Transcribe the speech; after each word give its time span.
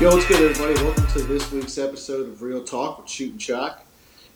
Yo, 0.00 0.14
what's 0.14 0.28
good, 0.28 0.40
everybody? 0.40 0.80
Welcome 0.84 1.08
to 1.08 1.22
this 1.24 1.50
week's 1.50 1.76
episode 1.76 2.28
of 2.28 2.40
Real 2.40 2.62
Talk 2.62 2.98
with 2.98 3.08
Shoot 3.08 3.32
and 3.32 3.40
Chalk. 3.40 3.84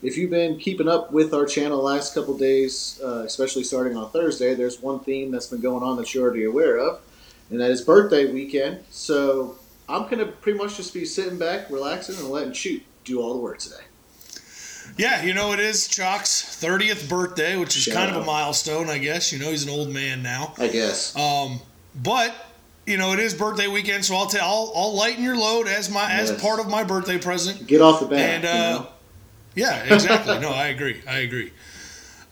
If 0.02 0.16
you've 0.16 0.30
been 0.30 0.58
keeping 0.58 0.88
up 0.88 1.12
with 1.12 1.32
our 1.32 1.46
channel 1.46 1.76
the 1.76 1.84
last 1.84 2.14
couple 2.14 2.36
days, 2.36 3.00
uh, 3.00 3.22
especially 3.24 3.62
starting 3.62 3.96
on 3.96 4.10
Thursday, 4.10 4.54
there's 4.56 4.82
one 4.82 4.98
theme 4.98 5.30
that's 5.30 5.46
been 5.46 5.60
going 5.60 5.84
on 5.84 5.96
that 5.98 6.12
you're 6.12 6.24
already 6.24 6.46
aware 6.46 6.78
of, 6.78 7.00
and 7.48 7.60
that 7.60 7.70
is 7.70 7.80
birthday 7.80 8.32
weekend. 8.32 8.80
So 8.90 9.56
I'm 9.88 10.02
going 10.06 10.18
to 10.18 10.26
pretty 10.26 10.58
much 10.58 10.78
just 10.78 10.92
be 10.92 11.04
sitting 11.04 11.38
back, 11.38 11.70
relaxing, 11.70 12.16
and 12.16 12.28
letting 12.30 12.54
Shoot 12.54 12.82
do 13.04 13.22
all 13.22 13.32
the 13.32 13.40
work 13.40 13.58
today. 13.60 13.84
Yeah, 14.96 15.22
you 15.22 15.32
know 15.32 15.52
it 15.52 15.60
is 15.60 15.86
Chalk's 15.86 16.60
30th 16.60 17.08
birthday, 17.08 17.56
which 17.56 17.76
is 17.76 17.84
Shout 17.84 17.94
kind 17.94 18.10
of 18.10 18.20
a 18.20 18.26
milestone, 18.26 18.90
I 18.90 18.98
guess. 18.98 19.32
You 19.32 19.38
know 19.38 19.50
he's 19.52 19.62
an 19.62 19.70
old 19.70 19.90
man 19.90 20.24
now. 20.24 20.54
I 20.58 20.66
guess. 20.66 21.14
Um, 21.14 21.60
but 21.94 22.34
you 22.86 22.96
know 22.96 23.12
it 23.12 23.18
is 23.18 23.34
birthday 23.34 23.68
weekend, 23.68 24.04
so 24.04 24.16
I'll 24.16 24.26
tell 24.26 24.44
I'll, 24.44 24.72
I'll 24.74 24.94
lighten 24.94 25.22
your 25.22 25.36
load 25.36 25.68
as 25.68 25.90
my 25.90 26.10
as 26.10 26.32
part 26.40 26.60
of 26.60 26.68
my 26.68 26.84
birthday 26.84 27.18
present. 27.18 27.66
Get 27.66 27.80
off 27.80 28.00
the 28.00 28.06
bat. 28.06 28.18
And 28.18 28.44
you 28.44 28.50
uh, 28.50 28.54
know? 28.54 28.88
yeah, 29.54 29.94
exactly. 29.94 30.38
no, 30.40 30.50
I 30.50 30.68
agree. 30.68 31.00
I 31.08 31.18
agree. 31.18 31.52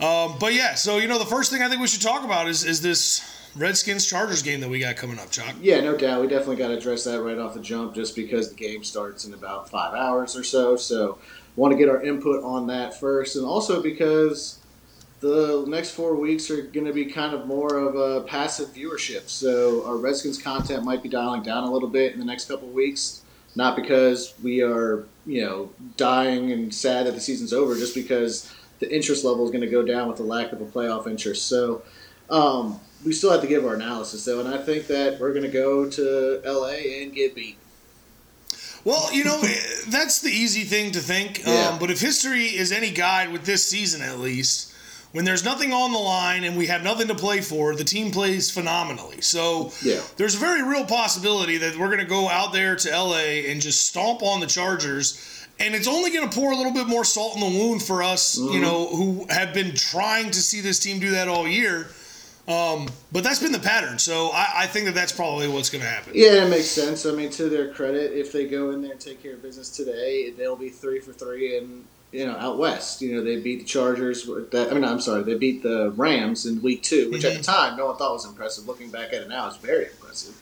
Um, 0.01 0.37
but 0.41 0.55
yeah, 0.55 0.75
so 0.75 0.99
you 0.99 1.09
know 1.09 1.19
the 1.19 1.27
first 1.27 1.53
thing 1.53 1.63
I 1.63 1.69
think 1.69 1.81
we 1.81 1.87
should 1.87 2.03
talk 2.03 2.25
about 2.25 2.49
is 2.49 2.65
is 2.65 2.81
this 2.81 3.51
Redskins 3.57 4.07
Chargers 4.07 4.43
game 4.43 4.61
that 4.61 4.71
we 4.71 4.81
got 4.81 4.97
coming 4.97 5.19
up, 5.19 5.31
Chalk. 5.31 5.55
Yeah, 5.61 5.81
no 5.81 5.97
doubt. 5.97 6.23
We 6.23 6.29
definitely 6.29 6.57
got 6.57 6.69
to 6.69 6.79
address 6.79 7.05
that 7.05 7.23
right 7.23 7.39
off 7.39 7.55
the 7.55 7.61
jump 7.61 7.95
just 7.95 8.15
because 8.15 8.49
the 8.49 8.55
game 8.55 8.85
starts 8.85 9.25
in 9.25 9.35
about 9.35 9.69
five 9.69 9.95
hours 9.95 10.37
or 10.37 10.45
so. 10.45 10.77
So, 10.77 11.19
want 11.57 11.73
to 11.73 11.79
get 11.79 11.89
our 11.89 12.03
input 12.03 12.43
on 12.45 12.69
that 12.69 12.99
first. 12.99 13.37
And 13.37 13.45
also 13.45 13.83
because 13.83 14.61
the 15.21 15.65
next 15.69 15.91
four 15.91 16.17
weeks 16.17 16.51
are 16.51 16.63
going 16.63 16.87
to 16.87 16.93
be 16.93 17.05
kind 17.05 17.35
of 17.35 17.47
more 17.47 17.77
of 17.77 17.95
a 17.95 18.23
passive 18.27 18.69
viewership. 18.69 19.29
So, 19.29 19.87
our 19.87 19.97
Redskins 19.97 20.41
content 20.41 20.85
might 20.85 21.03
be 21.03 21.09
dialing 21.09 21.43
down 21.43 21.65
a 21.65 21.71
little 21.71 21.89
bit 21.89 22.13
in 22.13 22.19
the 22.19 22.25
next 22.25 22.49
couple 22.49 22.69
of 22.69 22.75
weeks. 22.75 23.23
Not 23.57 23.77
because 23.77 24.35
we 24.43 24.63
are, 24.63 25.07
you 25.27 25.45
know, 25.45 25.71
dying 25.97 26.53
and 26.53 26.73
sad 26.73 27.07
that 27.07 27.15
the 27.15 27.21
season's 27.21 27.53
over, 27.53 27.75
just 27.77 27.95
because 27.95 28.51
the 28.79 28.95
interest 28.95 29.25
level 29.25 29.45
is 29.45 29.51
going 29.51 29.63
to 29.63 29.71
go 29.71 29.83
down 29.83 30.09
with 30.09 30.17
the 30.17 30.23
lack 30.23 30.53
of 30.53 30.61
a 30.61 30.67
playoff 30.67 31.07
interest. 31.07 31.47
So, 31.49 31.83
um, 32.31 32.81
we 33.05 33.13
still 33.13 33.31
have 33.31 33.41
to 33.41 33.47
give 33.47 33.65
our 33.65 33.75
analysis 33.75 34.25
though, 34.25 34.41
and 34.41 34.49
I 34.49 34.59
think 34.59 34.87
that 34.89 35.21
we're 35.21 35.33
going 35.33 35.45
to 35.45 35.51
go 35.51 35.89
to 35.89 36.41
LA 36.45 37.03
and 37.03 37.15
get 37.15 37.35
beat. 37.35 37.57
Well, 38.85 39.13
you 39.13 39.25
know, 39.25 39.41
that's 39.89 40.21
the 40.21 40.31
easy 40.31 40.63
thing 40.63 40.93
to 40.93 41.01
think. 41.01 41.45
Yeah. 41.45 41.71
Um, 41.71 41.79
but 41.79 41.91
if 41.91 42.01
history 42.01 42.47
is 42.47 42.73
any 42.73 42.91
guide 42.91 43.31
with 43.31 43.45
this 43.45 43.67
season, 43.67 44.01
at 44.01 44.19
least, 44.19 44.70
when 45.13 45.25
there's 45.25 45.45
nothing 45.45 45.73
on 45.73 45.93
the 45.93 45.99
line 45.99 46.45
and 46.45 46.57
we 46.57 46.67
have 46.67 46.83
nothing 46.85 47.09
to 47.09 47.15
play 47.15 47.41
for, 47.41 47.75
the 47.75 47.85
team 47.85 48.11
plays 48.13 48.51
phenomenally. 48.51 49.21
So 49.21 49.73
Yeah. 49.83 50.01
there's 50.17 50.37
a 50.37 50.39
very 50.39 50.63
real 50.63 50.85
possibility 50.85 51.57
that 51.59 51.77
we're 51.77 51.89
going 51.89 51.99
to 51.99 52.05
go 52.05 52.29
out 52.29 52.53
there 52.53 52.77
to 52.77 52.91
LA 52.91 53.49
and 53.51 53.61
just 53.61 53.87
stomp 53.87 54.23
on 54.23 54.41
the 54.41 54.47
Chargers. 54.47 55.21
And 55.59 55.75
it's 55.75 55.89
only 55.89 56.11
going 56.11 56.29
to 56.29 56.35
pour 56.35 56.53
a 56.53 56.57
little 56.57 56.73
bit 56.73 56.87
more 56.87 57.05
salt 57.05 57.35
in 57.35 57.41
the 57.41 57.59
wound 57.59 57.83
for 57.83 58.03
us, 58.03 58.39
you 58.39 58.61
know, 58.61 58.87
who 58.87 59.27
have 59.29 59.53
been 59.53 59.75
trying 59.75 60.31
to 60.31 60.41
see 60.41 60.61
this 60.61 60.79
team 60.79 61.01
do 61.01 61.11
that 61.11 61.29
all 61.29 61.47
year. 61.47 61.89
Um, 62.49 62.89
but 63.13 63.23
that's 63.23 63.41
been 63.41 63.53
the 63.53 63.59
pattern. 63.59 63.99
So 63.99 64.31
I, 64.33 64.47
I 64.61 64.67
think 64.67 64.87
that 64.87 64.95
that's 64.95 65.13
probably 65.13 65.47
what's 65.49 65.69
going 65.71 65.83
to 65.83 65.89
happen. 65.91 66.13
Yeah, 66.15 66.45
it 66.47 66.49
makes 66.49 66.67
sense. 66.67 67.05
I 67.05 67.13
mean, 67.13 67.31
to 67.33 67.49
their 67.49 67.73
credit, 67.75 68.13
if 68.13 68.33
they 68.33 68.47
go 68.49 68.71
in 68.71 68.81
there 68.81 68.93
and 68.93 69.01
take 69.01 69.23
care 69.23 69.35
of 69.35 69.43
business 69.43 69.69
today, 69.69 70.31
they'll 70.31 70.57
be 70.57 70.71
three 70.71 70.99
for 70.99 71.13
three 71.13 71.59
and 71.59 71.85
you 72.13 72.27
know 72.27 72.37
out 72.37 72.59
west. 72.59 73.03
You 73.03 73.15
know, 73.15 73.25
they 73.25 73.41
beat 73.41 73.61
the 73.61 73.65
Chargers. 73.65 74.27
That 74.51 74.69
I 74.71 74.75
mean, 74.75 74.85
I'm 74.85 75.01
sorry, 75.01 75.23
they 75.23 75.35
beat 75.35 75.63
the 75.63 75.91
Rams 75.91 76.47
in 76.47 76.63
Week 76.63 76.83
Two, 76.83 77.11
which 77.11 77.25
at 77.25 77.35
the 77.35 77.41
mhm. 77.41 77.45
time 77.45 77.77
no 77.77 77.87
one 77.87 77.97
thought 77.97 78.13
was 78.13 78.27
impressive. 78.27 78.67
Looking 78.67 78.91
back 78.91 79.13
at 79.13 79.23
it 79.23 79.29
now, 79.29 79.47
it's 79.49 79.57
very 79.57 79.87
impressive. 79.87 80.41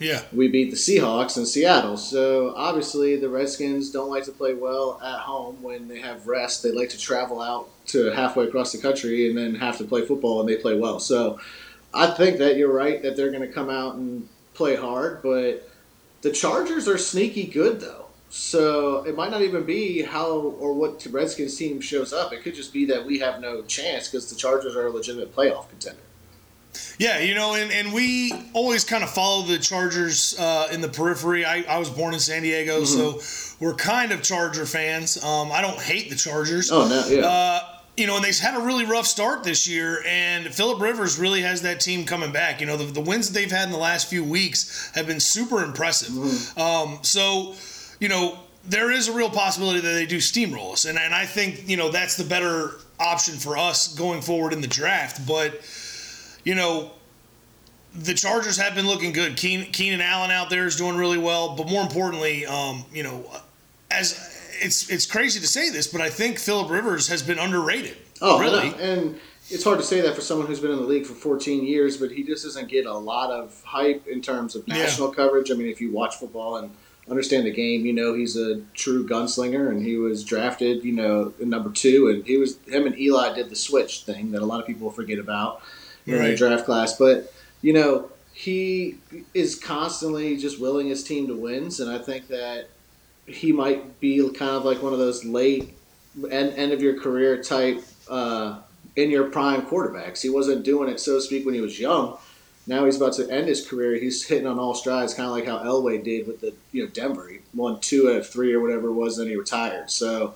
Yeah. 0.00 0.22
we 0.32 0.48
beat 0.48 0.70
the 0.70 0.76
Seahawks 0.76 1.36
in 1.36 1.46
Seattle. 1.46 1.96
So 1.96 2.54
obviously, 2.56 3.16
the 3.16 3.28
Redskins 3.28 3.90
don't 3.90 4.10
like 4.10 4.24
to 4.24 4.32
play 4.32 4.52
well 4.52 5.00
at 5.00 5.20
home 5.20 5.62
when 5.62 5.86
they 5.86 6.00
have 6.00 6.26
rest. 6.26 6.62
They 6.62 6.72
like 6.72 6.88
to 6.88 6.98
travel 6.98 7.40
out 7.40 7.68
to 7.88 8.10
halfway 8.10 8.46
across 8.46 8.72
the 8.72 8.78
country 8.78 9.28
and 9.28 9.38
then 9.38 9.54
have 9.54 9.78
to 9.78 9.84
play 9.84 10.04
football, 10.04 10.40
and 10.40 10.48
they 10.48 10.56
play 10.56 10.76
well. 10.76 10.98
So 10.98 11.38
I 11.94 12.08
think 12.08 12.38
that 12.38 12.56
you're 12.56 12.72
right 12.72 13.02
that 13.02 13.16
they're 13.16 13.30
going 13.30 13.46
to 13.46 13.52
come 13.52 13.70
out 13.70 13.94
and 13.94 14.28
play 14.54 14.76
hard, 14.76 15.22
but 15.22 15.68
the 16.22 16.30
Chargers 16.30 16.88
are 16.88 16.98
sneaky 16.98 17.44
good 17.44 17.80
though. 17.80 18.01
So 18.34 19.04
it 19.04 19.14
might 19.14 19.30
not 19.30 19.42
even 19.42 19.64
be 19.64 20.00
how 20.00 20.30
or 20.30 20.72
what 20.72 21.00
the 21.00 21.10
Redskins 21.10 21.54
team 21.54 21.82
shows 21.82 22.14
up. 22.14 22.32
It 22.32 22.42
could 22.42 22.54
just 22.54 22.72
be 22.72 22.86
that 22.86 23.04
we 23.04 23.18
have 23.18 23.42
no 23.42 23.60
chance 23.60 24.08
because 24.08 24.30
the 24.30 24.36
Chargers 24.36 24.74
are 24.74 24.86
a 24.86 24.90
legitimate 24.90 25.36
playoff 25.36 25.68
contender. 25.68 26.00
Yeah, 26.96 27.18
you 27.18 27.34
know, 27.34 27.54
and, 27.54 27.70
and 27.70 27.92
we 27.92 28.32
always 28.54 28.84
kind 28.84 29.04
of 29.04 29.10
follow 29.10 29.42
the 29.44 29.58
Chargers 29.58 30.34
uh, 30.38 30.68
in 30.72 30.80
the 30.80 30.88
periphery. 30.88 31.44
I, 31.44 31.62
I 31.68 31.78
was 31.78 31.90
born 31.90 32.14
in 32.14 32.20
San 32.20 32.40
Diego, 32.40 32.80
Mm-hmm. 32.80 33.20
so 33.20 33.56
we're 33.60 33.74
kind 33.74 34.12
of 34.12 34.22
Charger 34.22 34.64
fans. 34.64 35.22
Um, 35.22 35.52
I 35.52 35.60
don't 35.60 35.78
hate 35.78 36.08
the 36.08 36.16
Chargers. 36.16 36.70
Oh 36.72 36.88
no, 36.88 37.06
yeah. 37.08 37.26
Uh, 37.26 37.60
you 37.98 38.06
know, 38.06 38.16
and 38.16 38.24
they've 38.24 38.38
had 38.38 38.54
a 38.56 38.64
really 38.64 38.86
rough 38.86 39.06
start 39.06 39.44
this 39.44 39.68
year, 39.68 40.02
and 40.06 40.46
Philip 40.46 40.80
Rivers 40.80 41.18
really 41.18 41.42
has 41.42 41.60
that 41.60 41.80
team 41.80 42.06
coming 42.06 42.32
back. 42.32 42.62
You 42.62 42.66
know, 42.66 42.78
the, 42.78 42.86
the 42.86 43.02
wins 43.02 43.28
that 43.28 43.34
they've 43.38 43.50
had 43.50 43.66
in 43.66 43.72
the 43.72 43.76
last 43.76 44.08
few 44.08 44.24
weeks 44.24 44.90
have 44.94 45.06
been 45.06 45.20
super 45.20 45.62
impressive. 45.62 46.14
Mm-hmm. 46.14 46.58
Um, 46.58 46.98
so, 47.02 47.54
you 48.02 48.08
know, 48.08 48.36
there 48.64 48.90
is 48.90 49.06
a 49.06 49.12
real 49.12 49.30
possibility 49.30 49.78
that 49.78 49.92
they 49.92 50.06
do 50.06 50.16
steamroll 50.16 50.72
us, 50.72 50.86
and, 50.86 50.98
and 50.98 51.14
I 51.14 51.24
think, 51.24 51.68
you 51.68 51.76
know, 51.76 51.88
that's 51.88 52.16
the 52.16 52.24
better 52.24 52.72
option 52.98 53.34
for 53.34 53.56
us 53.56 53.94
going 53.94 54.20
forward 54.20 54.52
in 54.52 54.60
the 54.60 54.66
draft. 54.66 55.24
But, 55.24 55.60
you 56.44 56.56
know, 56.56 56.90
the 57.94 58.12
Chargers 58.12 58.56
have 58.56 58.74
been 58.74 58.88
looking 58.88 59.12
good. 59.12 59.36
Keen, 59.36 59.70
Keenan 59.70 60.00
Allen 60.00 60.32
out 60.32 60.50
there 60.50 60.66
is 60.66 60.74
doing 60.74 60.96
really 60.96 61.16
well, 61.18 61.54
but 61.54 61.68
more 61.68 61.80
importantly, 61.82 62.44
um, 62.44 62.84
you 62.92 63.04
know, 63.04 63.24
as 63.92 64.18
it's 64.60 64.90
it's 64.90 65.06
crazy 65.06 65.38
to 65.38 65.46
say 65.46 65.70
this, 65.70 65.86
but 65.86 66.00
I 66.00 66.08
think 66.10 66.40
Philip 66.40 66.70
Rivers 66.70 67.06
has 67.06 67.22
been 67.22 67.38
underrated. 67.38 67.96
Oh, 68.20 68.40
really? 68.40 68.72
And 68.80 69.16
it's 69.48 69.62
hard 69.62 69.78
to 69.78 69.84
say 69.84 70.00
that 70.00 70.14
for 70.16 70.22
someone 70.22 70.48
who's 70.48 70.60
been 70.60 70.70
in 70.72 70.78
the 70.78 70.84
league 70.86 71.06
for 71.06 71.14
14 71.14 71.64
years, 71.64 71.96
but 71.98 72.10
he 72.10 72.24
just 72.24 72.44
doesn't 72.44 72.68
get 72.68 72.86
a 72.86 72.94
lot 72.94 73.30
of 73.30 73.62
hype 73.64 74.08
in 74.08 74.20
terms 74.22 74.56
of 74.56 74.64
Yeah. 74.66 74.78
national 74.78 75.12
coverage. 75.12 75.52
I 75.52 75.54
mean, 75.54 75.68
if 75.68 75.80
you 75.80 75.92
watch 75.92 76.16
football 76.16 76.56
and 76.56 76.70
understand 77.12 77.46
the 77.46 77.52
game, 77.52 77.86
you 77.86 77.92
know 77.92 78.14
he's 78.14 78.36
a 78.36 78.60
true 78.74 79.06
gunslinger, 79.06 79.68
and 79.68 79.84
he 79.84 79.96
was 79.96 80.24
drafted, 80.24 80.82
you 80.82 80.92
know, 80.92 81.32
number 81.38 81.70
two, 81.70 82.08
and 82.08 82.26
he 82.26 82.38
was 82.38 82.58
him 82.66 82.86
and 82.86 82.98
Eli 82.98 83.34
did 83.34 83.50
the 83.50 83.56
switch 83.56 84.02
thing 84.02 84.32
that 84.32 84.42
a 84.42 84.46
lot 84.46 84.60
of 84.60 84.66
people 84.66 84.90
forget 84.90 85.18
about 85.18 85.62
in 86.06 86.14
their 86.16 86.36
draft 86.36 86.64
class, 86.64 86.96
but 86.96 87.32
you 87.60 87.72
know 87.72 88.10
he 88.32 88.96
is 89.34 89.54
constantly 89.54 90.36
just 90.36 90.58
willing 90.58 90.88
his 90.88 91.04
team 91.04 91.26
to 91.28 91.36
wins, 91.36 91.80
and 91.80 91.90
I 91.90 91.98
think 91.98 92.28
that 92.28 92.68
he 93.26 93.52
might 93.52 94.00
be 94.00 94.18
kind 94.30 94.52
of 94.52 94.64
like 94.64 94.82
one 94.82 94.92
of 94.92 94.98
those 94.98 95.24
late 95.24 95.76
end, 96.30 96.54
end 96.54 96.72
of 96.72 96.82
your 96.82 96.98
career 96.98 97.42
type 97.42 97.82
uh, 98.08 98.58
in 98.96 99.10
your 99.10 99.30
prime 99.30 99.62
quarterbacks. 99.62 100.22
He 100.22 100.30
wasn't 100.30 100.64
doing 100.64 100.88
it, 100.88 100.98
so 100.98 101.16
to 101.16 101.20
speak, 101.20 101.44
when 101.44 101.54
he 101.54 101.60
was 101.60 101.78
young. 101.78 102.18
Now 102.66 102.84
he's 102.84 102.96
about 102.96 103.14
to 103.14 103.28
end 103.28 103.48
his 103.48 103.66
career. 103.66 103.96
He's 103.96 104.24
hitting 104.24 104.46
on 104.46 104.58
all 104.58 104.74
strides, 104.74 105.14
kind 105.14 105.28
of 105.28 105.34
like 105.34 105.46
how 105.46 105.58
Elway 105.58 106.02
did 106.02 106.26
with 106.26 106.40
the 106.40 106.54
you 106.70 106.84
know 106.84 106.90
Denver. 106.90 107.28
He 107.28 107.38
won 107.54 107.80
two 107.80 108.08
out 108.10 108.16
of 108.16 108.28
three 108.28 108.52
or 108.54 108.60
whatever 108.60 108.88
it 108.88 108.92
was, 108.92 109.16
then 109.16 109.26
he 109.26 109.36
retired. 109.36 109.90
So 109.90 110.34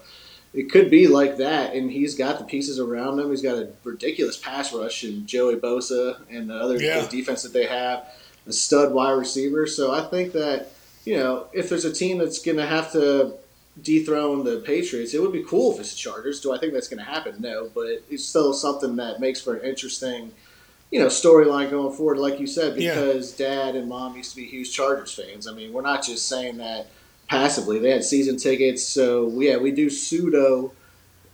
it 0.52 0.70
could 0.70 0.90
be 0.90 1.06
like 1.06 1.36
that, 1.36 1.74
and 1.74 1.90
he's 1.90 2.14
got 2.16 2.38
the 2.38 2.44
pieces 2.44 2.80
around 2.80 3.20
him. 3.20 3.30
He's 3.30 3.42
got 3.42 3.58
a 3.58 3.68
ridiculous 3.84 4.36
pass 4.36 4.72
rush 4.72 5.04
and 5.04 5.26
Joey 5.26 5.56
Bosa 5.56 6.18
and 6.30 6.50
the 6.50 6.54
other 6.56 6.76
Yeah. 6.80 7.00
the 7.02 7.08
defense 7.16 7.42
that 7.42 7.52
they 7.52 7.66
have, 7.66 8.06
a 8.46 8.52
stud 8.52 8.92
wide 8.92 9.12
receiver. 9.12 9.66
So 9.66 9.92
I 9.92 10.02
think 10.02 10.32
that 10.32 10.72
you 11.04 11.16
know 11.16 11.46
if 11.52 11.68
there's 11.68 11.84
a 11.84 11.92
team 11.92 12.18
that's 12.18 12.40
going 12.40 12.56
to 12.56 12.66
have 12.66 12.90
to 12.92 13.34
dethrone 13.82 14.42
the 14.44 14.56
Patriots, 14.60 15.14
it 15.14 15.20
would 15.20 15.32
be 15.32 15.44
cool 15.44 15.74
if 15.74 15.80
it's 15.80 15.90
the 15.92 15.96
Chargers. 15.98 16.40
Do 16.40 16.52
I 16.52 16.58
think 16.58 16.72
that's 16.72 16.88
going 16.88 16.98
to 16.98 17.04
happen? 17.04 17.36
No, 17.38 17.70
but 17.74 18.02
it's 18.10 18.24
still 18.24 18.52
something 18.54 18.96
that 18.96 19.20
makes 19.20 19.40
for 19.40 19.54
an 19.54 19.68
interesting, 19.68 20.32
you 20.90 21.00
know, 21.00 21.06
storyline 21.06 21.70
going 21.70 21.94
forward. 21.96 22.18
Like 22.18 22.38
you 22.40 22.46
said, 22.46 22.76
Yeah. 22.80 22.94
because 22.94 23.32
Dad 23.32 23.74
and 23.76 23.88
Mom 23.88 24.16
used 24.16 24.30
to 24.30 24.36
be 24.36 24.44
huge 24.46 24.72
Chargers 24.72 25.12
fans. 25.14 25.46
I 25.46 25.52
mean, 25.52 25.72
we're 25.72 25.82
not 25.82 26.04
just 26.04 26.28
saying 26.28 26.58
that 26.58 26.86
passively. 27.28 27.78
They 27.78 27.90
had 27.90 28.04
season 28.04 28.36
tickets, 28.36 28.82
so 28.84 29.28
yeah, 29.40 29.56
we 29.56 29.70
do 29.72 29.90
pseudo. 29.90 30.72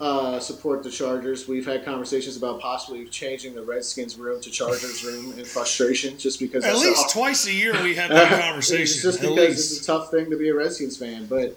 Uh, 0.00 0.40
support 0.40 0.82
the 0.82 0.90
Chargers. 0.90 1.46
We've 1.46 1.64
had 1.64 1.84
conversations 1.84 2.36
about 2.36 2.58
possibly 2.60 3.04
changing 3.06 3.54
the 3.54 3.62
Redskins 3.62 4.18
room 4.18 4.40
to 4.40 4.50
Chargers 4.50 5.04
room 5.04 5.38
in 5.38 5.44
frustration, 5.44 6.18
just 6.18 6.40
because 6.40 6.64
At 6.64 6.74
least 6.74 7.10
twice 7.10 7.46
a 7.46 7.52
year 7.52 7.72
we 7.84 7.94
have 7.94 8.10
that 8.10 8.42
conversation. 8.42 8.82
it's 8.82 9.00
just 9.02 9.20
because 9.20 9.36
least. 9.36 9.76
it's 9.78 9.82
a 9.82 9.86
tough 9.86 10.10
thing 10.10 10.28
to 10.30 10.36
be 10.36 10.48
a 10.48 10.54
Redskins 10.56 10.96
fan. 10.96 11.26
But 11.26 11.56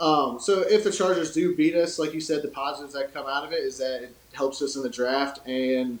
um, 0.00 0.40
so 0.40 0.62
if 0.62 0.82
the 0.82 0.90
Chargers 0.90 1.32
do 1.32 1.54
beat 1.54 1.76
us, 1.76 2.00
like 2.00 2.12
you 2.14 2.20
said, 2.20 2.42
the 2.42 2.48
positives 2.48 2.94
that 2.94 3.14
come 3.14 3.28
out 3.28 3.44
of 3.44 3.52
it 3.52 3.60
is 3.60 3.78
that 3.78 4.02
it 4.02 4.14
helps 4.32 4.60
us 4.60 4.74
in 4.74 4.82
the 4.82 4.90
draft, 4.90 5.46
and 5.46 6.00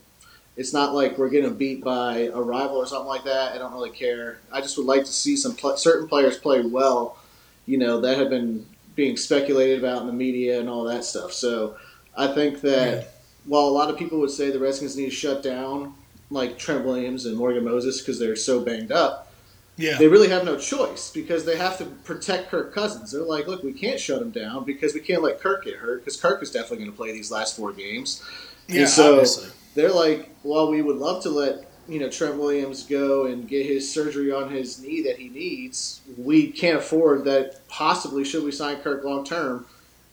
it's 0.56 0.72
not 0.72 0.94
like 0.94 1.18
we're 1.18 1.28
getting 1.28 1.54
beat 1.54 1.82
by 1.82 2.30
a 2.32 2.40
rival 2.40 2.76
or 2.76 2.86
something 2.86 3.08
like 3.08 3.24
that. 3.24 3.52
I 3.54 3.58
don't 3.58 3.72
really 3.72 3.90
care. 3.90 4.38
I 4.52 4.60
just 4.60 4.76
would 4.78 4.86
like 4.86 5.00
to 5.04 5.12
see 5.12 5.36
some 5.36 5.54
pl- 5.56 5.76
certain 5.76 6.06
players 6.08 6.38
play 6.38 6.62
well. 6.62 7.18
You 7.66 7.78
know 7.78 8.00
that 8.02 8.18
have 8.18 8.30
been 8.30 8.66
being 8.94 9.16
speculated 9.16 9.78
about 9.80 10.02
in 10.02 10.06
the 10.06 10.12
media 10.12 10.60
and 10.60 10.68
all 10.68 10.84
that 10.84 11.04
stuff. 11.04 11.32
So 11.32 11.76
I 12.16 12.28
think 12.28 12.60
that 12.60 12.98
Yeah. 12.98 13.04
while 13.46 13.64
a 13.64 13.70
lot 13.70 13.90
of 13.90 13.96
people 13.98 14.18
would 14.20 14.30
say 14.30 14.50
the 14.50 14.58
Redskins 14.60 14.96
need 14.96 15.06
to 15.06 15.10
shut 15.10 15.42
down 15.42 15.94
like 16.30 16.58
Trent 16.58 16.84
Williams 16.84 17.26
and 17.26 17.36
Morgan 17.36 17.64
Moses 17.64 18.00
because 18.00 18.18
they're 18.20 18.36
so 18.36 18.60
banged 18.60 18.92
up. 18.92 19.32
Yeah. 19.76 19.98
they 19.98 20.06
really 20.06 20.28
have 20.28 20.44
no 20.44 20.56
choice 20.56 21.10
because 21.10 21.44
they 21.44 21.56
have 21.56 21.76
to 21.78 21.84
protect 21.84 22.48
Kirk 22.48 22.72
Cousins. 22.72 23.10
They're 23.10 23.22
like, 23.22 23.48
look, 23.48 23.64
we 23.64 23.72
can't 23.72 23.98
shut 23.98 24.22
him 24.22 24.30
down 24.30 24.62
because 24.62 24.94
we 24.94 25.00
can't 25.00 25.20
let 25.20 25.40
Kirk 25.40 25.64
get 25.64 25.74
hurt 25.74 26.04
because 26.04 26.16
Kirk 26.20 26.40
is 26.44 26.52
definitely 26.52 26.78
going 26.78 26.92
to 26.92 26.96
play 26.96 27.10
these 27.10 27.32
last 27.32 27.56
four 27.56 27.72
games. 27.72 28.22
Yeah, 28.68 28.82
and 28.82 28.88
so 28.88 29.14
obviously. 29.14 29.48
They're 29.74 29.92
like, 29.92 30.30
well, 30.42 30.70
we 30.70 30.82
would 30.82 30.96
love 30.96 31.22
to 31.24 31.30
let 31.30 31.70
you 31.88 31.98
know 31.98 32.08
Trent 32.08 32.36
Williams 32.36 32.84
go 32.84 33.26
and 33.26 33.46
get 33.46 33.66
his 33.66 33.90
surgery 33.90 34.32
on 34.32 34.50
his 34.50 34.80
knee 34.80 35.02
that 35.02 35.18
he 35.18 35.28
needs, 35.28 36.00
we 36.16 36.50
can't 36.50 36.78
afford 36.78 37.24
that. 37.24 37.66
Possibly, 37.68 38.24
should 38.24 38.44
we 38.44 38.52
sign 38.52 38.78
Kirk 38.78 39.04
long 39.04 39.24
term, 39.24 39.66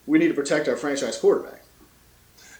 we 0.05 0.19
need 0.19 0.27
to 0.27 0.33
protect 0.33 0.67
our 0.67 0.75
franchise 0.75 1.17
quarterback. 1.17 1.61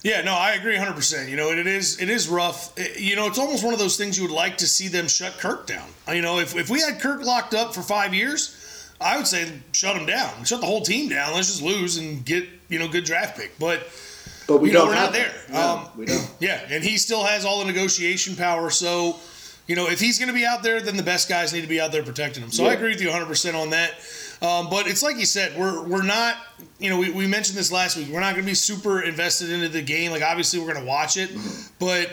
Yeah, 0.02 0.22
no, 0.22 0.34
I 0.34 0.52
agree 0.54 0.76
100%. 0.76 1.28
You 1.28 1.36
know, 1.36 1.50
it 1.50 1.66
is 1.66 2.00
it 2.00 2.08
is 2.10 2.28
rough. 2.28 2.76
It- 2.78 2.98
you 2.98 3.14
know, 3.14 3.26
it's 3.26 3.38
almost 3.38 3.62
one 3.62 3.72
of 3.72 3.78
those 3.78 3.96
things 3.96 4.16
you 4.16 4.24
would 4.24 4.32
like 4.32 4.58
to 4.58 4.66
see 4.66 4.88
them 4.88 5.06
shut 5.06 5.38
Kirk 5.38 5.66
down. 5.66 5.88
You 6.08 6.22
know, 6.22 6.38
if, 6.40 6.56
if 6.56 6.70
we 6.70 6.80
had 6.80 7.00
Kirk 7.00 7.22
locked 7.24 7.54
up 7.54 7.74
for 7.74 7.82
five 7.82 8.12
years, 8.12 8.56
I 9.00 9.16
would 9.16 9.26
say 9.26 9.50
shut 9.72 9.96
him 9.96 10.06
down. 10.06 10.44
Shut 10.44 10.60
the 10.60 10.66
whole 10.66 10.80
team 10.82 11.08
down. 11.08 11.34
Let's 11.34 11.48
just 11.48 11.62
lose 11.62 11.98
and 11.98 12.24
get, 12.24 12.48
you 12.68 12.78
know, 12.78 12.88
good 12.88 13.04
draft 13.04 13.36
pick. 13.36 13.58
But, 13.58 13.86
But 14.52 14.60
we 14.60 14.68
you 14.68 14.74
know, 14.74 14.80
don't 14.80 14.88
we're 14.88 14.94
not 14.94 15.12
there. 15.12 15.32
No, 15.50 15.60
Um, 15.60 15.88
we 15.96 16.04
don't. 16.06 16.30
yeah, 16.40 16.60
and 16.68 16.84
he 16.84 16.98
still 16.98 17.24
has 17.24 17.44
all 17.44 17.60
the 17.60 17.64
negotiation 17.64 18.36
power. 18.36 18.68
So, 18.70 19.18
you 19.66 19.76
know, 19.76 19.88
if 19.88 19.98
he's 20.00 20.18
going 20.18 20.28
to 20.28 20.34
be 20.34 20.44
out 20.44 20.62
there, 20.62 20.80
then 20.80 20.96
the 20.96 21.02
best 21.02 21.28
guys 21.28 21.52
need 21.52 21.62
to 21.62 21.66
be 21.68 21.80
out 21.80 21.92
there 21.92 22.02
protecting 22.02 22.42
him. 22.42 22.50
So 22.50 22.66
I 22.66 22.74
agree 22.74 22.90
with 22.90 23.00
you 23.00 23.08
100% 23.08 23.54
on 23.54 23.70
that. 23.70 23.92
Um, 24.42 24.68
but 24.68 24.86
it's 24.88 25.02
like 25.02 25.16
you 25.16 25.24
said, 25.26 25.56
we're 25.58 25.82
we're 25.84 26.02
not, 26.02 26.36
you 26.80 26.90
know, 26.90 26.98
we, 26.98 27.10
we 27.10 27.26
mentioned 27.28 27.56
this 27.56 27.70
last 27.70 27.96
week. 27.96 28.08
We're 28.10 28.20
not 28.20 28.34
going 28.34 28.44
to 28.44 28.50
be 28.50 28.54
super 28.54 29.00
invested 29.02 29.50
into 29.50 29.68
the 29.68 29.82
game. 29.82 30.10
Like 30.10 30.22
obviously 30.22 30.58
we're 30.60 30.72
going 30.72 30.84
to 30.84 30.88
watch 30.88 31.16
it, 31.16 31.30
but 31.78 32.10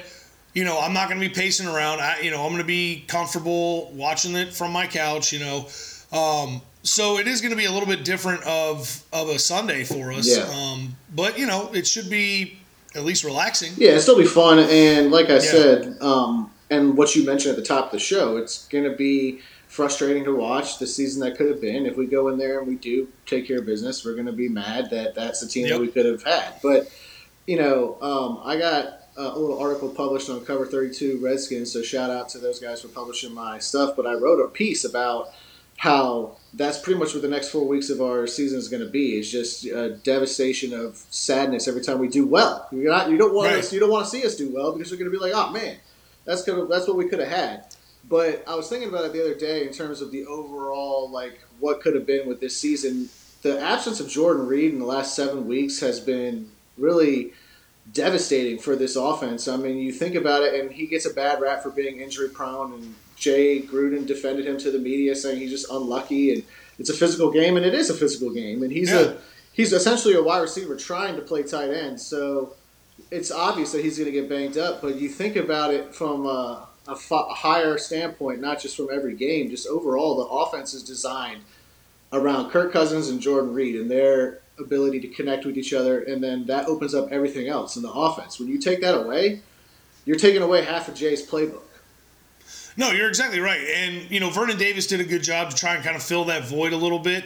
you 0.53 0.63
know, 0.63 0.79
I'm 0.79 0.93
not 0.93 1.09
going 1.09 1.19
to 1.19 1.27
be 1.27 1.33
pacing 1.33 1.67
around. 1.67 2.01
I, 2.01 2.19
you 2.21 2.31
know, 2.31 2.41
I'm 2.43 2.49
going 2.49 2.61
to 2.61 2.67
be 2.67 3.03
comfortable 3.07 3.91
watching 3.93 4.35
it 4.35 4.53
from 4.53 4.71
my 4.71 4.85
couch. 4.87 5.33
You 5.33 5.39
know, 5.39 5.67
um, 6.11 6.61
so 6.83 7.17
it 7.19 7.27
is 7.27 7.41
going 7.41 7.51
to 7.51 7.57
be 7.57 7.65
a 7.65 7.71
little 7.71 7.87
bit 7.87 8.03
different 8.05 8.43
of 8.43 9.03
of 9.13 9.29
a 9.29 9.39
Sunday 9.39 9.83
for 9.83 10.11
us. 10.11 10.27
Yeah. 10.27 10.43
Um, 10.43 10.95
but 11.15 11.37
you 11.37 11.45
know, 11.45 11.69
it 11.73 11.85
should 11.87 12.09
be 12.09 12.57
at 12.95 13.03
least 13.03 13.23
relaxing. 13.23 13.73
Yeah, 13.77 13.89
it'll 13.89 14.01
still 14.01 14.17
be 14.17 14.25
fun, 14.25 14.59
and 14.59 15.11
like 15.11 15.29
I 15.29 15.33
Yeah. 15.35 15.39
said, 15.39 15.97
um, 16.01 16.51
and 16.69 16.97
what 16.97 17.15
you 17.15 17.25
mentioned 17.25 17.55
at 17.57 17.61
the 17.61 17.67
top 17.67 17.85
of 17.87 17.91
the 17.91 17.99
show, 17.99 18.37
it's 18.37 18.67
going 18.67 18.83
to 18.83 18.95
be 18.95 19.39
frustrating 19.67 20.23
to 20.23 20.33
watch 20.35 20.79
the 20.79 20.87
season 20.87 21.21
that 21.21 21.37
could 21.37 21.47
have 21.47 21.61
been. 21.61 21.85
If 21.85 21.95
we 21.95 22.07
go 22.07 22.29
in 22.29 22.37
there 22.39 22.57
and 22.59 22.67
we 22.67 22.75
do 22.75 23.07
take 23.27 23.47
care 23.47 23.59
of 23.59 23.65
business, 23.67 24.03
we're 24.03 24.13
going 24.15 24.25
to 24.25 24.31
be 24.31 24.49
mad 24.49 24.89
that 24.89 25.13
that's 25.13 25.41
the 25.41 25.47
team 25.47 25.67
Yep. 25.67 25.73
that 25.75 25.81
we 25.81 25.87
could 25.89 26.05
have 26.05 26.23
had. 26.23 26.53
But 26.63 26.89
you 27.45 27.57
know, 27.57 27.97
um, 28.01 28.41
I 28.43 28.57
got 28.57 29.03
a 29.17 29.37
little 29.37 29.59
article 29.59 29.89
published 29.89 30.29
on 30.29 30.43
Cover 30.45 30.65
Thirty 30.65 30.93
Two 30.93 31.19
Redskins, 31.21 31.71
so 31.73 31.81
shout 31.83 32.09
out 32.09 32.29
to 32.29 32.37
those 32.39 32.59
guys 32.59 32.81
for 32.81 32.87
publishing 32.87 33.33
my 33.33 33.59
stuff. 33.59 33.95
But 33.95 34.07
I 34.07 34.13
wrote 34.13 34.39
a 34.43 34.47
piece 34.47 34.85
about 34.85 35.29
how 35.79 36.35
that's 36.55 36.77
pretty 36.79 36.99
much 36.99 37.13
what 37.13 37.21
the 37.21 37.27
next 37.29 37.49
four 37.51 37.65
weeks 37.65 37.89
of 37.89 38.01
our 38.01 38.27
season 38.27 38.59
is 38.59 38.67
going 38.67 38.83
to 38.83 38.89
be. 38.89 39.11
It's 39.17 39.29
just 39.31 39.63
a 39.63 39.91
devastation 40.03 40.73
of 40.73 40.97
sadness 41.09 41.69
every 41.69 41.81
time 41.81 41.99
we 41.99 42.09
do 42.09 42.25
well. 42.25 42.67
You're 42.69 42.91
not, 42.91 43.09
you 43.09 43.17
don't 43.17 43.33
want 43.33 43.51
Right. 43.51 43.59
us, 43.59 43.71
you 43.71 43.79
don't 43.79 43.89
want 43.89 44.03
to 44.03 44.11
see 44.11 44.25
us 44.25 44.35
do 44.35 44.53
well 44.53 44.73
because 44.73 44.91
you're 44.91 44.99
going 44.99 45.09
to 45.09 45.17
be 45.17 45.23
like, 45.23 45.31
oh 45.33 45.51
man, 45.51 45.77
that's 46.25 46.43
gonna, 46.43 46.65
that's 46.65 46.85
what 46.85 46.97
we 46.97 47.07
could 47.07 47.19
have 47.19 47.29
had. 47.29 47.65
But 48.09 48.43
I 48.45 48.55
was 48.55 48.67
thinking 48.67 48.89
about 48.89 49.05
it 49.05 49.13
the 49.13 49.21
other 49.21 49.35
day 49.35 49.65
in 49.65 49.71
terms 49.71 50.01
of 50.01 50.11
the 50.11 50.25
overall 50.25 51.09
like 51.09 51.39
what 51.61 51.79
could 51.79 51.95
have 51.95 52.05
been 52.05 52.27
with 52.27 52.41
this 52.41 52.59
season. 52.59 53.07
The 53.41 53.61
absence 53.61 54.01
of 54.01 54.09
Jordan 54.09 54.47
Reed 54.47 54.73
in 54.73 54.79
the 54.79 54.85
last 54.85 55.15
seven 55.15 55.47
weeks 55.47 55.79
has 55.79 56.01
been 56.01 56.51
really 56.77 57.31
devastating 57.93 58.59
for 58.59 58.75
this 58.75 58.97
offense. 58.97 59.47
I 59.47 59.55
mean, 59.55 59.77
you 59.77 59.93
think 59.93 60.15
about 60.15 60.43
it, 60.43 60.59
and 60.59 60.71
he 60.71 60.87
gets 60.87 61.05
a 61.05 61.13
bad 61.13 61.39
rap 61.39 61.63
for 61.63 61.69
being 61.69 62.01
injury 62.01 62.27
prone. 62.29 62.73
And 62.73 62.95
Jay 63.19 63.61
Gruden 63.61 64.07
defended 64.07 64.47
him 64.47 64.57
to 64.59 64.71
the 64.71 64.79
media, 64.79 65.13
saying 65.15 65.37
he's 65.39 65.51
just 65.51 65.69
unlucky, 65.69 66.33
and 66.33 66.43
it's 66.79 66.89
a 66.89 66.93
physical 66.93 67.29
game, 67.29 67.57
and 67.57 67.65
it 67.65 67.73
is 67.73 67.89
a 67.89 67.93
physical 67.93 68.29
game, 68.31 68.63
and 68.63 68.71
he's 68.71 68.89
Yeah. 68.89 68.99
a 69.01 69.13
he's 69.51 69.73
essentially 69.73 70.13
a 70.13 70.23
wide 70.23 70.39
receiver 70.39 70.75
trying 70.77 71.15
to 71.17 71.21
play 71.21 71.43
tight 71.43 71.69
end. 71.69 71.99
So 71.99 72.53
it's 73.11 73.29
obvious 73.29 73.73
that 73.73 73.83
he's 73.83 73.97
going 73.97 74.05
to 74.11 74.17
get 74.17 74.29
banged 74.29 74.57
up. 74.57 74.81
But 74.81 74.95
you 74.95 75.09
think 75.09 75.35
about 75.35 75.73
it 75.73 75.93
from 75.93 76.25
a, 76.25 76.65
a, 76.87 76.91
f- 76.91 77.11
a 77.11 77.23
higher 77.33 77.77
standpoint, 77.77 78.39
not 78.39 78.61
just 78.61 78.77
from 78.77 78.87
every 78.91 79.15
game, 79.15 79.49
just 79.49 79.67
overall, 79.67 80.15
the 80.17 80.23
offense 80.25 80.73
is 80.73 80.81
designed 80.83 81.41
around 82.13 82.49
Kirk 82.51 82.71
Cousins 82.71 83.09
and 83.09 83.19
Jordan 83.19 83.53
Reed 83.53 83.75
and 83.75 83.91
their 83.91 84.39
ability 84.59 84.99
to 85.01 85.07
connect 85.09 85.45
with 85.45 85.57
each 85.57 85.73
other, 85.73 86.01
and 86.03 86.23
then 86.23 86.45
that 86.45 86.67
opens 86.67 86.95
up 86.95 87.11
everything 87.11 87.47
else 87.49 87.75
in 87.75 87.81
the 87.81 87.91
offense. 87.91 88.39
When 88.39 88.47
you 88.47 88.57
take 88.59 88.79
that 88.81 88.95
away, 88.95 89.41
you're 90.05 90.17
taking 90.17 90.41
away 90.41 90.63
half 90.63 90.87
of 90.87 90.95
Jay's 90.95 91.25
playbook. 91.25 91.61
No, 92.79 92.91
you're 92.91 93.09
exactly 93.09 93.41
right. 93.41 93.59
And, 93.75 94.09
you 94.09 94.19
know, 94.21 94.29
Vernon 94.29 94.57
Davis 94.57 94.87
did 94.87 95.01
a 95.01 95.03
good 95.03 95.21
job 95.21 95.49
to 95.49 95.55
try 95.55 95.75
and 95.75 95.83
kind 95.83 95.95
of 95.97 96.01
fill 96.01 96.25
that 96.25 96.45
void 96.45 96.71
a 96.71 96.77
little 96.77 96.99
bit. 96.99 97.25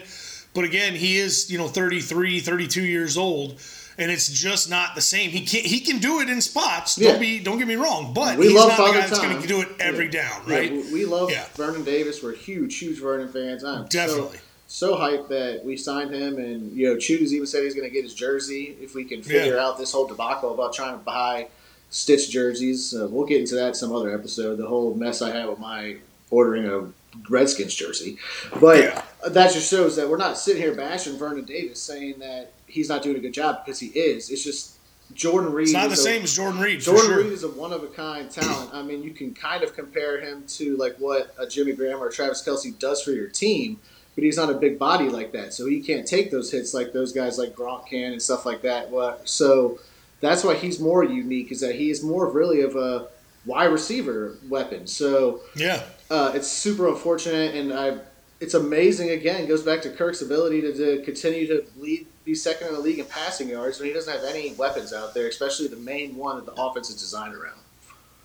But 0.55 0.63
again, 0.65 0.94
he 0.95 1.17
is, 1.17 1.50
you 1.51 1.57
know, 1.59 1.67
33, 1.67 2.39
32 2.39 2.81
years 2.81 3.17
old. 3.17 3.61
And 4.00 4.09
it's 4.09 4.27
just 4.27 4.67
not 4.71 4.95
the 4.95 5.01
same. 5.01 5.29
He 5.29 5.41
can 5.45 5.63
he 5.63 5.79
can 5.79 6.00
do 6.00 6.19
it 6.19 6.27
in 6.27 6.41
spots. 6.41 6.97
Yeah. 6.97 7.11
Don't 7.11 7.19
be 7.21 7.39
don't 7.39 7.59
get 7.59 7.67
me 7.67 7.75
wrong, 7.75 8.11
but 8.11 8.39
We 8.39 8.47
he's 8.47 8.55
love 8.55 8.69
not 8.69 8.77
the 8.77 8.83
Father 8.83 9.00
guy 9.01 9.05
that's 9.07 9.19
going 9.19 9.39
to 9.39 9.47
do 9.47 9.61
it 9.61 9.67
every 9.79 10.05
Yeah. 10.05 10.11
down, 10.11 10.41
right? 10.47 10.71
we- 10.71 10.91
we 10.94 11.05
love 11.05 11.29
Yeah. 11.29 11.45
Vernon 11.53 11.83
Davis. 11.83 12.23
We're 12.23 12.33
huge, 12.33 12.75
huge 12.79 13.00
Vernon 13.00 13.31
fans. 13.31 13.63
I'm 13.63 13.85
Definitely. 13.85 14.39
so, 14.65 14.95
so 14.95 14.97
hyped 14.97 15.27
that 15.29 15.63
we 15.63 15.77
signed 15.77 16.11
him, 16.11 16.39
and 16.39 16.75
you 16.75 16.88
know, 16.89 16.95
Chudas 16.95 17.31
even 17.33 17.45
said 17.45 17.63
he's 17.63 17.75
going 17.75 17.88
to 17.88 17.94
get 17.94 18.03
his 18.03 18.15
jersey 18.15 18.75
if 18.81 18.95
we 18.95 19.03
can 19.03 19.21
figure 19.21 19.59
out 19.59 19.77
this 19.77 19.91
whole 19.91 20.07
debacle 20.07 20.51
about 20.55 20.73
trying 20.73 20.97
to 20.97 21.03
buy 21.05 21.50
stitch 21.94 22.30
jerseys. 22.31 22.94
Uh, 22.94 23.07
we'll 23.10 23.25
get 23.25 23.40
into 23.40 23.54
that 23.56 23.75
some 23.75 23.94
other 23.94 24.13
episode. 24.13 24.57
The 24.57 24.66
whole 24.66 24.95
mess 24.95 25.22
I 25.22 25.30
had 25.31 25.48
with 25.48 25.60
my 25.60 25.98
ordering 26.31 26.66
a 26.68 26.90
Redskins 27.30 27.75
jersey, 27.75 28.18
but 28.60 28.80
Yeah. 28.80 29.01
that 29.28 29.54
just 29.54 29.69
shows 29.69 29.95
that 29.98 30.10
we're 30.10 30.18
not 30.18 30.36
sitting 30.38 30.62
here 30.62 30.74
bashing 30.74 31.16
Vernon 31.18 31.45
Davis, 31.45 31.80
saying 31.80 32.16
that 32.19 32.51
he's 32.66 32.90
not 32.90 33.04
doing 33.04 33.16
a 33.18 33.19
good 33.19 33.34
job 33.34 33.63
because 33.63 33.80
he 33.80 33.88
is. 33.90 34.31
It's 34.31 34.44
just 34.44 34.72
Jordan 35.13 35.54
Reed. 35.54 35.66
It's 35.68 35.74
not 35.74 35.90
the 35.90 35.94
a- 35.94 35.95
same 35.95 36.24
as 36.24 36.36
Jordan 36.36 36.60
Reed, 36.60 36.81
Jordan 36.81 37.06
sure. 37.06 37.18
Reed 37.24 37.31
is 37.31 37.44
a 37.44 37.50
one 37.50 37.72
of 37.72 37.84
a 37.84 37.88
kind 37.88 38.31
talent. 38.31 38.72
I 38.74 38.81
mean, 38.81 39.04
you 39.04 39.12
can 39.12 39.36
kind 39.36 39.63
of 39.63 39.75
compare 39.75 40.19
him 40.22 40.44
to 40.57 40.75
like 40.78 40.96
what 40.98 41.36
a 41.38 41.46
Jimmy 41.46 41.74
Graham 41.74 42.01
or 42.01 42.10
Travis 42.10 42.42
Kelce 42.42 42.78
does 42.80 43.04
for 43.04 43.12
your 43.12 43.28
team, 43.28 43.80
but 44.16 44.24
he's 44.24 44.38
not 44.38 44.50
a 44.50 44.56
big 44.56 44.80
body 44.80 45.10
like 45.10 45.31
that, 45.34 45.54
so 45.54 45.68
he 45.68 45.81
can't 45.81 46.07
take 46.07 46.31
those 46.31 46.51
hits 46.51 46.74
like 46.74 46.94
those 46.94 47.13
guys 47.13 47.38
like 47.38 47.56
Gronk 47.56 47.86
can 47.88 48.12
and 48.13 48.22
stuff 48.22 48.44
like 48.44 48.63
that. 48.63 48.89
What 48.89 49.29
so 49.29 49.77
that's 50.24 50.44
why 50.44 50.56
he's 50.56 50.80
more 50.80 51.03
unique 51.03 51.51
is 51.51 51.60
that 51.62 51.75
he 51.75 51.89
is 51.89 52.03
more 52.03 52.30
really 52.30 52.62
of 52.62 52.75
a 52.75 53.08
wide 53.46 53.65
receiver 53.65 54.36
weapon. 54.50 54.88
So 54.88 55.42
Yeah. 55.56 55.84
uh, 56.10 56.32
it's 56.36 56.48
super 56.48 56.88
unfortunate, 56.88 57.56
and 57.56 57.74
I. 57.74 57.98
It's 58.39 58.56
amazing. 58.56 59.12
Again, 59.12 59.48
goes 59.48 59.63
back 59.63 59.82
to 59.84 59.89
Kirk's 59.89 60.22
ability 60.22 60.60
to, 60.62 60.74
to 60.74 61.01
continue 61.06 61.48
to 61.48 61.63
lead, 61.80 62.06
be 62.25 62.36
second 62.36 62.68
in 62.68 62.74
the 62.74 62.80
league 62.82 63.00
in 63.00 63.06
passing 63.06 63.48
yards 63.48 63.80
when 63.80 63.88
he 63.88 63.94
doesn't 63.94 64.12
have 64.12 64.24
any 64.25 64.51
weapons 64.56 64.92
out 64.92 65.13
there, 65.13 65.27
especially 65.30 65.68
the 65.68 65.77
main 65.77 66.18
one 66.18 66.36
that 66.36 66.46
the 66.46 66.62
offense 66.62 66.89
is 66.89 66.98
designed 66.98 67.34
around. 67.36 67.56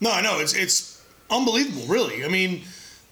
No, 0.00 0.10
I 0.10 0.20
know 0.20 0.40
it's 0.40 0.54
it's 0.54 1.04
unbelievable, 1.30 1.86
really. 1.86 2.24
I 2.24 2.28
mean, 2.28 2.62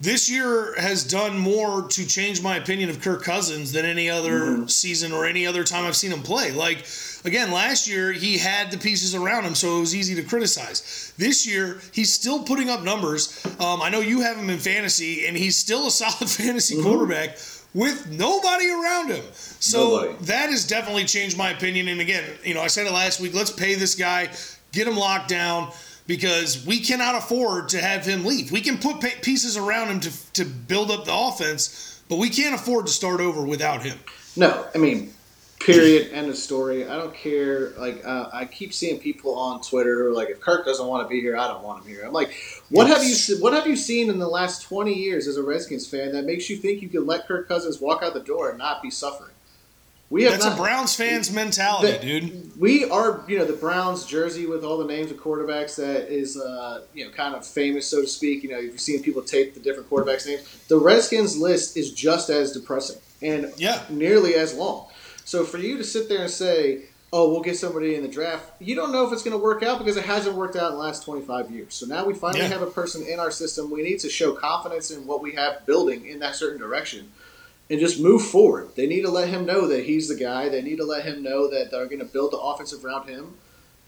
this 0.01 0.29
year 0.29 0.75
has 0.81 1.05
done 1.05 1.39
more 1.39 1.87
to 1.89 2.07
change 2.07 2.43
my 2.43 2.57
opinion 2.57 2.91
of 2.91 3.01
Kirk 3.01 3.23
Cousins 3.23 3.71
than 3.71 3.85
any 3.85 4.11
other 4.11 4.41
Mm-hmm. 4.41 4.67
season 4.67 5.13
or 5.13 5.27
any 5.27 5.47
other 5.47 5.63
time 5.63 5.85
I've 5.85 5.95
seen 5.97 6.11
him 6.11 6.23
play. 6.23 6.51
Like 6.51 6.79
again, 7.27 7.51
last 7.53 7.89
year 7.89 8.13
he 8.13 8.39
had 8.39 8.71
the 8.71 8.79
pieces 8.79 9.15
around 9.15 9.45
him, 9.45 9.55
so 9.55 9.77
it 9.77 9.81
was 9.81 9.95
easy 9.95 10.15
to 10.15 10.23
criticize. 10.23 11.13
This 11.19 11.47
year 11.47 11.81
he's 11.93 12.13
still 12.13 12.43
putting 12.43 12.71
up 12.71 12.83
numbers. 12.83 13.45
Um, 13.61 13.83
I 13.83 13.91
know 13.91 14.01
you 14.01 14.21
have 14.23 14.37
him 14.37 14.49
in 14.51 14.59
fantasy, 14.59 15.27
and 15.27 15.37
he's 15.37 15.57
still 15.57 15.87
a 15.87 15.91
solid 16.03 16.29
fantasy 16.31 16.77
Mm-hmm. 16.77 16.87
quarterback 16.87 17.39
with 17.75 18.11
nobody 18.11 18.71
around 18.71 19.11
him. 19.11 19.25
So 19.35 19.79
Nobody. 20.01 20.25
that 20.27 20.49
has 20.49 20.67
definitely 20.67 21.05
changed 21.05 21.37
my 21.37 21.51
opinion. 21.51 21.89
And 21.89 22.01
again, 22.01 22.25
you 22.43 22.55
know, 22.55 22.63
I 22.63 22.69
said 22.69 22.87
it 22.87 22.93
last 22.93 23.21
week. 23.21 23.35
Let's 23.35 23.51
pay 23.51 23.75
this 23.75 23.95
guy, 23.95 24.31
get 24.73 24.89
him 24.89 24.97
locked 24.97 25.29
down, 25.29 25.73
because 26.07 26.65
we 26.65 26.81
cannot 26.81 27.17
afford 27.17 27.69
to 27.71 27.79
have 27.81 28.07
him 28.07 28.25
leave. 28.25 28.51
We 28.53 28.61
can 28.63 28.79
put 28.79 29.01
pieces 29.23 29.57
around 29.57 29.89
him 29.89 30.01
to 30.01 30.33
to 30.35 30.45
build 30.45 30.91
up 30.91 31.05
the 31.05 31.15
offense, 31.15 32.01
but 32.09 32.17
we 32.17 32.31
can't 32.31 32.55
afford 32.55 32.87
to 32.87 32.93
start 32.93 33.21
over 33.21 33.43
without 33.45 33.83
him. 33.83 33.99
No, 34.37 34.67
I 34.75 34.79
mean, 34.79 35.13
period. 35.61 36.13
End 36.13 36.29
of 36.29 36.37
story. 36.37 36.87
I 36.89 36.97
don't 36.97 37.15
care. 37.15 37.71
Like 37.79 38.05
uh, 38.05 38.31
I 38.33 38.45
keep 38.45 38.73
seeing 38.73 38.99
people 38.99 39.35
on 39.39 39.61
Twitter 39.63 39.99
who 39.99 40.11
are 40.11 40.13
like, 40.13 40.31
if 40.31 40.41
Kirk 40.41 40.65
doesn't 40.65 40.87
want 40.87 41.05
to 41.05 41.09
be 41.09 41.21
here, 41.21 41.37
I 41.37 41.49
don't 41.49 41.63
want 41.63 41.85
him 41.85 41.89
here. 41.91 42.05
I'm 42.05 42.13
like, 42.13 42.33
what 42.71 42.87
have 42.87 43.03
you 43.05 43.15
what 43.41 43.53
have 43.53 43.67
you 43.67 43.77
seen 43.77 44.11
in 44.11 44.19
the 44.19 44.29
last 44.29 44.63
20 44.63 44.93
years 44.93 45.27
as 45.27 45.37
a 45.37 45.43
Redskins 45.43 45.87
fan 45.89 46.13
that 46.13 46.25
makes 46.25 46.49
you 46.51 46.57
think 46.57 46.83
you 46.83 46.89
can 46.89 47.07
let 47.07 47.27
Kirk 47.27 47.49
Cousins 47.49 47.81
walk 47.81 48.03
out 48.03 48.15
the 48.15 48.21
door 48.21 48.51
and 48.51 48.59
not 48.59 48.83
be 48.83 48.91
suffering? 48.91 49.33
We 50.09 50.23
have 50.23 50.35
That's 50.35 50.45
not, 50.45 50.57
a 50.57 50.63
Browns 50.63 50.95
fans 50.95 51.33
mentality, 51.33 51.91
that- 51.91 52.01
dude. 52.01 52.53
We 52.61 52.89
are, 52.89 53.25
you 53.27 53.39
know, 53.39 53.45
the 53.45 53.55
Browns 53.55 54.07
jersey 54.07 54.47
with 54.47 54.63
all 54.65 54.79
the 54.79 54.85
names 54.85 55.11
of 55.11 55.17
quarterbacks 55.17 55.75
that 55.77 56.09
is, 56.15 56.37
uh, 56.41 56.83
you 56.95 57.05
know, 57.05 57.11
kind 57.11 57.35
of 57.35 57.45
famous, 57.45 57.89
so 57.89 58.03
to 58.03 58.07
speak. 58.07 58.45
You 58.45 58.51
know, 58.51 58.59
you've 58.61 58.79
seen 58.79 59.03
people 59.03 59.21
tape 59.23 59.55
the 59.55 59.59
different 59.61 59.91
quarterbacks' 59.91 60.25
names. 60.25 60.43
The 60.69 60.79
Redskins 60.79 61.37
list 61.37 61.77
is 61.77 61.91
just 61.93 62.31
as 62.31 62.53
depressing 62.53 62.99
and 63.21 63.53
Yeah. 63.57 63.83
nearly 63.91 64.37
as 64.37 64.55
long. 64.55 64.86
So 65.27 65.45
for 65.45 65.59
you 65.59 65.77
to 65.77 65.83
sit 65.85 66.09
there 66.09 66.21
and 66.23 66.31
say, 66.31 66.85
oh, 67.13 67.31
we'll 67.33 67.43
get 67.43 67.57
somebody 67.57 67.97
in 67.97 68.03
the 68.03 68.09
draft. 68.09 68.53
You 68.61 68.77
don't 68.77 68.93
know 68.93 69.05
if 69.07 69.13
it's 69.13 69.25
going 69.25 69.37
to 69.37 69.43
work 69.43 69.63
out 69.65 69.79
because 69.79 69.97
it 69.97 70.05
hasn't 70.05 70.37
worked 70.37 70.55
out 70.55 70.69
in 70.71 70.75
the 70.75 70.83
last 70.83 71.05
25 71.05 71.51
years. 71.51 71.75
So 71.75 71.85
now 71.85 72.05
we 72.07 72.15
finally 72.15 72.43
Yeah. 72.43 72.49
have 72.49 72.63
a 72.63 72.71
person 72.71 73.03
in 73.05 73.19
our 73.19 73.33
system. 73.33 73.69
We 73.71 73.83
need 73.83 73.99
to 74.01 74.09
show 74.09 74.33
confidence 74.33 74.91
in 74.93 75.05
what 75.05 75.21
we 75.21 75.33
have 75.33 75.67
building 75.67 76.07
in 76.07 76.21
that 76.21 76.37
certain 76.37 76.61
direction 76.61 77.11
and 77.69 77.81
just 77.81 77.99
move 78.01 78.23
forward. 78.23 78.69
They 78.77 78.87
need 78.87 79.03
to 79.03 79.11
let 79.11 79.29
him 79.29 79.45
know 79.45 79.67
that 79.67 79.85
he's 79.85 80.09
the 80.09 80.15
guy. 80.15 80.49
They 80.49 80.63
need 80.63 80.77
to 80.77 80.85
let 80.85 81.05
him 81.05 81.25
know 81.25 81.51
that 81.51 81.73
they're 81.73 81.87
going 81.87 81.99
to 81.99 82.05
build 82.05 82.31
the 82.33 82.39
offensive 82.39 82.85
around 82.85 83.09
him. 83.09 83.35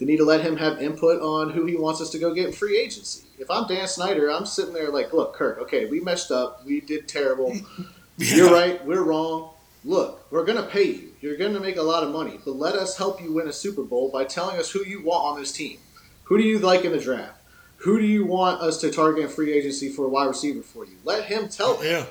They 0.01 0.07
need 0.07 0.17
to 0.17 0.25
let 0.25 0.41
him 0.41 0.57
have 0.57 0.83
input 0.83 1.21
on 1.23 1.51
who 1.51 1.67
he 1.67 1.77
wants 1.77 2.01
us 2.01 2.11
to 2.11 2.19
go 2.19 2.35
get 2.35 2.47
in 2.47 2.53
free 2.53 2.77
agency. 2.79 3.25
If 3.39 3.49
I'm 3.49 3.69
Dan 3.69 3.87
Snyder, 3.87 4.29
I'm 4.29 4.47
sitting 4.47 4.75
there 4.75 4.91
like, 4.91 5.13
look, 5.13 5.35
Kirk, 5.35 5.59
okay, 5.59 5.87
we 5.87 6.01
messed 6.01 6.33
up. 6.33 6.65
We 6.67 6.81
did 6.81 7.07
terrible. 7.07 7.57
You're 8.17 8.53
right. 8.53 8.85
We're 8.85 9.03
wrong. 9.03 9.51
Look, 9.85 10.27
we're 10.33 10.45
going 10.45 10.59
to 10.59 10.69
pay 10.69 10.85
you. 10.85 11.08
You're 11.21 11.37
going 11.37 11.55
to 11.55 11.61
make 11.61 11.77
a 11.77 11.83
lot 11.83 12.05
of 12.05 12.13
money, 12.13 12.39
but 12.45 12.57
let 12.57 12.75
us 12.75 12.97
help 12.97 13.21
you 13.21 13.33
win 13.33 13.49
a 13.49 13.53
Super 13.53 13.83
Bowl 13.83 14.11
by 14.11 14.25
telling 14.25 14.59
us 14.59 14.71
who 14.71 14.85
you 14.85 15.03
want 15.03 15.25
on 15.25 15.41
this 15.41 15.53
team. 15.53 15.79
Who 16.25 16.39
do 16.39 16.45
you 16.45 16.59
like 16.59 16.85
in 16.85 16.93
the 16.93 17.01
draft? 17.01 17.41
Who 17.79 17.99
do 17.99 18.07
you 18.07 18.25
want 18.25 18.61
us 18.61 18.79
to 18.83 18.91
target 18.91 19.25
in 19.25 19.31
free 19.31 19.53
agency 19.53 19.89
for 19.89 20.05
a 20.05 20.09
wide 20.09 20.27
receiver 20.27 20.63
for 20.63 20.85
you? 20.85 20.97
Let 21.05 21.25
him 21.25 21.49
tell 21.49 21.83
you. 21.83 21.91
Yeah. 21.91 22.07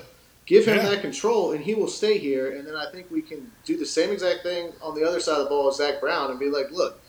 Give 0.46 0.64
him 0.64 0.76
Yeah. 0.76 0.88
that 0.90 1.02
control, 1.02 1.52
and 1.52 1.62
he 1.62 1.74
will 1.74 1.88
stay 1.88 2.16
here. 2.18 2.52
And 2.52 2.66
then 2.66 2.74
I 2.74 2.90
think 2.90 3.10
we 3.10 3.20
can 3.22 3.50
do 3.64 3.76
the 3.76 3.84
same 3.86 4.10
exact 4.10 4.42
thing 4.42 4.72
on 4.82 4.94
the 4.94 5.06
other 5.06 5.20
side 5.20 5.36
of 5.38 5.44
the 5.44 5.50
ball 5.50 5.68
as 5.68 5.76
Zach 5.76 6.00
Brown 6.00 6.30
and 6.30 6.40
be 6.40 6.48
like, 6.48 6.70
look, 6.70 7.00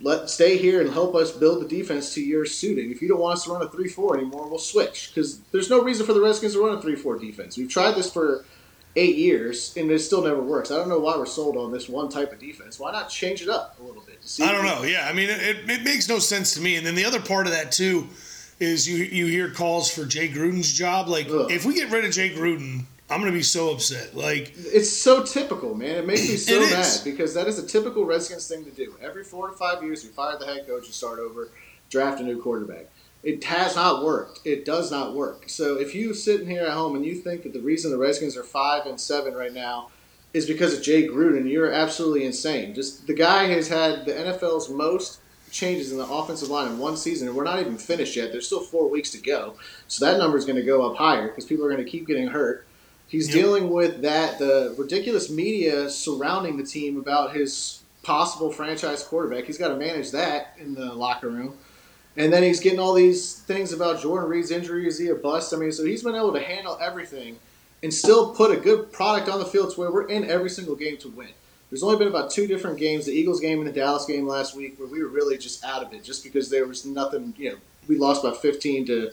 let 0.00 0.30
stay 0.30 0.56
here 0.56 0.80
and 0.80 0.90
help 0.90 1.14
us 1.14 1.30
build 1.30 1.62
the 1.62 1.68
defense 1.68 2.14
to 2.14 2.22
your 2.22 2.46
suiting. 2.46 2.90
If 2.90 3.02
you 3.02 3.08
don't 3.08 3.20
want 3.20 3.36
us 3.38 3.44
to 3.44 3.52
run 3.52 3.60
a 3.62 3.68
three 3.68 3.88
four 3.88 4.16
anymore, 4.16 4.48
we'll 4.48 4.58
switch 4.58 5.12
because 5.14 5.40
there's 5.52 5.68
no 5.68 5.82
reason 5.82 6.06
for 6.06 6.14
the 6.14 6.20
Redskins 6.22 6.54
to 6.54 6.64
run 6.64 6.78
a 6.78 6.80
three 6.80 6.96
four 6.96 7.18
defense. 7.18 7.58
We've 7.58 7.68
tried 7.68 7.92
this 7.94 8.10
for 8.10 8.46
eight 8.98 9.16
years 9.16 9.74
and 9.76 9.90
it 9.90 10.00
still 10.00 10.22
never 10.22 10.42
works. 10.42 10.70
I 10.70 10.76
don't 10.76 10.88
know 10.88 10.98
why 10.98 11.16
we're 11.16 11.26
sold 11.26 11.56
on 11.56 11.72
this 11.72 11.88
one 11.88 12.08
type 12.08 12.32
of 12.32 12.38
defense. 12.38 12.78
Why 12.78 12.92
not 12.92 13.08
change 13.08 13.40
it 13.40 13.48
up 13.48 13.76
a 13.80 13.82
little 13.82 14.02
bit? 14.02 14.18
I 14.42 14.52
don't 14.52 14.64
know. 14.64 14.82
Yeah, 14.82 15.06
I 15.08 15.12
mean, 15.12 15.30
it, 15.30 15.70
it, 15.70 15.82
makes 15.84 16.08
no 16.08 16.18
sense 16.18 16.54
to 16.54 16.60
me. 16.60 16.76
And 16.76 16.84
then 16.86 16.94
the 16.94 17.04
other 17.04 17.20
part 17.20 17.46
of 17.46 17.52
that 17.52 17.72
too 17.72 18.08
is 18.58 18.88
you 18.88 19.04
you 19.04 19.26
hear 19.26 19.50
calls 19.50 19.90
for 19.90 20.04
Jay 20.04 20.28
Gruden's 20.28 20.72
job. 20.72 21.08
Like, 21.08 21.28
Ugh. 21.30 21.50
if 21.50 21.64
we 21.64 21.74
get 21.74 21.90
rid 21.90 22.04
of 22.04 22.10
Jay 22.10 22.30
Gruden, 22.30 22.84
I'm 23.08 23.20
gonna 23.20 23.32
be 23.32 23.42
so 23.42 23.70
upset. 23.70 24.16
Like, 24.16 24.52
It's 24.56 24.90
so 24.90 25.22
typical, 25.22 25.74
man. 25.74 25.96
It 25.96 26.06
makes 26.06 26.28
me 26.28 26.36
so 26.36 26.54
It 26.54 26.62
is. 26.62 26.72
mad 26.72 27.00
because 27.04 27.34
that 27.34 27.46
is 27.46 27.58
a 27.58 27.66
typical 27.66 28.04
Redskins 28.04 28.48
thing 28.48 28.64
to 28.64 28.70
do. 28.70 28.94
Every 29.00 29.24
four 29.24 29.48
to 29.48 29.56
five 29.56 29.82
years, 29.82 30.04
we 30.04 30.10
fire 30.10 30.36
the 30.38 30.46
head 30.46 30.66
coach 30.66 30.86
and 30.86 30.94
start 30.94 31.18
over, 31.18 31.50
draft 31.88 32.20
a 32.20 32.24
new 32.24 32.40
quarterback. 32.42 32.86
It 33.22 33.42
has 33.44 33.74
not 33.74 34.04
worked. 34.04 34.40
It 34.44 34.64
does 34.64 34.90
not 34.90 35.14
work. 35.14 35.48
So 35.48 35.76
if 35.78 35.94
you 35.94 36.14
sitting 36.14 36.48
here 36.48 36.62
at 36.62 36.72
home 36.72 36.94
and 36.94 37.04
you 37.04 37.14
think 37.16 37.42
that 37.42 37.52
the 37.52 37.60
reason 37.60 37.90
the 37.90 37.98
Redskins 37.98 38.36
are 38.36 38.44
five 38.44 38.86
and 38.86 39.00
seven 39.00 39.34
right 39.34 39.52
now 39.52 39.90
is 40.32 40.46
because 40.46 40.72
of 40.76 40.82
Jay 40.82 41.06
Gruden, 41.08 41.50
you're 41.50 41.72
absolutely 41.72 42.24
insane. 42.24 42.74
Just 42.74 43.06
the 43.06 43.14
guy 43.14 43.44
has 43.46 43.68
had 43.68 44.04
the 44.06 44.12
NFL's 44.12 44.68
most 44.68 45.20
changes 45.50 45.90
in 45.90 45.98
the 45.98 46.06
offensive 46.06 46.48
line 46.50 46.70
in 46.70 46.78
one 46.78 46.96
season, 46.96 47.26
and 47.26 47.36
we're 47.36 47.44
not 47.44 47.58
even 47.58 47.78
finished 47.78 48.14
yet. 48.14 48.30
There's 48.30 48.46
still 48.46 48.60
four 48.60 48.88
weeks 48.88 49.10
to 49.12 49.18
go, 49.18 49.56
so 49.88 50.04
that 50.04 50.18
number 50.18 50.36
is 50.36 50.44
going 50.44 50.56
to 50.58 50.64
go 50.64 50.88
up 50.90 50.98
higher 50.98 51.28
because 51.28 51.46
people 51.46 51.64
are 51.64 51.70
going 51.70 51.84
to 51.84 51.90
keep 51.90 52.06
getting 52.06 52.28
hurt. 52.28 52.66
He's 53.08 53.28
Yep. 53.28 53.34
dealing 53.34 53.70
with 53.70 54.02
that 54.02 54.38
the 54.38 54.74
ridiculous 54.76 55.30
media 55.30 55.88
surrounding 55.88 56.58
the 56.58 56.62
team 56.64 56.98
about 56.98 57.34
his 57.34 57.82
possible 58.02 58.52
franchise 58.52 59.02
quarterback. 59.02 59.44
He's 59.44 59.56
got 59.58 59.68
to 59.68 59.76
manage 59.76 60.10
that 60.10 60.54
in 60.58 60.74
the 60.74 60.92
locker 60.92 61.28
room. 61.30 61.54
And 62.18 62.32
then 62.32 62.42
he's 62.42 62.58
getting 62.58 62.80
all 62.80 62.94
these 62.94 63.34
things 63.34 63.72
about 63.72 64.02
Jordan 64.02 64.28
Reed's 64.28 64.50
injury. 64.50 64.88
Is 64.88 64.98
he 64.98 65.08
a 65.08 65.14
bust? 65.14 65.54
I 65.54 65.56
mean, 65.56 65.70
so 65.70 65.84
he's 65.84 66.02
been 66.02 66.16
able 66.16 66.32
to 66.32 66.40
handle 66.40 66.76
everything 66.80 67.38
and 67.84 67.94
still 67.94 68.34
put 68.34 68.50
a 68.50 68.56
good 68.56 68.92
product 68.92 69.28
on 69.28 69.38
the 69.38 69.46
field 69.46 69.72
to 69.72 69.80
where 69.80 69.92
we're 69.92 70.08
in 70.08 70.28
every 70.28 70.50
single 70.50 70.74
game 70.74 70.96
to 70.98 71.08
win. 71.10 71.28
There's 71.70 71.84
only 71.84 71.96
been 71.96 72.08
about 72.08 72.32
two 72.32 72.48
different 72.48 72.78
games, 72.78 73.06
the 73.06 73.12
Eagles 73.12 73.40
game 73.40 73.58
and 73.58 73.68
the 73.68 73.72
Dallas 73.72 74.04
game 74.04 74.26
last 74.26 74.56
week, 74.56 74.80
where 74.80 74.88
we 74.88 75.00
were 75.00 75.08
really 75.08 75.38
just 75.38 75.62
out 75.64 75.82
of 75.82 75.92
it 75.92 76.02
just 76.02 76.24
because 76.24 76.50
there 76.50 76.66
was 76.66 76.84
nothing, 76.84 77.34
you 77.36 77.50
know, 77.50 77.56
we 77.86 77.96
lost 77.96 78.24
about 78.24 78.42
15 78.42 78.86
to, 78.86 79.12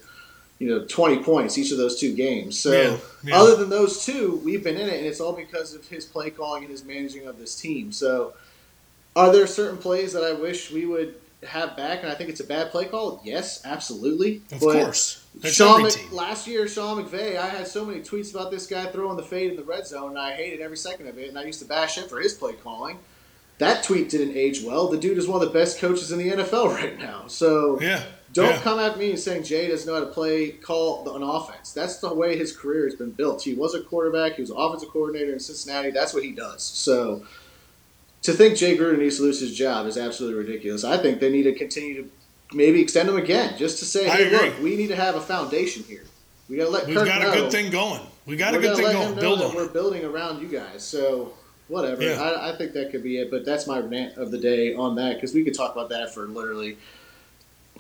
you 0.57 0.69
know, 0.69 0.85
20 0.85 1.21
points 1.21 1.59
each 1.59 1.71
of 1.71 1.77
those 1.77 2.00
two 2.00 2.15
games. 2.15 2.57
So 2.57 2.71
Yeah, 2.71 2.97
yeah. 3.24 3.35
other 3.38 3.55
than 3.55 3.69
those 3.69 4.03
two, 4.03 4.41
we've 4.43 4.63
been 4.63 4.77
in 4.77 4.88
it, 4.88 4.97
and 4.97 5.05
it's 5.05 5.19
all 5.19 5.33
because 5.33 5.75
of 5.75 5.88
his 5.88 6.05
play 6.05 6.31
calling 6.31 6.63
and 6.63 6.71
his 6.71 6.83
managing 6.83 7.27
of 7.27 7.38
this 7.38 7.59
team. 7.59 7.91
So 7.91 8.33
are 9.15 9.31
there 9.31 9.45
certain 9.45 9.77
plays 9.77 10.12
that 10.13 10.24
I 10.24 10.33
wish 10.33 10.71
we 10.71 10.85
would 10.88 11.15
have 11.46 11.75
back, 11.78 12.04
and 12.04 12.12
I 12.12 12.16
think 12.16 12.30
it's 12.30 12.40
a 12.40 12.46
bad 12.46 12.72
play 12.72 12.86
call? 12.86 13.22
Yes, 13.24 13.62
absolutely. 13.66 14.42
of 14.52 14.60
But 14.60 14.74
course, 14.74 15.25
Sean 15.44 15.84
Mc- 15.84 16.12
last 16.12 16.48
year, 16.48 16.68
Sean 16.68 17.04
McVay, 17.04 17.38
I 17.38 17.48
had 17.48 17.68
so 17.68 17.86
many 17.86 18.02
tweets 18.02 18.34
about 18.34 18.52
this 18.52 18.68
guy 18.68 18.86
throwing 18.88 19.18
the 19.18 19.24
fade 19.24 19.52
in 19.52 19.58
the 19.58 19.64
red 19.64 19.86
zone, 19.88 20.10
and 20.12 20.20
I 20.20 20.34
hated 20.34 20.62
every 20.62 20.78
second 20.78 21.08
of 21.08 21.18
it, 21.18 21.30
and 21.30 21.38
I 21.40 21.44
used 21.44 21.60
to 21.60 21.66
bash 21.66 21.98
him 21.98 22.08
for 22.08 22.20
his 22.20 22.34
play 22.34 22.54
calling. 22.54 23.00
That 23.58 23.84
tweet 23.84 24.10
didn't 24.10 24.36
age 24.36 24.64
well. 24.64 24.88
The 24.90 24.98
dude 24.98 25.18
is 25.18 25.28
one 25.28 25.42
of 25.42 25.48
the 25.48 25.54
best 25.58 25.80
coaches 25.80 26.12
in 26.12 26.20
the 26.20 26.30
NFL 26.30 26.68
right 26.75 27.00
now. 27.00 27.28
So 27.28 27.80
Yeah. 27.80 28.04
don't 28.34 28.50
yeah. 28.50 28.60
come 28.62 28.80
at 28.80 28.98
me 28.98 29.16
saying 29.16 29.44
Jay 29.44 29.70
doesn't 29.70 29.88
know 29.88 29.98
how 29.98 30.06
to 30.06 30.12
play 30.12 30.50
call 30.50 31.16
an 31.16 31.24
offense. 31.24 31.72
That's 31.72 32.00
the 32.00 32.14
way 32.14 32.38
his 32.38 32.52
career 32.56 32.84
has 32.84 32.96
been 32.96 33.12
built. 33.12 33.42
He 33.44 33.54
was 33.54 33.74
a 33.74 33.80
quarterback. 33.82 34.34
He 34.36 34.42
was 34.42 34.50
an 34.50 34.58
offensive 34.60 34.90
coordinator 34.90 35.32
in 35.32 35.40
Cincinnati. 35.40 35.92
That's 35.92 36.14
what 36.14 36.24
he 36.24 36.32
does. 36.32 36.64
So 36.64 37.24
to 38.25 38.34
think 38.34 38.58
Jay 38.58 38.77
Gruden 38.77 39.00
needs 39.00 39.17
to 39.17 39.24
lose 39.24 39.39
his 39.39 39.55
job 39.55 39.86
is 39.88 39.98
absolutely 39.98 40.44
ridiculous. 40.44 40.84
I 40.84 40.98
think 40.98 41.20
they 41.20 41.32
need 41.32 41.44
to 41.44 41.53
continue 41.53 42.03
to 42.03 42.12
maybe 42.53 42.82
extend 42.82 43.10
him 43.10 43.17
again, 43.17 43.58
just 43.58 43.79
to 43.79 43.86
say, 43.86 44.10
I 44.10 44.15
hey, 44.15 44.27
agree. 44.27 44.50
look, 44.50 44.62
we 44.62 44.75
need 44.75 44.88
to 44.88 44.96
have 44.96 45.15
a 45.15 45.22
foundation 45.22 45.84
here. 45.84 46.03
We 46.50 46.58
got 46.58 46.65
to 46.65 46.70
let 46.70 46.88
We've 46.88 46.96
Kirk 46.96 47.08
got 47.08 47.22
a 47.22 47.32
good 47.39 47.51
thing 47.51 47.72
going. 47.72 48.01
We 48.25 48.36
got 48.36 48.53
a 48.53 48.58
We're 48.58 48.62
good 48.63 48.77
thing 48.77 48.91
going. 48.91 49.15
Build 49.15 49.41
on 49.41 49.55
we're 49.55 49.70
building 49.70 50.03
around 50.03 50.41
you 50.41 50.48
guys. 50.48 50.84
So 50.84 51.34
whatever. 51.67 52.03
Yeah. 52.03 52.22
I, 52.22 52.53
I 52.53 52.58
think 52.58 52.74
that 52.74 52.91
could 52.91 53.03
be 53.03 53.17
it. 53.17 53.32
But 53.32 53.46
that's 53.46 53.67
my 53.67 53.79
rant 53.79 54.17
of 54.17 54.32
the 54.32 54.38
day 54.38 54.74
on 54.74 54.96
that 54.96 55.15
because 55.15 55.34
we 55.34 55.44
could 55.44 55.55
talk 55.55 55.74
about 55.74 55.89
that 55.89 56.13
for 56.13 56.27
literally 56.27 56.77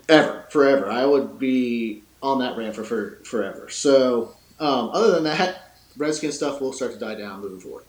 ever, 0.09 0.45
forever. 0.49 0.89
I 0.89 1.05
would 1.05 1.39
be 1.39 2.03
on 2.21 2.39
that 2.39 2.57
rant 2.57 2.75
for, 2.75 2.83
for 2.83 3.19
forever. 3.23 3.69
So 3.69 4.35
um, 4.59 4.89
other 4.93 5.11
than 5.11 5.23
that, 5.25 5.77
Redskin 5.97 6.31
stuff 6.31 6.59
will 6.59 6.73
start 6.73 6.93
to 6.93 6.99
die 6.99 7.15
down 7.15 7.41
moving 7.41 7.59
forward. 7.59 7.85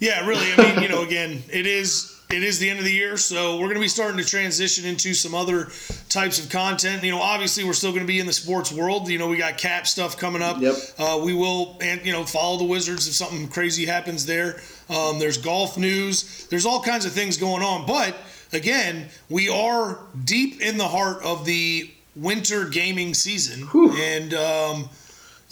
Yeah, 0.00 0.26
really. 0.26 0.46
I 0.56 0.74
mean, 0.74 0.82
you 0.82 0.88
know, 0.88 1.02
again, 1.02 1.42
it 1.52 1.66
is 1.66 2.14
it 2.30 2.42
is 2.42 2.58
the 2.58 2.68
end 2.68 2.78
of 2.78 2.84
the 2.84 2.92
year, 2.92 3.16
so 3.16 3.54
we're 3.54 3.66
going 3.66 3.74
to 3.74 3.80
be 3.80 3.88
starting 3.88 4.18
to 4.18 4.24
transition 4.24 4.84
into 4.84 5.14
some 5.14 5.34
other 5.34 5.68
types 6.08 6.42
of 6.42 6.50
content. 6.50 7.02
You 7.02 7.12
know, 7.12 7.20
obviously, 7.20 7.64
we're 7.64 7.74
still 7.74 7.90
going 7.90 8.02
to 8.02 8.06
be 8.06 8.18
in 8.18 8.26
the 8.26 8.32
sports 8.32 8.72
world. 8.72 9.08
You 9.08 9.18
know, 9.18 9.28
we 9.28 9.36
got 9.36 9.58
cap 9.58 9.86
stuff 9.86 10.16
coming 10.16 10.42
up. 10.42 10.60
Yep. 10.60 10.74
Uh, 10.98 11.20
we 11.24 11.34
will, 11.34 11.78
and 11.80 12.04
you 12.04 12.12
know, 12.12 12.24
follow 12.24 12.58
the 12.58 12.64
Wizards 12.64 13.06
if 13.06 13.14
something 13.14 13.48
crazy 13.48 13.84
happens 13.86 14.26
there. 14.26 14.60
Um, 14.88 15.18
there's 15.18 15.38
golf 15.38 15.78
news. 15.78 16.46
There's 16.46 16.66
all 16.66 16.82
kinds 16.82 17.04
of 17.04 17.12
things 17.12 17.36
going 17.36 17.62
on, 17.62 17.86
but 17.86 18.16
again, 18.52 19.08
we 19.28 19.48
are 19.48 19.98
deep 20.24 20.60
in 20.60 20.76
the 20.78 20.88
heart 20.88 21.22
of 21.22 21.44
the 21.44 21.90
winter 22.16 22.64
gaming 22.68 23.14
season, 23.14 23.66
Whew. 23.68 23.92
and. 23.96 24.34
Um, 24.34 24.88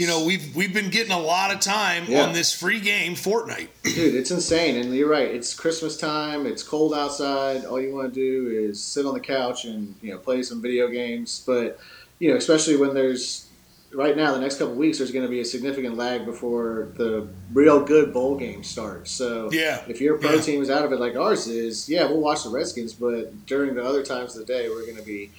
you 0.03 0.09
know, 0.09 0.25
we've 0.25 0.57
we've 0.57 0.75
been 0.75 0.91
getting 0.91 1.13
a 1.13 1.19
lot 1.21 1.55
of 1.55 1.61
time 1.61 2.07
Yeah. 2.09 2.25
on 2.25 2.33
this 2.33 2.53
free 2.53 2.81
game, 2.81 3.15
Fortnite. 3.15 3.69
Dude, 3.85 4.17
it's 4.17 4.33
insane. 4.33 4.75
And 4.75 4.93
you're 4.93 5.09
right. 5.09 5.29
It's 5.29 5.55
Christmas 5.55 5.97
time. 5.97 6.45
It's 6.45 6.65
cold 6.65 6.93
outside. 6.93 7.65
All 7.65 7.81
you 7.81 7.95
want 7.95 8.13
to 8.13 8.21
do 8.21 8.51
is 8.51 8.83
sit 8.83 9.07
on 9.07 9.15
the 9.15 9.21
couch 9.21 9.65
and, 9.65 9.95
you 10.03 10.11
know, 10.11 10.19
play 10.19 10.43
some 10.43 10.61
video 10.61 10.89
games. 10.89 11.45
But, 11.47 11.79
you 12.19 12.31
know, 12.31 12.37
especially 12.37 12.75
when 12.75 12.95
there's, 12.95 13.47
right 13.95 14.17
now, 14.17 14.33
the 14.35 14.41
next 14.41 14.57
couple 14.59 14.75
weeks, 14.75 14.99
there's 14.99 15.13
going 15.13 15.25
to 15.25 15.31
be 15.31 15.39
a 15.39 15.45
significant 15.45 15.97
lag 15.97 16.25
before 16.25 16.89
the 16.97 17.29
real 17.53 17.85
good 17.85 18.13
bowl 18.13 18.35
game 18.37 18.65
starts. 18.65 19.13
So, 19.13 19.53
Yeah. 19.53 19.85
if 19.87 20.01
your 20.01 20.19
pro 20.19 20.33
Yeah. 20.35 20.41
team 20.41 20.63
is 20.63 20.69
out 20.69 20.85
of 20.85 20.91
it 20.91 20.99
like 20.99 21.15
ours 21.15 21.47
is, 21.47 21.89
yeah, 21.89 22.07
we'll 22.09 22.19
watch 22.19 22.43
the 22.43 22.51
Redskins. 22.51 22.93
But 22.93 23.47
during 23.47 23.77
the 23.77 23.85
other 23.85 24.03
times 24.03 24.35
of 24.35 24.45
the 24.45 24.53
day, 24.53 24.69
we're 24.69 24.83
going 24.85 24.97
to 24.97 25.05
be 25.05 25.31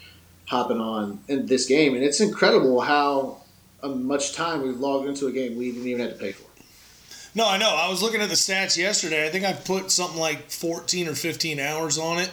hopping 0.46 0.78
on 0.80 1.20
in 1.28 1.48
this 1.48 1.66
game. 1.66 1.96
And 1.96 2.04
it's 2.06 2.22
incredible 2.22 2.80
how 2.80 3.43
much 3.90 4.34
time 4.34 4.62
we've 4.62 4.80
logged 4.80 5.08
into 5.08 5.28
a 5.28 5.32
game 5.32 5.58
we 5.58 5.72
didn't 5.72 5.88
even 5.88 6.02
have 6.02 6.14
to 6.14 6.20
pay 6.20 6.32
for. 6.32 6.44
No, 7.36 7.48
I 7.48 7.58
know. 7.58 7.70
I 7.76 7.90
was 7.90 8.02
looking 8.02 8.22
at 8.22 8.30
the 8.30 8.36
stats 8.36 8.78
yesterday. 8.78 9.26
I 9.26 9.30
think 9.30 9.44
I 9.44 9.54
put 9.54 9.90
something 9.92 10.20
like 10.20 10.52
14 10.52 11.08
or 11.08 11.16
15 11.16 11.60
hours 11.60 11.98
on 11.98 12.20
it. 12.20 12.32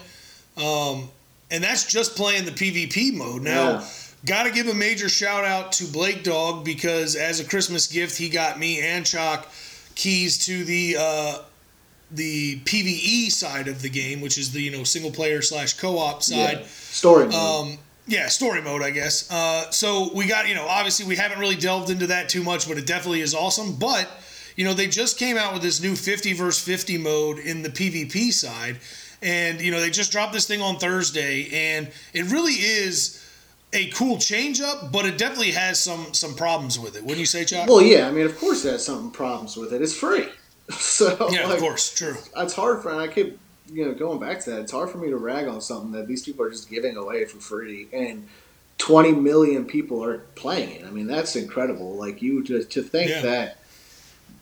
Um, 0.62 1.08
and 1.50 1.64
that's 1.64 1.86
just 1.90 2.16
playing 2.16 2.44
the 2.44 2.50
PvP 2.50 3.14
mode. 3.14 3.42
Now, 3.42 3.70
Yeah. 3.70 3.84
got 4.26 4.42
to 4.44 4.50
give 4.50 4.68
a 4.68 4.74
major 4.74 5.08
shout 5.08 5.44
out 5.44 5.72
to 5.72 5.84
Blake 5.86 6.22
Dog 6.22 6.64
because 6.66 7.16
as 7.16 7.40
a 7.40 7.44
Christmas 7.44 7.86
gift, 7.86 8.18
he 8.18 8.28
got 8.28 8.58
me 8.58 8.80
and 8.80 9.06
Chalk 9.06 9.48
keys 9.94 10.44
to 10.46 10.64
the 10.64 10.96
uh, 10.98 11.38
the 12.10 12.60
PVE 12.60 13.30
side 13.30 13.68
of 13.68 13.82
the 13.82 13.88
game, 13.88 14.20
which 14.20 14.36
is 14.36 14.52
the 14.52 14.60
you 14.60 14.70
know 14.70 14.84
single 14.84 15.10
player 15.10 15.40
slash 15.40 15.72
co 15.74 15.98
op 15.98 16.22
side. 16.22 16.58
Yeah. 16.60 16.66
Story 16.66 17.24
mode. 17.26 17.34
Um, 17.34 17.78
yeah, 18.10 18.26
story 18.28 18.60
mode, 18.60 18.82
I 18.82 18.90
guess. 18.90 19.30
Uh, 19.30 19.70
so 19.70 20.10
we 20.12 20.26
got, 20.26 20.48
you 20.48 20.54
know, 20.54 20.66
obviously 20.66 21.06
we 21.06 21.16
haven't 21.16 21.38
really 21.38 21.54
delved 21.54 21.90
into 21.90 22.08
that 22.08 22.28
too 22.28 22.42
much, 22.42 22.68
but 22.68 22.76
it 22.76 22.86
definitely 22.86 23.20
is 23.20 23.34
awesome. 23.34 23.76
But, 23.76 24.10
you 24.56 24.64
know, 24.64 24.74
they 24.74 24.88
just 24.88 25.18
came 25.18 25.36
out 25.36 25.52
with 25.52 25.62
this 25.62 25.80
new 25.80 25.94
50 25.94 26.32
versus 26.32 26.62
50 26.62 26.98
mode 26.98 27.38
in 27.38 27.62
the 27.62 27.70
PvP 27.70 28.32
side. 28.32 28.80
And, 29.22 29.60
you 29.60 29.70
know, 29.70 29.80
they 29.80 29.90
just 29.90 30.10
dropped 30.10 30.32
this 30.32 30.46
thing 30.46 30.60
on 30.60 30.78
Thursday. 30.78 31.48
And 31.52 31.90
it 32.12 32.30
really 32.32 32.54
is 32.54 33.24
a 33.72 33.88
cool 33.90 34.18
change 34.18 34.60
up, 34.60 34.90
but 34.90 35.06
it 35.06 35.16
definitely 35.16 35.52
has 35.52 35.78
some 35.78 36.12
some 36.12 36.34
problems 36.34 36.78
with 36.78 36.96
it. 36.96 37.02
Wouldn't 37.02 37.20
you 37.20 37.26
say, 37.26 37.44
Chuck? 37.44 37.68
Well, 37.68 37.82
yeah, 37.82 38.08
I 38.08 38.10
mean, 38.10 38.26
of 38.26 38.36
course, 38.36 38.64
it 38.64 38.72
has 38.72 38.84
some 38.84 39.12
problems 39.12 39.56
with 39.56 39.72
it. 39.72 39.80
It's 39.80 39.94
free, 39.94 40.26
so 40.70 41.28
yeah, 41.30 41.46
like, 41.46 41.58
of 41.58 41.60
course. 41.60 41.94
True. 41.94 42.16
it's 42.36 42.54
hard 42.54 42.82
for. 42.82 42.90
And 42.90 43.00
I 43.00 43.06
keep 43.06 43.38
you 43.72 43.84
know, 43.84 43.94
going 43.94 44.18
back 44.18 44.40
to 44.44 44.50
that, 44.50 44.60
it's 44.62 44.72
hard 44.72 44.90
for 44.90 44.98
me 44.98 45.08
to 45.10 45.16
rag 45.16 45.46
on 45.48 45.60
something 45.60 45.92
that 45.92 46.06
these 46.06 46.22
people 46.22 46.44
are 46.44 46.50
just 46.50 46.68
giving 46.70 46.96
away 46.96 47.24
for 47.24 47.38
free, 47.38 47.88
and 47.92 48.26
20 48.78 49.12
million 49.12 49.64
people 49.66 50.02
are 50.02 50.18
playing 50.34 50.70
it. 50.70 50.84
I 50.86 50.90
mean, 50.90 51.06
that's 51.06 51.36
incredible. 51.36 51.94
Like 51.96 52.22
you 52.22 52.42
to 52.44 52.64
to 52.64 52.82
think 52.82 53.10
Yeah. 53.10 53.22
that 53.22 53.56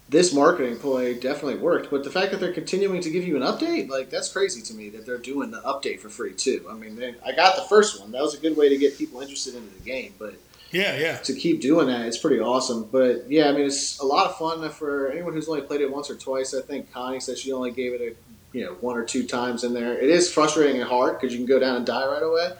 this 0.08 0.32
marketing 0.32 0.76
play 0.78 1.12
definitely 1.14 1.56
worked, 1.58 1.90
but 1.90 2.02
the 2.02 2.10
fact 2.10 2.30
that 2.30 2.40
they're 2.40 2.52
continuing 2.52 3.00
to 3.02 3.10
give 3.10 3.24
you 3.26 3.36
an 3.36 3.42
update, 3.42 3.90
like 3.90 4.08
that's 4.08 4.32
crazy 4.32 4.62
to 4.62 4.74
me 4.74 4.88
that 4.90 5.04
they're 5.04 5.18
doing 5.18 5.50
the 5.50 5.60
update 5.60 6.00
for 6.00 6.08
free 6.08 6.32
too. 6.32 6.66
I 6.70 6.74
mean, 6.74 6.96
they, 6.96 7.14
I 7.26 7.32
got 7.32 7.56
the 7.56 7.62
first 7.68 8.00
one. 8.00 8.12
That 8.12 8.22
was 8.22 8.34
a 8.34 8.38
good 8.40 8.56
way 8.56 8.68
to 8.70 8.78
get 8.78 8.96
people 8.96 9.20
interested 9.20 9.54
into 9.54 9.68
the 9.74 9.82
game, 9.84 10.14
but 10.18 10.34
Yeah, 10.70 10.96
yeah. 10.96 11.16
to 11.18 11.34
keep 11.34 11.60
doing 11.60 11.88
that, 11.88 12.06
it's 12.06 12.16
pretty 12.16 12.40
awesome. 12.40 12.84
But 12.90 13.28
yeah, 13.28 13.48
I 13.48 13.52
mean, 13.52 13.66
it's 13.66 13.98
a 13.98 14.06
lot 14.06 14.26
of 14.30 14.38
fun 14.38 14.66
for 14.70 15.08
anyone 15.10 15.34
who's 15.34 15.48
only 15.48 15.60
played 15.62 15.82
it 15.82 15.90
once 15.92 16.08
or 16.08 16.14
twice. 16.14 16.54
I 16.54 16.62
think 16.62 16.90
Connie 16.90 17.20
said 17.20 17.36
she 17.36 17.52
only 17.52 17.70
gave 17.72 17.92
it 17.92 18.00
a 18.00 18.14
you 18.52 18.64
know 18.64 18.72
one 18.80 18.96
or 18.96 19.04
two 19.04 19.26
times 19.26 19.64
in 19.64 19.74
there. 19.74 19.98
It 19.98 20.10
is 20.10 20.32
frustrating 20.32 20.80
and 20.80 20.88
hard 20.88 21.18
because 21.20 21.32
you 21.32 21.38
can 21.38 21.46
go 21.46 21.58
down 21.58 21.76
and 21.76 21.86
die 21.86 22.06
right 22.06 22.22
away. 22.22 22.52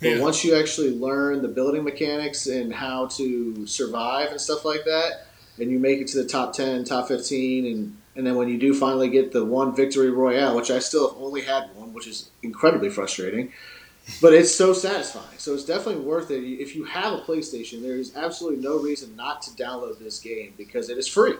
But 0.00 0.08
Yeah. 0.08 0.20
once 0.20 0.44
you 0.44 0.54
actually 0.54 0.90
learn 0.90 1.42
the 1.42 1.48
building 1.48 1.82
mechanics 1.84 2.46
and 2.46 2.72
how 2.72 3.06
to 3.16 3.66
survive 3.66 4.30
and 4.30 4.40
stuff 4.40 4.64
like 4.64 4.84
that, 4.84 5.26
and 5.58 5.70
you 5.70 5.78
make 5.78 6.00
it 6.00 6.08
to 6.08 6.22
the 6.22 6.28
top 6.28 6.52
ten, 6.52 6.84
top 6.84 7.08
fifteen, 7.08 7.66
and 7.66 7.96
and 8.14 8.26
then 8.26 8.34
when 8.36 8.48
you 8.48 8.56
do 8.58 8.72
finally 8.74 9.08
get 9.08 9.32
the 9.32 9.44
one 9.44 9.74
victory 9.76 10.10
royale, 10.10 10.56
which 10.56 10.70
I 10.70 10.78
still 10.78 11.08
have 11.10 11.18
only 11.20 11.42
had 11.42 11.68
one, 11.74 11.92
which 11.92 12.06
is 12.06 12.30
incredibly 12.42 12.88
frustrating, 12.88 13.52
but 14.22 14.32
it's 14.32 14.54
so 14.54 14.72
satisfying. 14.72 15.36
So 15.38 15.52
it's 15.52 15.64
definitely 15.64 16.02
worth 16.02 16.30
it. 16.30 16.42
If 16.42 16.74
you 16.74 16.84
have 16.84 17.12
a 17.12 17.18
PlayStation, 17.18 17.82
there 17.82 17.96
is 17.96 18.16
absolutely 18.16 18.62
no 18.62 18.78
reason 18.78 19.16
not 19.16 19.42
to 19.42 19.50
download 19.50 19.98
this 19.98 20.18
game 20.18 20.54
because 20.56 20.88
it 20.88 20.96
is 20.96 21.06
free. 21.06 21.34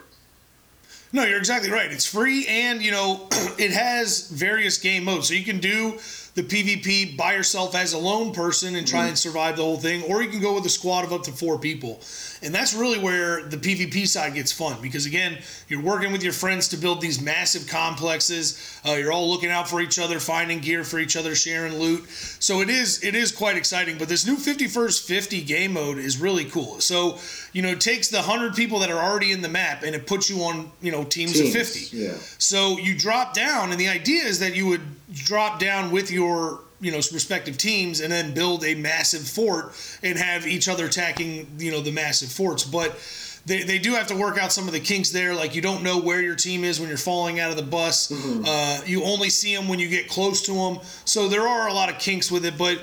No, 1.13 1.25
you're 1.25 1.39
exactly 1.39 1.71
right. 1.71 1.91
It's 1.91 2.07
free, 2.07 2.47
and 2.47 2.83
you 2.83 2.91
know 2.91 3.29
it 3.59 3.71
has 3.73 4.29
various 4.29 4.79
game 4.79 5.05
modes, 5.05 5.29
so 5.29 5.35
you 5.35 5.45
can 5.45 5.59
do 5.61 5.99
the 6.37 6.43
PvP 6.43 7.17
by 7.17 7.33
yourself 7.33 7.75
as 7.75 7.95
a 7.95 7.99
lone 7.99 8.31
person 8.31 8.77
and 8.77 8.87
try 8.87 9.07
and 9.07 9.19
survive 9.19 9.57
the 9.57 9.63
whole 9.63 9.79
thing, 9.79 10.03
or 10.05 10.23
you 10.23 10.29
can 10.29 10.39
go 10.41 10.55
with 10.55 10.67
a 10.67 10.69
squad 10.69 11.03
of 11.03 11.11
up 11.13 11.23
to 11.23 11.33
four 11.33 11.59
people. 11.59 11.99
And 12.43 12.55
that's 12.55 12.75
really 12.75 12.99
where 12.99 13.43
the 13.45 13.57
PvP 13.57 14.07
side 14.07 14.35
gets 14.35 14.53
fun 14.53 14.77
because 14.83 15.07
again, 15.07 15.39
you're 15.69 15.81
working 15.83 16.13
with 16.13 16.23
your 16.23 16.35
friends 16.35 16.69
to 16.69 16.77
build 16.77 17.01
these 17.01 17.23
massive 17.23 17.67
complexes. 17.67 18.79
Uh, 18.87 18.93
you're 18.93 19.13
all 19.13 19.29
looking 19.31 19.51
out 19.51 19.67
for 19.67 19.81
each 19.81 19.99
other, 19.99 20.21
finding 20.21 20.61
gear 20.61 20.85
for 20.85 20.99
each 20.99 21.17
other, 21.17 21.35
sharing 21.35 21.79
loot. 21.79 22.07
So 22.39 22.61
it 22.61 22.69
is 22.69 23.03
it 23.03 23.15
is 23.15 23.33
quite 23.33 23.57
exciting. 23.57 23.97
But 23.97 24.09
this 24.09 24.27
new 24.27 24.37
51st 24.37 25.07
50 25.07 25.43
game 25.43 25.73
mode 25.73 25.97
is 25.97 26.19
really 26.21 26.45
cool. 26.45 26.81
So 26.81 27.19
you 27.55 27.63
know, 27.63 27.71
it 27.71 27.81
takes 27.81 28.09
the 28.09 28.21
hundred 28.21 28.55
people 28.55 28.79
that 28.81 28.91
are 28.91 29.03
already 29.03 29.33
in 29.33 29.41
the 29.41 29.49
map 29.49 29.83
and 29.83 29.95
it 29.95 30.07
puts 30.07 30.29
you 30.29 30.41
on 30.43 30.71
you 30.83 30.93
know 30.93 31.03
teams, 31.05 31.33
Teams, 31.33 31.49
of 31.49 31.53
50. 31.67 31.97
yeah. 31.97 32.13
So 32.37 32.77
you 32.79 32.97
drop 32.97 33.33
down, 33.33 33.71
and 33.73 33.81
the 33.81 33.89
idea 33.89 34.25
is 34.25 34.39
that 34.41 34.55
you 34.55 34.67
would 34.67 34.83
drop 35.13 35.59
down 35.59 35.91
with 35.91 36.11
your 36.11 36.61
you 36.81 36.91
know 36.91 36.99
respective 36.99 37.57
teams 37.57 38.01
and 38.01 38.13
then 38.13 38.35
build 38.35 38.65
a 38.65 38.75
massive 38.75 39.27
fort 39.27 39.73
and 40.03 40.19
have 40.19 40.47
each 40.47 40.69
other 40.69 40.87
attacking 40.87 41.49
you 41.59 41.71
know 41.71 41.81
the 41.81 41.93
massive 41.93 42.31
forts. 42.31 42.65
But 42.65 42.99
they, 43.47 43.63
they 43.63 43.79
do 43.79 43.93
have 43.93 44.09
to 44.09 44.17
work 44.17 44.39
out 44.39 44.53
some 44.53 44.67
of 44.67 44.73
the 44.73 44.81
kinks 44.81 45.11
there. 45.11 45.33
Like 45.35 45.55
you 45.55 45.63
don't 45.63 45.83
know 45.83 46.01
where 46.01 46.21
your 46.21 46.35
team 46.35 46.65
is 46.65 46.81
when 46.81 46.89
you're 46.89 46.99
falling 46.99 47.39
out 47.39 47.51
of 47.51 47.57
the 47.57 47.63
bus. 47.63 48.13
Uh, 48.47 48.83
you 48.85 49.05
only 49.05 49.31
see 49.31 49.55
them 49.55 49.69
when 49.69 49.79
you 49.79 49.89
get 49.89 50.09
close 50.09 50.43
to 50.43 50.53
them 50.53 50.79
so 51.05 51.29
there 51.29 51.47
are 51.47 51.69
a 51.69 51.73
lot 51.73 51.89
of 51.89 51.99
kinks 51.99 52.31
with 52.31 52.45
it. 52.45 52.59
But 52.59 52.81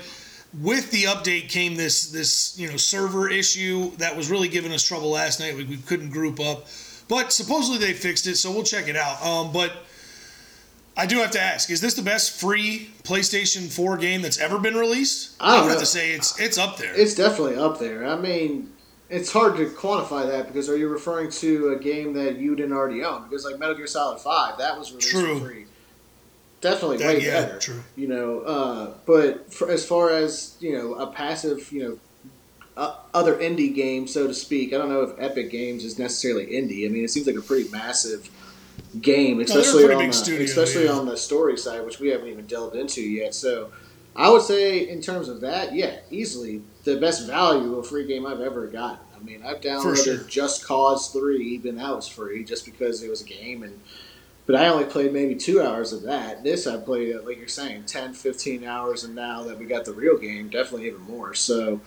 with 0.61 0.91
the 0.91 1.03
update 1.03 1.49
came 1.49 1.75
this 1.75 2.11
this 2.11 2.57
you 2.57 2.69
know 2.69 2.77
server 2.77 3.29
issue 3.29 3.91
that 3.97 4.15
was 4.15 4.29
really 4.29 4.47
giving 4.47 4.71
us 4.71 4.83
trouble 4.83 5.09
last 5.09 5.39
night. 5.39 5.55
We, 5.55 5.65
we 5.65 5.77
couldn't 5.77 6.09
group 6.09 6.39
up. 6.39 6.67
But 7.09 7.33
supposedly 7.33 7.79
they 7.79 7.93
fixed 7.93 8.25
it 8.27 8.37
so 8.37 8.51
we'll 8.51 8.63
check 8.63 8.87
it 8.87 8.95
out. 8.95 9.21
Um, 9.21 9.51
but 9.51 9.82
I 10.95 11.05
do 11.07 11.17
have 11.17 11.31
to 11.31 11.41
ask: 11.41 11.69
Is 11.69 11.81
this 11.81 11.95
the 11.95 12.01
best 12.03 12.39
free 12.39 12.89
PlayStation 13.03 13.71
4 13.71 13.97
game 13.97 14.21
that's 14.21 14.39
ever 14.39 14.59
been 14.59 14.75
released? 14.75 15.35
I 15.39 15.55
don't 15.55 15.65
would 15.65 15.71
have 15.71 15.79
to 15.79 15.85
say 15.85 16.11
it's 16.11 16.39
it's 16.39 16.57
up 16.57 16.77
there. 16.77 16.93
It's 16.93 17.15
definitely 17.15 17.55
up 17.55 17.79
there. 17.79 18.05
I 18.07 18.15
mean, 18.15 18.71
it's 19.09 19.31
hard 19.31 19.57
to 19.57 19.65
quantify 19.65 20.27
that 20.27 20.47
because 20.47 20.69
are 20.69 20.77
you 20.77 20.87
referring 20.89 21.31
to 21.31 21.69
a 21.69 21.79
game 21.79 22.13
that 22.13 22.37
you 22.37 22.55
didn't 22.55 22.73
already 22.73 23.03
own? 23.03 23.23
Because 23.23 23.43
like 23.45 23.57
Metal 23.59 23.75
Gear 23.75 23.87
Solid 23.87 24.19
Five, 24.19 24.57
that 24.59 24.77
was 24.77 24.91
released 24.91 25.09
True. 25.09 25.39
for 25.39 25.45
free. 25.47 25.65
Definitely 26.61 26.97
That- 26.97 27.17
way 27.17 27.25
yeah, 27.25 27.41
better. 27.45 27.59
true. 27.59 27.83
You 27.97 28.07
know, 28.07 28.39
uh, 28.41 28.93
but 29.05 29.53
for, 29.53 29.69
as 29.69 29.85
far 29.85 30.11
as 30.11 30.55
you 30.61 30.77
know, 30.77 30.93
a 30.93 31.07
passive, 31.07 31.69
you 31.73 31.83
know, 31.83 31.97
uh, 32.77 32.95
other 33.13 33.35
indie 33.35 33.73
game, 33.73 34.07
so 34.07 34.27
to 34.27 34.33
speak. 34.33 34.73
I 34.73 34.77
don't 34.77 34.89
know 34.89 35.01
if 35.01 35.11
Epic 35.19 35.49
Games 35.51 35.83
is 35.83 35.99
necessarily 35.99 36.45
indie. 36.47 36.85
I 36.85 36.89
mean, 36.89 37.03
it 37.03 37.09
seems 37.09 37.27
like 37.27 37.35
a 37.35 37.41
pretty 37.41 37.69
massive 37.69 38.29
game, 39.01 39.39
especially 39.39 39.91
on 39.91 40.07
the, 40.07 40.13
studio, 40.13 40.43
especially 40.43 40.85
yeah. 40.85 40.91
on 40.91 41.05
the 41.05 41.17
story 41.17 41.57
side, 41.57 41.85
which 41.85 41.99
we 41.99 42.09
haven't 42.09 42.27
even 42.27 42.45
delved 42.45 42.75
into 42.75 43.01
yet. 43.01 43.33
So, 43.33 43.71
I 44.15 44.29
would 44.29 44.43
say 44.43 44.87
in 44.87 45.01
terms 45.01 45.29
of 45.29 45.41
that, 45.41 45.73
yeah, 45.73 45.99
easily 46.11 46.61
the 46.83 46.97
best 46.97 47.25
value 47.27 47.73
of 47.73 47.79
a 47.79 47.83
free 47.83 48.05
game 48.05 48.25
I've 48.25 48.41
ever 48.41 48.67
gotten. 48.67 48.99
I 49.15 49.23
mean, 49.23 49.41
I've 49.43 49.61
downloaded 49.61 50.03
sure. 50.03 50.17
Just 50.27 50.65
Cause 50.65 51.09
Three, 51.11 51.43
even 51.55 51.77
that 51.77 51.95
was 51.95 52.07
free, 52.07 52.43
just 52.43 52.65
because 52.65 53.01
it 53.01 53.09
was 53.09 53.21
a 53.21 53.25
game, 53.25 53.63
and 53.63 53.79
but 54.45 54.55
I 54.55 54.67
only 54.67 54.85
played 54.85 55.13
maybe 55.13 55.35
two 55.35 55.61
hours 55.61 55.93
of 55.93 56.01
that. 56.03 56.43
This 56.43 56.67
I 56.67 56.77
played, 56.77 57.15
like 57.23 57.37
you're 57.37 57.47
saying, 57.47 57.85
10, 57.85 58.13
15 58.13 58.65
hours, 58.65 59.05
and 59.05 59.15
now 59.15 59.43
that 59.43 59.57
we 59.57 59.65
got 59.65 59.85
the 59.85 59.93
real 59.93 60.17
game, 60.17 60.49
definitely 60.49 60.87
even 60.87 61.01
more. 61.01 61.33
So, 61.33 61.79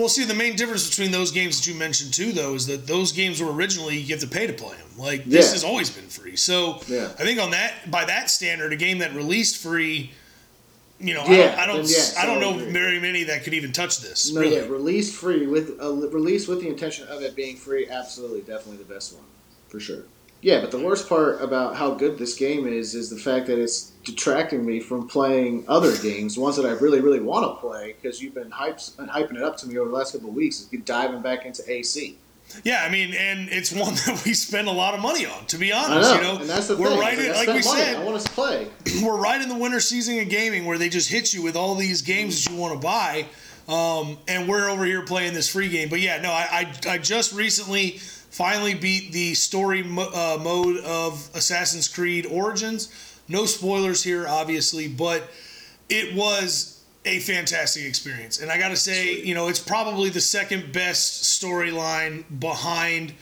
well, 0.00 0.08
see, 0.08 0.24
the 0.24 0.32
main 0.34 0.56
difference 0.56 0.88
between 0.88 1.10
those 1.10 1.30
games 1.30 1.58
that 1.58 1.70
you 1.70 1.78
mentioned 1.78 2.14
too, 2.14 2.32
though, 2.32 2.54
is 2.54 2.66
that 2.68 2.86
those 2.86 3.12
games 3.12 3.42
were 3.42 3.52
originally 3.52 3.98
you 3.98 4.14
have 4.14 4.20
to 4.22 4.26
pay 4.26 4.46
to 4.46 4.52
play 4.54 4.74
them. 4.74 4.86
Like 4.96 5.26
this 5.26 5.46
Yeah. 5.48 5.52
has 5.52 5.62
always 5.62 5.90
been 5.90 6.08
free. 6.08 6.36
So 6.36 6.80
Yeah. 6.88 7.10
I 7.18 7.22
think 7.24 7.38
on 7.38 7.50
that 7.50 7.90
by 7.90 8.06
that 8.06 8.30
standard, 8.30 8.72
a 8.72 8.76
game 8.76 8.98
that 8.98 9.14
released 9.14 9.58
free, 9.58 10.12
you 10.98 11.12
know, 11.12 11.24
Yeah, 11.26 11.32
I 11.32 11.36
don't, 11.36 11.58
I 11.58 11.66
don't, 11.66 11.76
yes, 11.80 12.16
I 12.16 12.24
don't 12.24 12.38
I 12.38 12.40
know 12.40 12.72
very 12.72 12.98
many 12.98 13.24
that 13.24 13.44
could 13.44 13.52
even 13.52 13.72
touch 13.72 14.00
this. 14.00 14.32
no, 14.32 14.40
really. 14.40 14.56
yeah, 14.56 14.62
released 14.62 15.14
free 15.14 15.46
with 15.46 15.78
uh, 15.78 15.92
released 15.92 16.48
with 16.48 16.62
the 16.62 16.68
intention 16.68 17.06
of 17.08 17.20
it 17.22 17.36
being 17.36 17.56
free. 17.56 17.86
Absolutely, 17.86 18.40
definitely 18.40 18.78
the 18.78 18.90
best 18.94 19.12
one 19.12 19.24
for 19.68 19.80
sure. 19.80 20.04
Yeah, 20.42 20.60
but 20.60 20.70
the 20.70 20.78
worst 20.78 21.08
part 21.08 21.42
about 21.42 21.76
how 21.76 21.92
good 21.92 22.16
this 22.16 22.34
game 22.34 22.66
is 22.66 22.94
is 22.94 23.10
the 23.10 23.16
fact 23.16 23.46
that 23.48 23.58
it's 23.58 23.90
detracting 24.04 24.64
me 24.64 24.80
from 24.80 25.06
playing 25.06 25.64
other 25.68 25.96
games, 25.98 26.38
ones 26.38 26.56
that 26.56 26.64
I 26.64 26.70
really, 26.70 27.00
really 27.00 27.20
want 27.20 27.44
to 27.44 27.60
play 27.60 27.94
because 28.00 28.22
you've 28.22 28.34
been 28.34 28.50
hypes, 28.50 28.96
hyping 28.96 29.36
it 29.36 29.42
up 29.42 29.58
to 29.58 29.68
me 29.68 29.76
over 29.76 29.90
the 29.90 29.96
last 29.96 30.12
couple 30.12 30.30
of 30.30 30.34
weeks. 30.34 30.60
Is 30.60 30.66
been 30.66 30.82
diving 30.84 31.20
back 31.20 31.44
into 31.44 31.62
AC. 31.70 32.16
Yeah, 32.64 32.84
I 32.84 32.90
mean, 32.90 33.14
and 33.14 33.48
it's 33.50 33.70
one 33.70 33.94
that 34.06 34.22
we 34.24 34.32
spend 34.32 34.68
a 34.68 34.72
lot 34.72 34.94
of 34.94 35.00
money 35.00 35.26
on. 35.26 35.44
To 35.46 35.58
be 35.58 35.72
honest, 35.72 36.10
know, 36.10 36.16
you 36.16 36.22
know, 36.22 36.40
and 36.40 36.48
that's 36.48 36.68
the 36.68 36.76
we're 36.76 36.88
thing. 36.88 36.98
right 36.98 37.18
in, 37.18 37.32
like 37.32 37.46
we 37.46 37.52
money. 37.52 37.62
said, 37.62 37.96
I 37.96 38.04
want 38.04 38.16
us 38.16 38.24
to 38.24 38.30
play. 38.30 38.68
we're 39.02 39.20
right 39.20 39.40
in 39.40 39.48
the 39.48 39.56
winter 39.56 39.80
season 39.80 40.18
of 40.20 40.28
gaming 40.30 40.64
where 40.64 40.78
they 40.78 40.88
just 40.88 41.10
hit 41.10 41.34
you 41.34 41.42
with 41.42 41.54
all 41.54 41.74
these 41.74 42.00
games 42.02 42.44
that 42.44 42.50
you 42.50 42.58
want 42.58 42.74
to 42.74 42.80
buy. 42.80 43.26
Um, 43.68 44.18
and 44.26 44.48
we're 44.48 44.68
over 44.68 44.84
here 44.84 45.04
playing 45.04 45.32
this 45.32 45.48
free 45.48 45.68
game. 45.68 45.90
But 45.90 46.00
yeah, 46.00 46.20
no, 46.20 46.32
I, 46.32 46.74
I, 46.86 46.94
I 46.94 46.98
just 46.98 47.32
recently 47.32 48.00
finally 48.30 48.74
beat 48.74 49.12
the 49.12 49.34
story 49.34 49.82
mo- 49.82 50.10
uh, 50.14 50.38
mode 50.42 50.78
of 50.84 51.28
Assassin's 51.34 51.88
Creed 51.88 52.26
Origins. 52.26 52.92
No 53.28 53.46
spoilers 53.46 54.02
here, 54.02 54.26
obviously, 54.26 54.88
but 54.88 55.28
it 55.88 56.14
was 56.14 56.82
a 57.04 57.20
fantastic 57.20 57.84
experience. 57.84 58.40
And 58.40 58.50
I 58.50 58.58
got 58.58 58.68
to 58.68 58.76
say, 58.76 59.20
you 59.20 59.34
know, 59.34 59.48
it's 59.48 59.60
probably 59.60 60.10
the 60.10 60.20
second 60.20 60.72
best 60.72 61.24
storyline 61.42 62.24
behind 62.40 63.12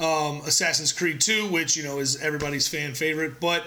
um, 0.00 0.42
Assassin's 0.46 0.92
Creed 0.92 1.20
2, 1.20 1.48
which, 1.48 1.76
you 1.76 1.82
know, 1.82 1.98
is 1.98 2.20
everybody's 2.22 2.68
fan 2.68 2.94
favorite. 2.94 3.40
But 3.40 3.64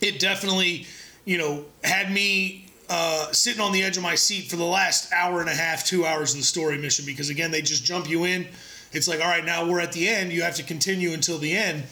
it 0.00 0.18
definitely, 0.18 0.86
you 1.24 1.38
know, 1.38 1.64
had 1.84 2.12
me 2.12 2.66
uh, 2.88 3.30
sitting 3.32 3.60
on 3.60 3.72
the 3.72 3.82
edge 3.82 3.96
of 3.96 4.02
my 4.02 4.14
seat 4.14 4.50
for 4.50 4.56
the 4.56 4.64
last 4.64 5.12
hour 5.12 5.40
and 5.40 5.48
a 5.48 5.54
half, 5.54 5.84
two 5.84 6.04
hours 6.04 6.32
of 6.32 6.38
the 6.38 6.44
story 6.44 6.76
mission 6.76 7.06
because 7.06 7.30
again, 7.30 7.50
they 7.50 7.62
just 7.62 7.84
jump 7.84 8.08
you 8.08 8.24
in. 8.24 8.46
It's 8.92 9.06
like, 9.06 9.20
all 9.20 9.28
right, 9.28 9.44
now 9.44 9.68
we're 9.68 9.80
at 9.80 9.92
the 9.92 10.08
end. 10.08 10.32
You 10.32 10.42
have 10.42 10.56
to 10.56 10.62
continue 10.62 11.12
until 11.12 11.38
the 11.38 11.56
end. 11.56 11.84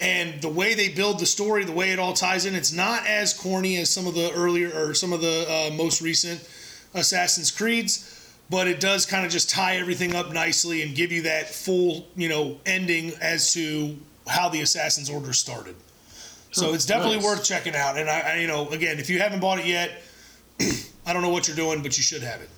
And 0.00 0.40
the 0.40 0.48
way 0.48 0.74
they 0.74 0.88
build 0.88 1.18
the 1.18 1.26
story, 1.26 1.64
the 1.64 1.72
way 1.72 1.90
it 1.90 1.98
all 1.98 2.12
ties 2.12 2.46
in, 2.46 2.54
it's 2.54 2.72
not 2.72 3.06
as 3.06 3.34
corny 3.34 3.76
as 3.78 3.90
some 3.90 4.06
of 4.06 4.14
the 4.14 4.32
earlier 4.32 4.70
or 4.70 4.94
some 4.94 5.12
of 5.12 5.20
the 5.20 5.46
uh, 5.48 5.74
most 5.74 6.00
recent 6.00 6.48
Assassin's 6.94 7.50
Creeds, 7.50 8.32
but 8.48 8.68
it 8.68 8.80
does 8.80 9.04
kind 9.04 9.26
of 9.26 9.32
just 9.32 9.50
tie 9.50 9.76
everything 9.76 10.14
up 10.14 10.32
nicely 10.32 10.82
and 10.82 10.94
give 10.94 11.10
you 11.10 11.22
that 11.22 11.48
full, 11.48 12.06
you 12.16 12.28
know, 12.28 12.58
ending 12.64 13.12
as 13.20 13.52
to 13.54 13.96
how 14.26 14.48
the 14.48 14.60
Assassin's 14.60 15.10
Order 15.10 15.32
started. 15.32 15.74
So 16.52 16.72
it's 16.74 16.86
definitely 16.86 17.16
nice. 17.16 17.24
worth 17.24 17.44
checking 17.44 17.74
out. 17.74 17.98
And 17.98 18.08
I, 18.08 18.20
I, 18.20 18.34
you 18.36 18.46
know, 18.46 18.68
again, 18.70 18.98
if 18.98 19.10
you 19.10 19.18
haven't 19.18 19.40
bought 19.40 19.58
it 19.58 19.66
yet, 19.66 20.02
I 21.06 21.12
don't 21.12 21.22
know 21.22 21.28
what 21.28 21.46
you're 21.46 21.56
doing, 21.56 21.82
but 21.82 21.96
you 21.96 22.02
should 22.02 22.22
have 22.22 22.40
it. 22.40 22.48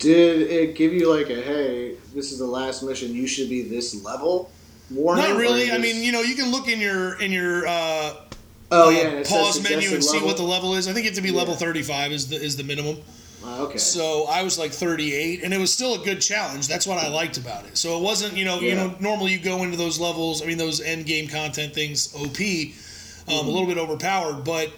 Did 0.00 0.50
it 0.50 0.74
give 0.76 0.94
you 0.94 1.14
like 1.14 1.28
a 1.28 1.40
hey, 1.40 1.94
this 2.14 2.32
is 2.32 2.38
the 2.38 2.46
last 2.46 2.82
mission, 2.82 3.14
you 3.14 3.26
should 3.26 3.48
be 3.48 3.62
this 3.62 4.02
level 4.02 4.50
warning? 4.90 5.24
Not 5.24 5.38
really. 5.38 5.70
I 5.70 5.78
mean, 5.78 6.02
you 6.02 6.10
know, 6.10 6.22
you 6.22 6.34
can 6.34 6.50
look 6.50 6.68
in 6.68 6.80
your 6.80 7.20
in 7.20 7.30
your 7.30 7.66
uh, 7.66 8.14
oh 8.72 8.88
uh, 8.88 8.90
yeah, 8.90 9.08
and 9.08 9.18
it 9.18 9.26
says 9.26 9.38
pause 9.38 9.62
menu 9.62 9.90
and 9.94 10.02
see 10.02 10.14
level. 10.14 10.28
what 10.28 10.36
the 10.38 10.42
level 10.42 10.74
is. 10.74 10.88
I 10.88 10.94
think 10.94 11.06
it 11.06 11.14
to 11.16 11.20
be 11.20 11.30
level 11.30 11.54
35 11.54 12.12
is 12.12 12.28
the 12.28 12.36
is 12.36 12.56
the 12.56 12.64
minimum. 12.64 12.96
Ah, 13.44 13.60
okay. 13.60 13.78
So 13.78 14.26
I 14.28 14.42
was 14.42 14.58
like 14.58 14.72
38, 14.72 15.42
and 15.42 15.54
it 15.54 15.58
was 15.58 15.72
still 15.72 16.00
a 16.00 16.04
good 16.04 16.20
challenge. 16.20 16.66
That's 16.66 16.86
what 16.86 16.98
I 16.98 17.08
liked 17.08 17.38
about 17.38 17.64
it. 17.64 17.78
So 17.78 17.98
it 17.98 18.02
wasn't, 18.02 18.36
you 18.36 18.44
know, 18.44 18.60
you 18.60 18.74
know, 18.74 18.94
normally 19.00 19.32
you 19.32 19.38
go 19.38 19.62
into 19.62 19.78
those 19.78 19.98
levels. 19.98 20.42
I 20.42 20.46
mean, 20.46 20.58
those 20.58 20.80
end 20.80 21.06
game 21.06 21.26
content 21.26 21.72
things, 21.72 22.14
OP, 22.14 22.38
um, 23.28 23.46
a 23.46 23.50
little 23.50 23.66
bit 23.66 23.78
overpowered, 23.78 24.44
but 24.44 24.70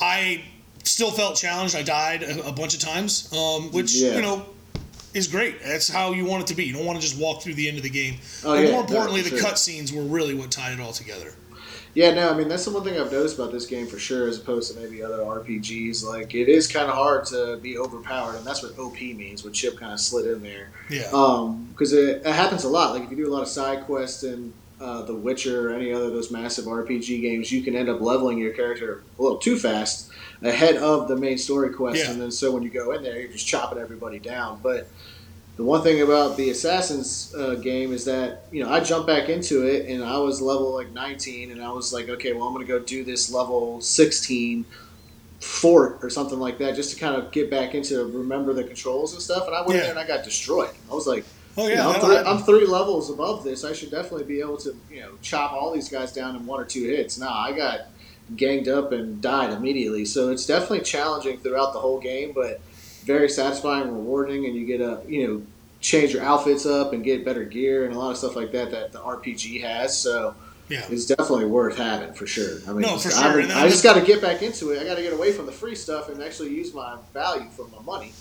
I 0.00 0.44
still 0.84 1.10
felt 1.10 1.36
challenged. 1.36 1.74
I 1.74 1.82
died 1.82 2.22
a, 2.22 2.46
a 2.48 2.52
bunch 2.52 2.74
of 2.74 2.80
times, 2.80 3.32
um, 3.32 3.70
which 3.72 3.94
Yeah. 3.94 4.16
you 4.16 4.22
know 4.22 4.46
is 5.14 5.26
great. 5.28 5.62
That's 5.62 5.88
how 5.88 6.12
you 6.12 6.24
want 6.24 6.42
it 6.42 6.46
to 6.48 6.54
be. 6.54 6.64
You 6.64 6.72
don't 6.74 6.84
want 6.86 7.00
to 7.00 7.06
just 7.06 7.20
walk 7.20 7.42
through 7.42 7.54
the 7.54 7.68
end 7.68 7.76
of 7.76 7.82
the 7.84 7.90
game. 7.90 8.16
Oh, 8.44 8.54
and 8.54 8.66
yeah, 8.66 8.72
more 8.72 8.80
importantly, 8.82 9.22
for 9.22 9.30
the 9.30 9.38
sure. 9.40 9.48
cutscenes 9.50 9.92
were 9.92 10.02
really 10.02 10.34
what 10.34 10.50
tied 10.50 10.72
it 10.72 10.80
all 10.80 10.92
together. 10.92 11.32
Yeah, 11.94 12.12
no, 12.12 12.28
I 12.32 12.36
mean 12.36 12.48
that's 12.48 12.64
the 12.64 12.72
one 12.72 12.82
thing 12.82 12.98
I've 13.00 13.12
noticed 13.12 13.38
about 13.38 13.52
this 13.52 13.66
game 13.66 13.86
for 13.86 14.00
sure, 14.00 14.26
as 14.26 14.38
opposed 14.38 14.74
to 14.74 14.80
maybe 14.80 15.00
other 15.00 15.18
RPGs. 15.18 16.04
Like 16.04 16.34
it 16.34 16.48
is 16.48 16.66
kind 16.66 16.88
of 16.88 16.94
hard 16.96 17.24
to 17.26 17.56
be 17.62 17.78
overpowered, 17.78 18.34
and 18.34 18.44
that's 18.44 18.64
what 18.64 18.76
OP 18.78 19.00
means. 19.00 19.44
What 19.44 19.52
Chip 19.52 19.78
kind 19.78 19.92
of 19.92 20.00
slid 20.00 20.26
in 20.26 20.42
there, 20.42 20.70
Yeah. 20.90 21.08
because 21.70 21.92
it, 21.92 22.22
it 22.26 22.34
happens 22.34 22.64
a 22.64 22.68
lot. 22.68 22.94
Like 22.94 23.04
if 23.04 23.10
you 23.12 23.16
do 23.16 23.28
a 23.28 23.32
lot 23.32 23.42
of 23.42 23.48
side 23.48 23.84
quests 23.84 24.24
in 24.24 24.52
uh, 24.80 25.02
The 25.02 25.14
Witcher 25.14 25.70
or 25.70 25.74
any 25.74 25.92
other 25.92 26.06
of 26.06 26.12
those 26.12 26.32
massive 26.32 26.64
RPG 26.64 27.20
games, 27.20 27.52
you 27.52 27.62
can 27.62 27.76
end 27.76 27.88
up 27.88 28.00
leveling 28.00 28.38
your 28.38 28.52
character 28.54 29.04
a 29.16 29.22
little 29.22 29.38
too 29.38 29.56
fast 29.56 30.10
ahead 30.44 30.76
of 30.76 31.08
the 31.08 31.16
main 31.16 31.38
story 31.38 31.70
quest, 31.70 31.98
Yeah. 32.04 32.10
and 32.12 32.20
then 32.20 32.30
so 32.30 32.52
when 32.52 32.62
you 32.62 32.70
go 32.70 32.92
in 32.92 33.02
there, 33.02 33.18
you're 33.18 33.32
just 33.32 33.46
chopping 33.46 33.78
everybody 33.78 34.18
down. 34.20 34.60
But 34.62 34.88
the 35.56 35.64
one 35.64 35.82
thing 35.82 36.02
about 36.02 36.36
the 36.36 36.50
Assassins 36.50 37.34
uh, 37.36 37.54
game 37.56 37.92
is 37.92 38.04
that 38.04 38.44
you 38.52 38.62
know 38.62 38.70
I 38.70 38.80
jumped 38.80 39.06
back 39.06 39.28
into 39.28 39.66
it 39.66 39.88
and 39.88 40.04
I 40.04 40.18
was 40.18 40.40
level 40.40 40.74
like 40.74 40.90
19 40.92 41.50
and 41.50 41.62
I 41.62 41.70
was 41.72 41.92
like, 41.92 42.08
okay, 42.08 42.32
well 42.32 42.46
I'm 42.46 42.52
gonna 42.52 42.64
go 42.66 42.78
do 42.78 43.04
this 43.04 43.32
level 43.32 43.80
16 43.80 44.64
fort 45.40 45.98
or 46.02 46.08
something 46.10 46.38
like 46.38 46.58
that 46.58 46.74
just 46.74 46.94
to 46.94 46.98
kind 46.98 47.14
of 47.16 47.30
get 47.30 47.50
back 47.50 47.74
into 47.74 48.04
remember 48.06 48.52
the 48.54 48.64
controls 48.64 49.12
and 49.12 49.22
stuff. 49.22 49.46
And 49.46 49.54
I 49.54 49.60
went 49.60 49.74
Yeah. 49.74 49.80
there 49.82 49.90
and 49.90 49.98
I 49.98 50.06
got 50.06 50.24
destroyed. 50.24 50.70
I 50.90 50.94
was 50.94 51.06
like, 51.06 51.24
oh 51.56 51.64
you 51.66 51.70
yeah, 51.74 51.84
know, 51.84 51.92
I'm, 51.92 52.00
three. 52.00 52.16
I'm 52.16 52.38
three 52.42 52.66
levels 52.66 53.10
above 53.10 53.44
this. 53.44 53.62
I 53.64 53.72
should 53.72 53.90
definitely 53.90 54.24
be 54.24 54.40
able 54.40 54.56
to 54.58 54.74
you 54.90 55.00
know 55.00 55.10
chop 55.22 55.52
all 55.52 55.72
these 55.72 55.88
guys 55.88 56.12
down 56.12 56.34
in 56.36 56.46
one 56.46 56.60
or 56.60 56.64
two 56.64 56.84
hits. 56.84 57.18
Nah, 57.18 57.32
I 57.32 57.52
got 57.52 57.82
ganged 58.36 58.68
up 58.68 58.92
and 58.92 59.20
died 59.20 59.52
immediately. 59.52 60.04
So 60.04 60.30
it's 60.30 60.46
definitely 60.46 60.80
challenging 60.80 61.38
throughout 61.38 61.72
the 61.72 61.78
whole 61.80 62.00
game, 62.00 62.32
but 62.32 62.60
very 63.04 63.28
satisfying, 63.28 63.88
rewarding, 63.88 64.46
and 64.46 64.54
you 64.54 64.64
get 64.66 64.80
a 64.80 65.00
you 65.06 65.26
know 65.26 65.42
change 65.80 66.14
your 66.14 66.22
outfits 66.22 66.64
up 66.64 66.92
and 66.94 67.04
get 67.04 67.24
better 67.24 67.44
gear 67.44 67.84
and 67.84 67.94
a 67.94 67.98
lot 67.98 68.10
of 68.10 68.16
stuff 68.16 68.34
like 68.36 68.50
that 68.52 68.70
that 68.70 68.92
the 68.92 68.98
RPG 68.98 69.60
has. 69.62 69.96
So 69.98 70.34
yeah. 70.68 70.86
it's 70.88 71.04
definitely 71.04 71.44
worth 71.44 71.76
having 71.76 72.14
for 72.14 72.26
sure. 72.26 72.58
I 72.66 72.72
mean, 72.72 72.80
No, 72.80 72.96
for 72.96 73.08
I, 73.12 73.32
sure. 73.32 73.42
mean, 73.42 73.50
I 73.50 73.68
just 73.68 73.84
got 73.84 73.94
to 73.94 74.00
get 74.00 74.22
back 74.22 74.40
into 74.40 74.70
it. 74.70 74.80
I 74.80 74.84
got 74.84 74.94
to 74.94 75.02
get 75.02 75.12
away 75.12 75.32
from 75.32 75.44
the 75.44 75.52
free 75.52 75.74
stuff 75.74 76.08
and 76.08 76.22
actually 76.22 76.54
use 76.54 76.72
my 76.72 76.96
value 77.12 77.50
for 77.50 77.68
my 77.68 77.82
money. 77.82 78.12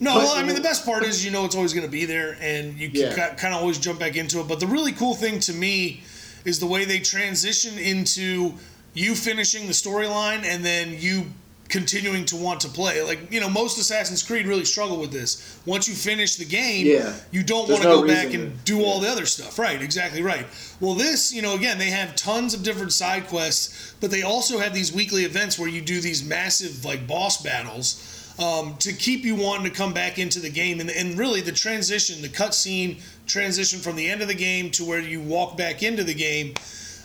No, 0.00 0.14
But- 0.14 0.24
well, 0.24 0.34
I 0.34 0.42
mean, 0.42 0.56
the 0.56 0.60
best 0.60 0.84
part 0.84 1.04
is 1.04 1.24
you 1.24 1.30
know 1.30 1.44
it's 1.44 1.54
always 1.54 1.72
going 1.72 1.86
to 1.86 1.90
be 1.92 2.04
there, 2.06 2.36
and 2.40 2.76
you 2.76 2.90
can 2.90 3.00
Yeah. 3.02 3.34
kind 3.34 3.54
of 3.54 3.60
always 3.60 3.78
jump 3.78 4.00
back 4.00 4.16
into 4.16 4.40
it. 4.40 4.48
But 4.48 4.58
the 4.58 4.66
really 4.66 4.92
cool 4.92 5.14
thing 5.14 5.38
to 5.40 5.52
me 5.52 6.02
is 6.44 6.58
the 6.58 6.66
way 6.66 6.84
they 6.84 6.98
transition 6.98 7.78
into 7.78 8.54
you 8.96 9.14
finishing 9.14 9.66
the 9.66 9.72
storyline 9.72 10.44
and 10.44 10.64
then 10.64 10.96
you 10.98 11.26
continuing 11.68 12.24
to 12.24 12.36
want 12.36 12.60
to 12.60 12.68
play. 12.68 13.02
Like 13.02 13.30
you 13.32 13.40
know, 13.40 13.48
most 13.50 13.76
Assassin's 13.78 14.22
Creed 14.22 14.46
really 14.46 14.64
struggle 14.64 14.98
with 14.98 15.10
this. 15.12 15.58
Once 15.66 15.88
you 15.88 15.94
finish 15.94 16.36
the 16.36 16.44
game, 16.44 16.86
Yeah. 16.86 17.12
you 17.32 17.42
don't 17.42 17.68
want 17.68 17.82
to 17.82 17.88
no 17.88 18.00
go 18.02 18.06
back 18.06 18.26
reason 18.26 18.40
and 18.42 18.58
to- 18.58 18.64
do 18.64 18.84
all 18.84 19.00
the 19.00 19.08
other 19.08 19.26
stuff. 19.26 19.58
Right? 19.58 19.82
Exactly 19.82 20.22
right. 20.22 20.46
Well, 20.80 20.94
this, 20.94 21.32
you 21.34 21.42
know, 21.42 21.54
again, 21.54 21.78
they 21.78 21.90
have 21.90 22.14
tons 22.16 22.54
of 22.54 22.62
different 22.62 22.92
side 22.92 23.26
quests, 23.26 23.94
but 24.00 24.10
they 24.10 24.22
also 24.22 24.58
have 24.58 24.74
these 24.74 24.92
weekly 24.92 25.24
events 25.24 25.58
where 25.58 25.68
you 25.68 25.82
do 25.82 26.00
these 26.00 26.24
massive 26.24 26.84
like 26.84 27.06
boss 27.06 27.42
battles 27.42 28.32
um, 28.38 28.76
to 28.78 28.92
keep 28.92 29.24
you 29.24 29.34
wanting 29.34 29.64
to 29.64 29.76
come 29.76 29.92
back 29.92 30.18
into 30.18 30.38
the 30.40 30.50
game. 30.50 30.78
And, 30.80 30.88
and 30.90 31.18
really, 31.18 31.40
the 31.40 31.52
transition, 31.52 32.22
the 32.22 32.28
cutscene 32.28 33.00
transition 33.26 33.80
from 33.80 33.96
the 33.96 34.08
end 34.08 34.22
of 34.22 34.28
the 34.28 34.34
game 34.34 34.70
to 34.72 34.84
where 34.84 35.00
you 35.00 35.20
walk 35.20 35.56
back 35.56 35.82
into 35.82 36.04
the 36.04 36.14
game. 36.14 36.54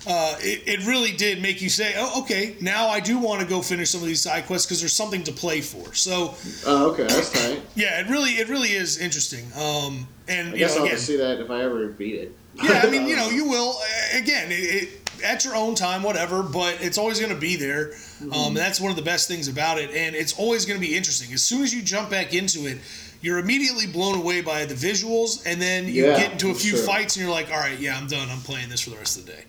Uh, 0.07 0.35
it, 0.39 0.63
it 0.65 0.87
really 0.87 1.11
did 1.11 1.41
make 1.41 1.61
you 1.61 1.69
say, 1.69 1.93
"Oh, 1.95 2.21
okay, 2.23 2.55
now 2.59 2.87
I 2.87 2.99
do 2.99 3.19
want 3.19 3.41
to 3.41 3.47
go 3.47 3.61
finish 3.61 3.89
some 3.91 4.01
of 4.01 4.07
these 4.07 4.21
side 4.21 4.45
quests 4.47 4.65
because 4.65 4.79
there's 4.79 4.93
something 4.93 5.23
to 5.25 5.31
play 5.31 5.61
for." 5.61 5.93
So, 5.93 6.33
Oh, 6.65 6.91
okay, 6.91 7.03
that's 7.03 7.29
tight. 7.31 7.61
yeah, 7.75 7.99
it 7.99 8.09
really, 8.09 8.31
it 8.31 8.49
really 8.49 8.69
is 8.69 8.97
interesting. 8.97 9.45
Um, 9.55 10.07
and 10.27 10.49
I 10.49 10.51
you 10.53 10.57
guess 10.57 10.75
know, 10.75 10.81
I'll 10.81 10.87
again, 10.87 10.97
see 10.99 11.17
that 11.17 11.39
if 11.39 11.51
I 11.51 11.61
ever 11.61 11.87
beat 11.89 12.15
it. 12.15 12.35
yeah, 12.55 12.81
I 12.83 12.89
mean, 12.89 13.07
you 13.09 13.15
know, 13.15 13.29
you 13.29 13.45
will 13.47 13.75
again 14.15 14.51
it, 14.51 14.55
it, 14.83 14.89
at 15.23 15.45
your 15.45 15.55
own 15.55 15.75
time, 15.75 16.01
whatever. 16.01 16.41
But 16.41 16.77
it's 16.81 16.97
always 16.97 17.19
going 17.19 17.33
to 17.33 17.39
be 17.39 17.55
there. 17.55 17.89
Mm-hmm. 17.89 18.33
Um, 18.33 18.53
that's 18.55 18.81
one 18.81 18.89
of 18.89 18.97
the 18.97 19.03
best 19.03 19.27
things 19.27 19.47
about 19.47 19.77
it, 19.77 19.91
and 19.91 20.15
it's 20.15 20.33
always 20.39 20.65
going 20.65 20.79
to 20.81 20.85
be 20.87 20.95
interesting. 20.97 21.31
As 21.33 21.43
soon 21.43 21.61
as 21.61 21.73
you 21.75 21.81
jump 21.83 22.09
back 22.09 22.33
into 22.33 22.65
it, 22.65 22.79
you're 23.21 23.37
immediately 23.37 23.85
blown 23.85 24.15
away 24.17 24.41
by 24.41 24.65
the 24.65 24.73
visuals, 24.73 25.43
and 25.45 25.61
then 25.61 25.85
you 25.85 26.07
Yeah, 26.07 26.17
get 26.17 26.31
into 26.31 26.49
a 26.49 26.55
few 26.55 26.71
sure. 26.75 26.79
fights, 26.85 27.15
and 27.17 27.23
you're 27.23 27.31
like, 27.31 27.51
all 27.51 27.59
right, 27.59 27.77
yeah, 27.79 27.95
I'm 27.95 28.07
done. 28.07 28.27
I'm 28.31 28.41
playing 28.41 28.69
this 28.69 28.81
for 28.81 28.89
the 28.89 28.95
rest 28.97 29.19
of 29.19 29.27
the 29.27 29.33
day. 29.33 29.43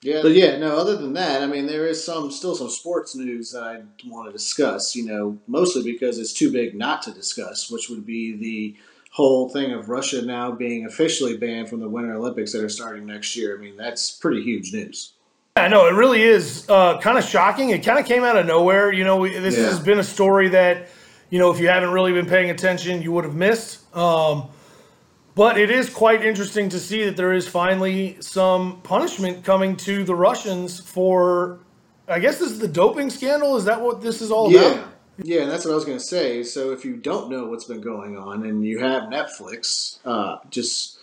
Yeah, 0.00 0.22
but 0.22 0.32
yeah, 0.32 0.58
no. 0.58 0.76
Other 0.76 0.96
than 0.96 1.12
that, 1.14 1.42
I 1.42 1.46
mean, 1.46 1.66
there 1.66 1.86
is 1.86 2.02
some 2.02 2.30
still 2.30 2.54
some 2.54 2.70
sports 2.70 3.16
news 3.16 3.50
that 3.52 3.64
I 3.64 3.82
want 4.06 4.28
to 4.28 4.32
discuss. 4.32 4.94
You 4.94 5.06
know, 5.06 5.38
mostly 5.46 5.82
because 5.82 6.18
it's 6.18 6.32
too 6.32 6.52
big 6.52 6.74
not 6.74 7.02
to 7.02 7.10
discuss, 7.10 7.70
which 7.70 7.88
would 7.90 8.06
be 8.06 8.36
the 8.36 8.76
whole 9.10 9.48
thing 9.48 9.72
of 9.72 9.88
Russia 9.88 10.22
now 10.22 10.52
being 10.52 10.86
officially 10.86 11.36
banned 11.36 11.68
from 11.68 11.80
the 11.80 11.88
Winter 11.88 12.14
Olympics 12.14 12.52
that 12.52 12.62
are 12.62 12.68
starting 12.68 13.06
next 13.06 13.34
year. 13.36 13.56
I 13.56 13.60
mean, 13.60 13.76
that's 13.76 14.12
pretty 14.12 14.42
huge 14.42 14.72
news. 14.72 15.14
I 15.56 15.66
know 15.66 15.86
it 15.86 15.94
really 15.94 16.22
is 16.22 16.64
uh, 16.68 17.00
kind 17.00 17.18
of 17.18 17.24
shocking. 17.24 17.70
It 17.70 17.84
kind 17.84 17.98
of 17.98 18.06
came 18.06 18.22
out 18.22 18.36
of 18.36 18.46
nowhere. 18.46 18.92
You 18.92 19.02
know, 19.02 19.16
we, 19.16 19.36
this 19.36 19.56
Yeah. 19.56 19.64
has 19.64 19.80
been 19.80 19.98
a 19.98 20.04
story 20.04 20.50
that, 20.50 20.88
you 21.30 21.40
know, 21.40 21.50
if 21.50 21.58
you 21.58 21.66
haven't 21.66 21.90
really 21.90 22.12
been 22.12 22.26
paying 22.26 22.50
attention, 22.50 23.02
you 23.02 23.10
would 23.12 23.24
have 23.24 23.34
missed. 23.34 23.92
Um, 23.96 24.50
but 25.38 25.56
it 25.56 25.70
is 25.70 25.88
quite 25.88 26.24
interesting 26.24 26.68
to 26.68 26.80
see 26.80 27.04
that 27.04 27.16
there 27.16 27.32
is 27.32 27.46
finally 27.46 28.16
some 28.18 28.80
punishment 28.82 29.44
coming 29.44 29.76
to 29.76 30.02
the 30.02 30.14
Russians 30.14 30.80
for, 30.80 31.60
I 32.08 32.18
guess 32.18 32.40
this 32.40 32.50
is 32.50 32.58
the 32.58 32.66
doping 32.66 33.08
scandal. 33.08 33.56
Is 33.56 33.64
that 33.66 33.80
what 33.80 34.02
this 34.02 34.20
is 34.20 34.32
all 34.32 34.50
Yeah. 34.50 34.72
about? 34.72 34.88
Yeah, 35.22 35.42
and 35.42 35.50
that's 35.50 35.64
what 35.64 35.70
I 35.70 35.74
was 35.76 35.84
going 35.84 35.98
to 35.98 36.04
say. 36.04 36.42
So 36.42 36.72
if 36.72 36.84
you 36.84 36.96
don't 36.96 37.30
know 37.30 37.46
what's 37.46 37.64
been 37.66 37.80
going 37.80 38.18
on 38.18 38.44
and 38.44 38.64
you 38.64 38.80
have 38.80 39.04
Netflix, 39.04 39.98
uh, 40.04 40.38
just 40.50 40.98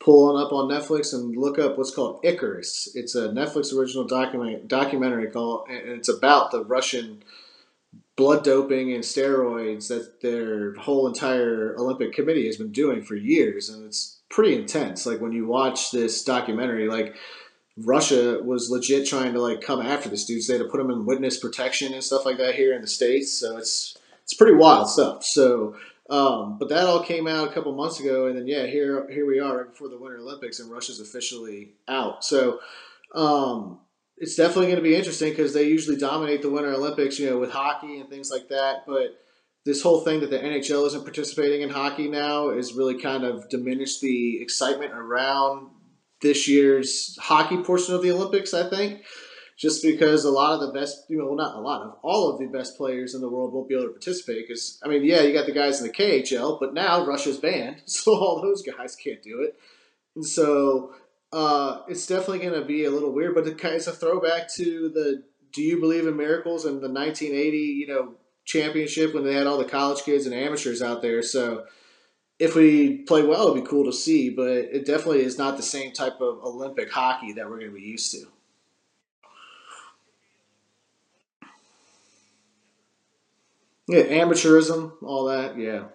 pull 0.00 0.36
on 0.36 0.42
up 0.42 0.52
on 0.52 0.68
Netflix 0.68 1.14
and 1.14 1.34
look 1.34 1.58
up 1.58 1.78
what's 1.78 1.90
called 1.90 2.20
Icarus. 2.22 2.90
It's 2.94 3.14
a 3.14 3.28
Netflix 3.28 3.74
original 3.74 4.04
document 4.04 4.68
documentary 4.68 5.28
called, 5.28 5.66
and 5.70 5.88
it's 5.98 6.10
about 6.10 6.50
the 6.50 6.62
Russian 6.62 7.22
blood 8.18 8.42
doping 8.42 8.92
and 8.92 9.04
steroids 9.04 9.86
that 9.86 10.20
their 10.20 10.74
whole 10.74 11.06
entire 11.06 11.76
Olympic 11.78 12.12
committee 12.12 12.46
has 12.46 12.56
been 12.56 12.72
doing 12.72 13.00
for 13.00 13.14
years, 13.14 13.68
and 13.68 13.86
it's 13.86 14.18
pretty 14.28 14.56
intense. 14.56 15.06
Like 15.06 15.20
when 15.20 15.30
you 15.30 15.46
watch 15.46 15.92
this 15.92 16.24
documentary, 16.24 16.88
like 16.88 17.14
Russia 17.76 18.40
was 18.42 18.70
legit 18.70 19.06
trying 19.06 19.34
to 19.34 19.40
like 19.40 19.60
come 19.60 19.80
after 19.80 20.08
this 20.08 20.24
dude. 20.24 20.42
So 20.42 20.52
they 20.52 20.58
had 20.58 20.64
to 20.64 20.70
put 20.70 20.80
him 20.80 20.90
in 20.90 21.06
witness 21.06 21.38
protection 21.38 21.94
and 21.94 22.02
stuff 22.02 22.26
like 22.26 22.38
that 22.38 22.56
here 22.56 22.74
in 22.74 22.82
the 22.82 22.88
states. 22.88 23.38
So 23.38 23.56
it's 23.56 23.96
it's 24.24 24.34
pretty 24.34 24.56
wild 24.56 24.90
stuff. 24.90 25.24
So, 25.24 25.76
um, 26.10 26.58
but 26.58 26.68
that 26.70 26.86
all 26.86 27.04
came 27.04 27.28
out 27.28 27.48
a 27.48 27.52
couple 27.52 27.72
months 27.72 28.00
ago, 28.00 28.26
and 28.26 28.36
then 28.36 28.48
yeah, 28.48 28.66
here 28.66 29.08
here 29.08 29.26
we 29.26 29.38
are 29.38 29.58
right 29.58 29.70
before 29.70 29.88
the 29.88 29.96
Winter 29.96 30.18
Olympics, 30.18 30.58
and 30.58 30.70
Russia's 30.70 31.00
officially 31.00 31.70
out. 31.86 32.24
So. 32.24 32.58
Um, 33.14 33.78
it's 34.20 34.36
definitely 34.36 34.66
going 34.66 34.76
to 34.76 34.82
be 34.82 34.96
interesting 34.96 35.30
because 35.30 35.54
they 35.54 35.64
usually 35.64 35.96
dominate 35.96 36.42
the 36.42 36.50
Winter 36.50 36.72
Olympics, 36.72 37.18
you 37.18 37.30
know, 37.30 37.38
with 37.38 37.50
hockey 37.50 38.00
and 38.00 38.08
things 38.08 38.30
like 38.30 38.48
that. 38.48 38.84
But 38.86 39.18
this 39.64 39.82
whole 39.82 40.00
thing 40.00 40.20
that 40.20 40.30
the 40.30 40.38
NHL 40.38 40.86
isn't 40.86 41.04
participating 41.04 41.62
in 41.62 41.70
hockey 41.70 42.08
now 42.08 42.50
is 42.50 42.74
really 42.74 43.00
kind 43.00 43.24
of 43.24 43.48
diminished 43.48 44.00
the 44.00 44.40
excitement 44.40 44.92
around 44.92 45.68
this 46.20 46.48
year's 46.48 47.16
hockey 47.20 47.58
portion 47.58 47.94
of 47.94 48.02
the 48.02 48.10
Olympics. 48.10 48.54
I 48.54 48.68
think 48.68 49.02
just 49.58 49.82
because 49.82 50.24
a 50.24 50.30
lot 50.30 50.54
of 50.54 50.60
the 50.60 50.78
best, 50.78 51.04
you 51.08 51.18
know, 51.18 51.26
well, 51.26 51.36
not 51.36 51.56
a 51.56 51.60
lot 51.60 51.82
of 51.82 51.96
all 52.02 52.30
of 52.30 52.38
the 52.38 52.46
best 52.46 52.76
players 52.76 53.14
in 53.14 53.20
the 53.20 53.28
world 53.28 53.52
won't 53.52 53.68
be 53.68 53.74
able 53.74 53.86
to 53.86 53.92
participate. 53.92 54.46
Because 54.46 54.80
I 54.84 54.88
mean, 54.88 55.04
yeah, 55.04 55.22
you 55.22 55.32
got 55.32 55.46
the 55.46 55.52
guys 55.52 55.80
in 55.80 55.86
the 55.86 55.92
KHL, 55.92 56.58
but 56.60 56.74
now 56.74 57.04
Russia's 57.04 57.38
banned, 57.38 57.82
so 57.86 58.16
all 58.16 58.40
those 58.40 58.62
guys 58.62 58.96
can't 58.96 59.22
do 59.22 59.42
it. 59.42 59.56
And 60.14 60.24
so 60.24 60.94
uh, 61.32 61.82
it's 61.88 62.06
definitely 62.06 62.38
going 62.40 62.60
to 62.60 62.64
be 62.64 62.84
a 62.84 62.90
little 62.90 63.12
weird, 63.12 63.34
but 63.34 63.46
it's 63.46 63.86
a 63.86 63.92
throwback 63.92 64.52
to 64.54 64.88
the 64.88 65.22
"Do 65.52 65.62
you 65.62 65.80
believe 65.80 66.06
in 66.06 66.16
miracles?" 66.16 66.64
and 66.64 66.80
the 66.82 66.88
1980, 66.88 67.58
you 67.58 67.86
know, 67.86 68.14
championship 68.44 69.14
when 69.14 69.24
they 69.24 69.34
had 69.34 69.46
all 69.46 69.58
the 69.58 69.64
college 69.64 70.02
kids 70.04 70.26
and 70.26 70.34
amateurs 70.34 70.82
out 70.82 71.02
there. 71.02 71.22
So 71.22 71.66
if 72.38 72.54
we 72.56 72.98
play 73.04 73.22
well, 73.22 73.48
it'd 73.50 73.64
be 73.64 73.68
cool 73.68 73.84
to 73.86 73.92
see, 73.92 74.30
but 74.30 74.48
it 74.48 74.86
definitely 74.86 75.24
is 75.24 75.38
not 75.38 75.56
the 75.56 75.62
same 75.62 75.92
type 75.92 76.20
of 76.20 76.42
Olympic 76.44 76.90
hockey 76.92 77.32
that 77.34 77.48
we're 77.48 77.58
going 77.58 77.72
to 77.72 77.76
be 77.76 77.82
used 77.82 78.12
to. 78.12 78.26
Yeah, 83.88 84.02
amateurism, 84.04 84.92
all 85.02 85.24
that. 85.24 85.58
Yeah. 85.58 85.88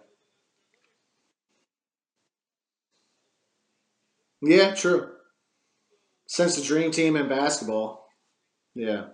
Yeah, 4.41 4.75
true. 4.75 5.12
Since 6.33 6.55
the 6.55 6.63
dream 6.63 6.89
team 6.89 7.15
in 7.15 7.29
basketball. 7.29 8.07
Yeah. 8.73 9.09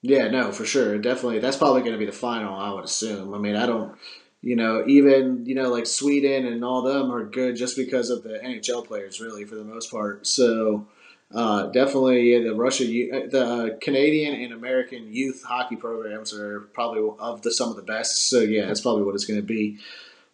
Yeah, 0.00 0.28
no, 0.28 0.52
for 0.52 0.64
sure. 0.64 0.96
Definitely. 0.96 1.40
That's 1.40 1.58
probably 1.58 1.82
going 1.82 1.92
to 1.92 1.98
be 1.98 2.06
the 2.06 2.12
final, 2.12 2.54
I 2.54 2.72
would 2.72 2.84
assume. 2.84 3.34
I 3.34 3.38
mean, 3.38 3.56
I 3.56 3.66
don't 3.66 3.94
you 4.40 4.56
know, 4.56 4.84
even 4.86 5.44
you 5.44 5.54
know 5.54 5.68
like 5.68 5.86
Sweden 5.86 6.46
and 6.46 6.64
all 6.64 6.80
them 6.80 7.12
are 7.12 7.26
good 7.26 7.56
just 7.56 7.76
because 7.76 8.08
of 8.08 8.22
the 8.22 8.42
NHL 8.42 8.86
players, 8.86 9.20
really 9.20 9.44
for 9.44 9.56
the 9.56 9.64
most 9.64 9.90
part. 9.90 10.26
So 10.26 10.88
uh, 11.32 11.66
definitely 11.66 12.32
yeah, 12.32 12.40
the 12.40 12.54
Russia, 12.54 12.84
the 12.84 13.78
Canadian 13.80 14.40
and 14.42 14.52
American 14.52 15.12
youth 15.12 15.44
hockey 15.46 15.76
programs 15.76 16.34
are 16.34 16.60
probably 16.72 17.08
of 17.18 17.42
the 17.42 17.52
some 17.52 17.70
of 17.70 17.76
the 17.76 17.82
best. 17.82 18.28
So 18.28 18.40
yeah, 18.40 18.66
that's 18.66 18.80
probably 18.80 19.04
what 19.04 19.14
it's 19.14 19.26
going 19.26 19.40
to 19.40 19.46
be. 19.46 19.78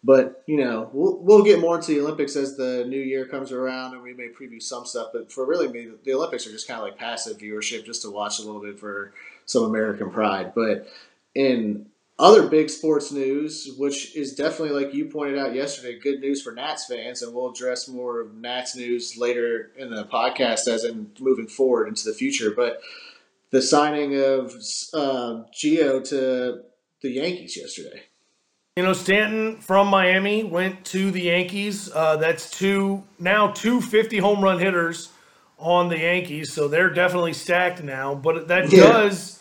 But 0.03 0.43
you 0.47 0.57
know, 0.57 0.89
we'll, 0.93 1.17
we'll 1.17 1.43
get 1.43 1.59
more 1.59 1.75
into 1.75 1.91
the 1.91 2.01
Olympics 2.01 2.35
as 2.35 2.57
the 2.57 2.85
new 2.87 2.99
year 2.99 3.27
comes 3.27 3.51
around, 3.51 3.93
and 3.93 4.01
we 4.01 4.13
may 4.13 4.29
preview 4.29 4.61
some 4.61 4.85
stuff. 4.85 5.09
But 5.13 5.31
for 5.31 5.45
really 5.45 5.67
me, 5.67 5.89
the 6.03 6.13
Olympics 6.13 6.47
are 6.47 6.51
just 6.51 6.67
kind 6.67 6.79
of 6.79 6.85
like 6.85 6.97
passive 6.97 7.37
viewership, 7.37 7.85
just 7.85 8.01
to 8.01 8.09
watch 8.09 8.39
a 8.39 8.43
little 8.43 8.61
bit 8.61 8.79
for 8.79 9.13
some 9.45 9.63
American 9.63 10.09
pride. 10.09 10.53
But 10.55 10.87
in 11.35 11.87
other 12.19 12.47
big 12.47 12.69
sports 12.69 13.11
news, 13.11 13.75
which 13.77 14.15
is 14.15 14.33
definitely, 14.33 14.83
like 14.83 14.93
you 14.93 15.05
pointed 15.05 15.37
out 15.37 15.53
yesterday, 15.53 15.99
good 15.99 16.19
news 16.19 16.41
for 16.41 16.51
Nats 16.51 16.85
fans, 16.85 17.21
and 17.21 17.33
we'll 17.33 17.51
address 17.51 17.87
more 17.87 18.21
of 18.21 18.33
Nats 18.33 18.75
news 18.75 19.17
later 19.17 19.71
in 19.77 19.91
the 19.91 20.05
podcast 20.05 20.67
as 20.67 20.83
in 20.83 21.11
moving 21.19 21.47
forward 21.47 21.87
into 21.87 22.05
the 22.05 22.15
future. 22.15 22.51
But 22.51 22.81
the 23.51 23.61
signing 23.61 24.15
of 24.15 24.53
uh, 24.93 25.43
Gio 25.53 26.03
to 26.09 26.63
the 27.01 27.09
Yankees 27.09 27.55
yesterday. 27.55 28.03
You 28.75 28.83
know, 28.83 28.93
Stanton 28.93 29.57
from 29.57 29.87
Miami 29.87 30.43
went 30.43 30.85
to 30.85 31.11
the 31.11 31.21
Yankees. 31.21 31.91
Uh, 31.91 32.17
that's 32.17 32.49
two 32.51 33.03
now 33.19 33.51
two 33.51 33.81
fifty 33.81 34.17
home 34.17 34.43
run 34.43 34.59
hitters 34.59 35.09
on 35.57 35.89
the 35.89 35.97
Yankees, 35.97 36.53
so 36.53 36.67
they're 36.67 36.91
definitely 36.91 37.33
stacked 37.33 37.81
now. 37.81 38.13
But 38.13 38.47
that 38.49 38.71
yeah. 38.71 38.83
does 38.83 39.36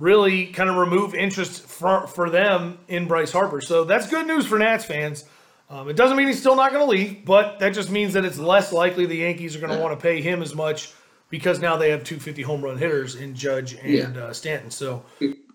really 0.00 0.46
kind 0.46 0.68
of 0.68 0.76
remove 0.76 1.14
interest 1.14 1.62
for, 1.62 2.06
for 2.06 2.30
them 2.30 2.78
in 2.88 3.06
Bryce 3.06 3.30
Harper. 3.30 3.60
So 3.60 3.84
that's 3.84 4.08
good 4.08 4.26
news 4.26 4.46
for 4.46 4.58
Nats 4.58 4.84
fans. 4.84 5.24
Um, 5.68 5.88
it 5.88 5.94
doesn't 5.94 6.16
mean 6.16 6.26
he's 6.26 6.40
still 6.40 6.56
not 6.56 6.72
going 6.72 6.84
to 6.84 6.90
leave, 6.90 7.24
but 7.24 7.60
that 7.60 7.74
just 7.74 7.90
means 7.90 8.14
that 8.14 8.24
it's 8.24 8.38
less 8.38 8.72
likely 8.72 9.06
the 9.06 9.18
Yankees 9.18 9.54
are 9.54 9.60
going 9.60 9.70
to 9.70 9.76
yeah. 9.76 9.82
want 9.82 9.96
to 9.96 10.02
pay 10.02 10.20
him 10.20 10.42
as 10.42 10.54
much 10.54 10.92
because 11.28 11.60
now 11.60 11.76
they 11.76 11.90
have 11.90 12.02
250 12.02 12.42
home 12.42 12.62
run 12.62 12.76
hitters 12.76 13.14
in 13.14 13.36
Judge 13.36 13.74
and 13.74 14.16
yeah. 14.16 14.24
uh, 14.24 14.32
Stanton. 14.32 14.70
So 14.70 15.04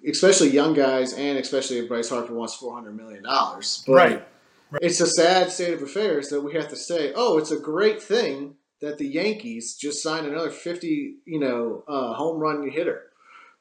especially 0.08 0.52
young 0.52 0.74
guys, 0.74 1.14
and 1.14 1.38
especially 1.38 1.80
if 1.80 1.90
Bryce 1.90 2.10
Harper 2.10 2.34
wants 2.34 2.56
400 2.56 2.96
million 2.96 3.24
dollars, 3.24 3.84
right. 3.88 4.26
right? 4.72 4.82
It's 4.82 5.02
a 5.02 5.08
sad 5.08 5.52
state 5.52 5.74
of 5.74 5.82
affairs 5.82 6.30
that 6.30 6.42
we 6.42 6.54
have 6.54 6.70
to 6.70 6.76
say, 6.76 7.12
oh, 7.16 7.38
it's 7.38 7.52
a 7.52 7.60
great 7.60 8.02
thing 8.02 8.56
that 8.82 8.98
the 8.98 9.08
Yankees 9.08 9.76
just 9.76 10.02
signed 10.04 10.28
another 10.28 10.50
50, 10.50 11.16
you 11.26 11.40
know, 11.40 11.84
uh, 11.88 12.14
home 12.14 12.40
run 12.40 12.70
hitter. 12.70 13.04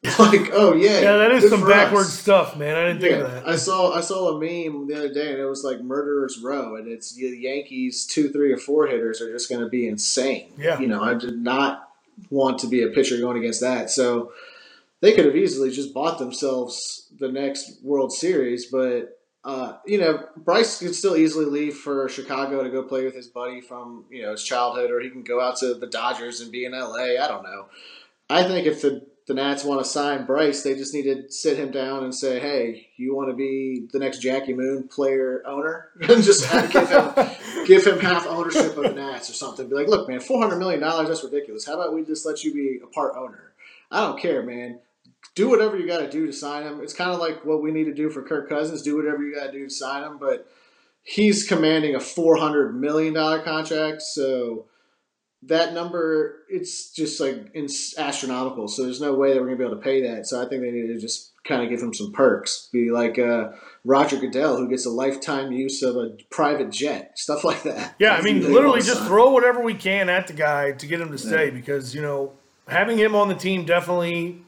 like, 0.19 0.51
oh 0.53 0.75
yeah, 0.75 1.01
yeah, 1.01 1.17
that 1.17 1.33
is 1.33 1.49
some 1.49 1.67
backward 1.67 2.05
stuff, 2.05 2.59
man. 2.59 2.77
I 2.77 2.89
didn't 2.89 3.01
think 3.01 3.13
yeah, 3.13 3.21
of 3.21 3.31
that. 3.33 3.49
I 3.49 3.57
saw 3.57 3.95
I 3.95 4.03
saw 4.03 4.37
a 4.37 4.39
meme 4.39 4.87
the 4.87 4.97
other 4.97 5.13
day, 5.13 5.31
and 5.31 5.39
it 5.39 5.47
was 5.47 5.65
like 5.65 5.81
murderers 5.81 6.39
row, 6.43 6.77
and 6.77 6.87
it's 6.87 7.15
the 7.15 7.29
Yankees 7.29 8.05
two, 8.05 8.29
three, 8.29 8.53
or 8.53 8.59
four 8.59 8.87
hitters 8.87 9.23
are 9.23 9.33
just 9.33 9.49
going 9.49 9.63
to 9.63 9.69
be 9.69 9.89
insane. 9.89 10.53
Yeah, 10.59 10.79
you 10.79 10.89
know, 10.89 11.03
I 11.03 11.15
did 11.15 11.39
not 11.39 11.89
want 12.29 12.59
to 12.59 12.67
be 12.67 12.83
a 12.83 12.89
pitcher 12.89 13.19
going 13.19 13.39
against 13.39 13.63
that, 13.63 13.89
so 13.89 14.33
they 15.01 15.15
could 15.15 15.25
have 15.25 15.37
easily 15.37 15.71
just 15.71 15.95
bought 15.95 16.19
themselves 16.19 17.09
the 17.19 17.33
next 17.33 17.83
World 17.83 18.13
Series, 18.13 18.67
but. 18.67 19.19
Uh, 19.47 19.77
you 19.85 19.99
know, 19.99 20.27
Bryce 20.39 20.79
could 20.79 20.95
still 20.95 21.19
easily 21.19 21.45
leave 21.45 21.77
for 21.77 22.09
Chicago 22.09 22.63
to 22.63 22.71
go 22.71 22.83
play 22.83 23.05
with 23.05 23.15
his 23.15 23.27
buddy 23.27 23.61
from 23.61 24.07
you 24.09 24.23
know 24.23 24.31
his 24.31 24.43
childhood, 24.43 24.91
or 24.91 25.01
he 25.01 25.11
can 25.11 25.23
go 25.23 25.39
out 25.39 25.59
to 25.59 25.75
the 25.75 25.87
Dodgers 25.87 26.41
and 26.41 26.51
be 26.51 26.65
in 26.65 26.73
LA. 26.73 27.21
I 27.23 27.29
don't 27.29 27.43
know. 27.43 27.67
I 28.31 28.45
think 28.45 28.67
if 28.67 28.81
the 28.81 29.07
the 29.27 29.35
Nats 29.35 29.65
want 29.65 29.83
to 29.83 29.89
sign 29.89 30.27
Bryce, 30.27 30.63
they 30.63 30.75
just 30.75 30.93
need 30.93 31.05
to 31.05 31.31
sit 31.33 31.57
him 31.57 31.71
down 31.71 32.05
and 32.05 32.15
say, 32.15 32.41
"Hey, 32.41 32.89
you 32.97 33.15
want 33.15 33.31
to 33.31 33.35
be 33.35 33.87
the 33.91 33.99
next 33.99 34.19
Jackie 34.19 34.53
Moon 34.53 34.87
player 34.89 35.43
owner?" 35.47 35.89
and 36.01 36.23
just 36.23 36.51
give 36.71 36.89
him 36.89 37.13
give 37.67 37.87
him 37.87 37.99
half 38.01 38.27
ownership 38.27 38.77
of 38.77 38.83
the 38.83 38.93
Nats 38.93 39.31
or 39.31 39.33
something. 39.33 39.69
Be 39.69 39.75
like, 39.75 39.89
"Look, 39.89 40.09
man, 40.09 40.21
four 40.21 40.41
hundred 40.41 40.59
million 40.59 40.81
dollars 40.81 41.09
that's 41.09 41.25
ridiculous. 41.25 41.65
How 41.65 41.75
about 41.75 41.95
we 41.95 42.05
just 42.05 42.27
let 42.27 42.45
you 42.45 42.53
be 42.53 42.81
a 42.83 42.87
part 42.87 43.15
owner? 43.17 43.53
I 43.91 44.01
don't 44.01 44.21
care, 44.21 44.43
man. 44.43 44.81
Do 45.35 45.49
whatever 45.49 45.79
you 45.79 45.87
got 45.87 46.01
to 46.01 46.11
do 46.11 46.27
to 46.27 46.33
sign 46.33 46.65
him. 46.65 46.81
It's 46.83 46.93
kind 46.93 47.11
of 47.11 47.19
like 47.19 47.45
what 47.47 47.63
we 47.63 47.73
need 47.73 47.85
to 47.85 47.95
do 47.95 48.11
for 48.11 48.23
Kirk 48.23 48.49
Cousins. 48.49 48.83
Do 48.83 48.97
whatever 48.97 49.23
you 49.23 49.35
got 49.35 49.47
to 49.47 49.53
do 49.53 49.65
to 49.65 49.71
sign 49.71 50.05
him, 50.05 50.19
but." 50.19 50.47
He's 51.07 51.47
commanding 51.47 51.95
a 51.95 52.01
four 52.01 52.39
hundred 52.39 52.81
million 52.81 53.13
dollar 53.13 53.43
contract, 53.43 54.01
so 54.01 54.65
that 55.47 55.75
number 55.75 56.45
it's 56.49 56.91
just 56.91 57.21
like 57.21 57.51
it's 57.55 57.99
astronomical. 57.99 58.69
So 58.69 58.85
there's 58.85 59.01
no 59.01 59.15
way 59.15 59.33
that 59.33 59.41
we're 59.41 59.47
gonna 59.47 59.59
be 59.59 59.65
able 59.65 59.77
to 59.77 59.83
pay 59.83 60.03
that. 60.09 60.27
So 60.27 60.41
I 60.41 60.49
think 60.49 60.63
they 60.63 60.71
need 60.71 60.89
to 60.89 60.99
just 60.99 61.33
kind 61.45 61.63
of 61.63 61.69
give 61.69 61.81
him 61.81 61.93
some 61.93 62.13
perks. 62.13 62.69
Be 62.73 62.91
like 62.91 63.19
uh, 63.19 63.51
Roger 63.85 64.17
Goodell, 64.17 64.57
who 64.57 64.69
gets 64.69 64.87
a 64.87 64.91
lifetime 64.91 65.53
use 65.53 65.83
of 65.83 65.97
a 65.97 66.11
private 66.31 66.71
jet, 66.71 67.19
stuff 67.19 67.45
like 67.45 67.63
that. 67.65 67.95
Yeah, 67.99 68.15
I 68.15 68.23
mean, 68.23 68.53
literally 68.53 68.81
just 68.81 69.03
throw 69.05 69.31
whatever 69.31 69.63
we 69.63 69.75
can 69.75 70.09
at 70.09 70.27
the 70.27 70.33
guy 70.33 70.73
to 70.73 70.87
get 70.87 71.01
him 71.01 71.11
to 71.11 71.19
stay 71.19 71.47
yeah. 71.47 71.51
because 71.51 71.95
you 71.95 72.03
know 72.03 72.33
having 72.69 72.99
him 72.99 73.15
on 73.15 73.29
the 73.29 73.35
team 73.35 73.65
definitely 73.65 74.43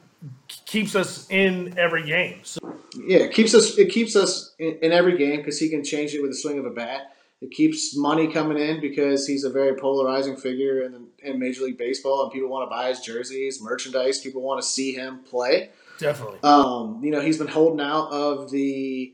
keeps 0.47 0.95
us 0.95 1.29
in 1.29 1.77
every 1.77 2.05
game. 2.05 2.39
So. 2.43 2.59
Yeah, 3.05 3.19
it 3.19 3.33
keeps 3.33 3.53
us. 3.53 3.77
It 3.77 3.89
keeps 3.91 4.15
us 4.15 4.55
in, 4.57 4.79
in 4.81 4.91
every 4.91 5.17
game 5.17 5.37
because 5.37 5.59
he 5.59 5.69
can 5.69 5.83
change 5.83 6.13
it 6.13 6.21
with 6.21 6.31
a 6.31 6.35
swing 6.35 6.57
of 6.57 6.65
a 6.65 6.71
bat 6.71 7.13
it 7.41 7.51
keeps 7.51 7.95
money 7.95 8.31
coming 8.31 8.57
in 8.57 8.81
because 8.81 9.27
he's 9.27 9.43
a 9.43 9.49
very 9.49 9.75
polarizing 9.75 10.37
figure 10.37 10.83
in, 10.83 11.07
in 11.19 11.39
Major 11.39 11.63
League 11.63 11.77
Baseball, 11.77 12.23
and 12.23 12.31
people 12.31 12.49
want 12.49 12.69
to 12.69 12.75
buy 12.75 12.89
his 12.89 12.99
jerseys, 13.01 13.61
merchandise. 13.61 14.19
People 14.19 14.41
want 14.41 14.61
to 14.61 14.67
see 14.67 14.93
him 14.93 15.19
play. 15.19 15.69
Definitely. 15.99 16.39
Um, 16.43 17.01
you 17.03 17.11
know, 17.11 17.21
he's 17.21 17.37
been 17.37 17.47
holding 17.47 17.81
out 17.85 18.11
of 18.11 18.49
the 18.49 19.13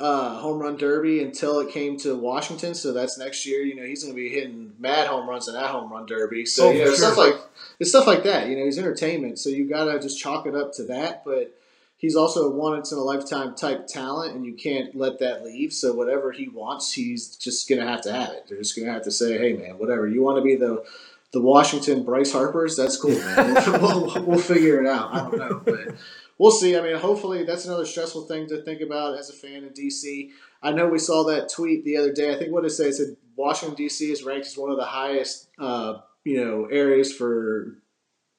uh, 0.00 0.38
home 0.38 0.60
run 0.60 0.76
derby 0.76 1.22
until 1.22 1.58
it 1.58 1.70
came 1.70 1.96
to 1.98 2.14
Washington. 2.14 2.74
So 2.74 2.92
that's 2.92 3.18
next 3.18 3.44
year. 3.44 3.62
You 3.62 3.74
know, 3.74 3.82
he's 3.82 4.04
going 4.04 4.14
to 4.14 4.20
be 4.20 4.28
hitting 4.28 4.74
mad 4.78 5.08
home 5.08 5.28
runs 5.28 5.48
in 5.48 5.54
that 5.54 5.70
home 5.70 5.92
run 5.92 6.06
derby. 6.06 6.46
So 6.46 6.68
oh, 6.68 6.70
you 6.70 6.78
know, 6.80 6.84
sure. 6.86 6.96
stuff 6.96 7.16
like 7.16 7.34
it's 7.80 7.90
stuff 7.90 8.06
like 8.06 8.22
that. 8.24 8.48
You 8.48 8.56
know, 8.56 8.64
he's 8.64 8.78
entertainment. 8.78 9.38
So 9.38 9.50
you 9.50 9.68
got 9.68 9.84
to 9.84 9.98
just 9.98 10.20
chalk 10.20 10.46
it 10.46 10.54
up 10.54 10.74
to 10.74 10.84
that. 10.84 11.24
But 11.24 11.57
he's 11.98 12.16
also 12.16 12.50
a 12.50 12.50
once 12.50 12.90
in 12.90 12.98
a 12.98 13.02
lifetime 13.02 13.54
type 13.54 13.86
talent, 13.86 14.34
and 14.34 14.46
you 14.46 14.54
can't 14.54 14.96
let 14.96 15.18
that 15.18 15.44
leave. 15.44 15.72
So 15.72 15.92
whatever 15.92 16.32
he 16.32 16.48
wants, 16.48 16.92
he's 16.92 17.36
just 17.36 17.68
gonna 17.68 17.86
have 17.86 18.00
to 18.02 18.12
have 18.12 18.30
it. 18.30 18.46
They're 18.48 18.58
just 18.58 18.76
gonna 18.76 18.92
have 18.92 19.04
to 19.04 19.10
say, 19.10 19.36
"Hey, 19.36 19.52
man, 19.52 19.78
whatever 19.78 20.08
you 20.08 20.22
want 20.22 20.38
to 20.38 20.42
be 20.42 20.56
the 20.56 20.84
the 21.32 21.40
Washington 21.42 22.04
Bryce 22.04 22.32
Harper's, 22.32 22.76
that's 22.76 22.96
cool, 22.96 23.10
man. 23.10 23.54
we'll, 23.82 24.24
we'll, 24.24 24.38
figure 24.38 24.80
it 24.80 24.86
out. 24.88 25.14
I 25.14 25.18
don't 25.18 25.36
know, 25.36 25.62
but 25.62 25.96
we'll 26.38 26.50
see. 26.50 26.76
I 26.76 26.80
mean, 26.80 26.96
hopefully, 26.96 27.44
that's 27.44 27.66
another 27.66 27.84
stressful 27.84 28.22
thing 28.22 28.46
to 28.48 28.62
think 28.62 28.80
about 28.80 29.18
as 29.18 29.28
a 29.28 29.34
fan 29.34 29.64
in 29.64 29.70
DC. 29.70 30.30
I 30.62 30.72
know 30.72 30.88
we 30.88 30.98
saw 30.98 31.24
that 31.24 31.50
tweet 31.50 31.84
the 31.84 31.98
other 31.98 32.12
day. 32.12 32.34
I 32.34 32.38
think 32.38 32.52
what 32.52 32.64
it 32.64 32.70
said, 32.70 32.86
it 32.86 32.94
said 32.94 33.16
Washington 33.36 33.76
DC 33.76 34.10
is 34.10 34.24
ranked 34.24 34.46
as 34.46 34.56
one 34.56 34.70
of 34.70 34.78
the 34.78 34.84
highest, 34.84 35.48
uh, 35.58 35.98
you 36.24 36.42
know, 36.42 36.64
areas 36.66 37.12
for 37.12 37.76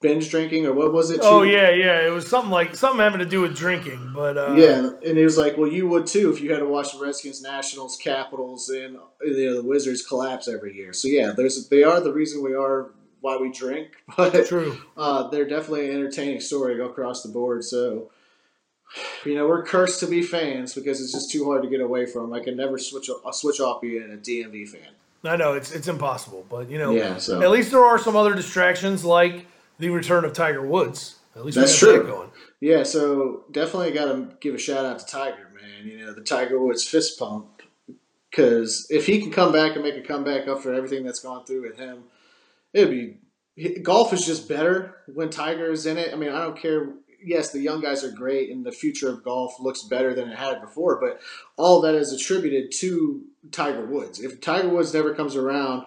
binge 0.02 0.30
drinking 0.30 0.66
or 0.66 0.74
what 0.74 0.94
was 0.94 1.12
it? 1.12 1.20
Oh 1.22 1.44
yeah, 1.44 1.70
yeah. 1.70 2.06
It 2.06 2.12
was 2.12 2.28
something 2.28 2.52
like 2.52 2.76
something 2.76 3.00
having 3.00 3.20
to 3.20 3.26
do 3.26 3.42
with 3.42 3.56
drinking, 3.56 4.12
but 4.14 4.38
uh, 4.38 4.54
yeah. 4.56 4.92
And 5.06 5.18
he 5.18 5.24
was 5.24 5.38
like, 5.38 5.58
"Well, 5.58 5.72
you 5.72 5.88
would 5.88 6.08
too 6.08 6.32
if 6.32 6.42
you 6.42 6.52
had 6.52 6.60
to 6.60 6.66
watch 6.66 6.94
the 6.94 7.04
Redskins, 7.04 7.42
Nationals, 7.42 7.98
Capitals, 7.98 8.70
and 8.70 8.98
you 9.22 9.46
know, 9.46 9.62
the 9.62 9.68
Wizards 9.68 10.06
collapse 10.06 10.48
every 10.48 10.76
year." 10.76 10.94
So 10.94 11.08
yeah, 11.08 11.34
there's 11.36 11.68
they 11.70 11.84
are 11.84 12.00
the 12.00 12.14
reason 12.14 12.44
we 12.44 12.54
are 12.54 12.92
why 13.22 13.38
we 13.38 13.52
drink, 13.52 13.90
but 14.18 14.48
true. 14.48 14.78
Uh, 14.96 15.28
they're 15.30 15.48
definitely 15.48 15.90
an 15.90 15.96
entertaining 15.96 16.40
story 16.42 16.80
across 16.82 17.24
the 17.24 17.30
board. 17.30 17.64
So. 17.64 18.12
You 19.24 19.36
know 19.36 19.48
we're 19.48 19.62
cursed 19.62 20.00
to 20.00 20.08
be 20.08 20.24
fans 20.24 20.74
because 20.74 21.00
it's 21.00 21.12
just 21.12 21.30
too 21.30 21.46
hard 21.46 21.62
to 21.62 21.70
get 21.70 21.80
away 21.80 22.08
from. 22.08 22.34
I 22.34 22.40
can 22.40 22.58
never 22.58 22.80
switch 22.80 23.08
I'll 23.24 23.32
switch 23.32 23.60
off 23.60 23.82
being 23.82 24.02
a 24.02 24.18
DMV 24.18 24.68
fan. 24.68 24.90
I 25.24 25.36
know 25.36 25.54
it's 25.54 25.72
it's 25.72 25.88
impossible, 25.88 26.44
but 26.50 26.72
you 26.72 26.80
know, 26.80 26.90
yeah, 26.90 27.18
so. 27.18 27.40
at 27.40 27.52
least 27.52 27.70
there 27.70 27.86
are 27.86 28.00
some 28.00 28.16
other 28.16 28.34
distractions 28.34 29.06
like 29.06 29.46
the 29.80 29.90
return 29.90 30.26
of 30.26 30.34
Tiger 30.34 30.66
Woods. 30.66 31.20
At 31.36 31.46
least 31.46 31.58
that's 31.58 31.78
true. 31.78 31.98
That 31.98 32.08
going. 32.08 32.30
Yeah, 32.60 32.84
so 32.84 33.46
definitely 33.52 33.92
got 33.92 34.06
to 34.06 34.36
give 34.42 34.54
a 34.54 34.58
shout 34.58 34.86
out 34.86 35.00
to 35.00 35.06
Tiger, 35.06 35.50
man. 35.56 35.88
You 35.88 36.06
know 36.06 36.14
the 36.14 36.22
Tiger 36.22 36.62
Woods 36.62 36.88
fist 36.88 37.18
pump 37.18 37.62
because 38.30 38.86
if 38.90 39.06
he 39.06 39.22
can 39.22 39.32
come 39.32 39.52
back 39.52 39.76
and 39.76 39.84
make 39.84 39.96
a 39.96 40.02
comeback 40.02 40.48
after 40.48 40.74
everything 40.74 41.06
that's 41.06 41.20
gone 41.20 41.46
through 41.46 41.64
with 41.64 41.78
him, 41.78 42.04
it'd 42.74 42.92
be 42.92 43.18
golf 43.82 44.14
is 44.14 44.26
just 44.26 44.48
better 44.48 44.98
when 45.14 45.30
Tiger 45.30 45.72
is 45.72 45.86
in 45.86 45.98
it. 45.98 46.14
I 46.14 46.18
mean, 46.18 46.30
I 46.30 46.44
don't 46.44 46.60
care. 46.60 46.94
Yes, 47.22 47.52
the 47.52 47.60
young 47.60 47.82
guys 47.82 48.04
are 48.04 48.12
great, 48.12 48.50
and 48.50 48.66
the 48.66 48.72
future 48.72 49.10
of 49.10 49.24
golf 49.24 49.60
looks 49.60 49.84
better 49.84 50.14
than 50.14 50.30
it 50.30 50.38
had 50.38 50.62
before. 50.62 51.00
But 51.02 51.20
all 51.58 51.82
that 51.82 51.96
is 51.96 52.14
attributed 52.14 52.72
to 52.80 53.24
Tiger 53.52 53.86
Woods. 53.86 54.20
If 54.20 54.40
Tiger 54.40 54.70
Woods 54.70 54.94
never 54.94 55.14
comes 55.14 55.36
around, 55.36 55.86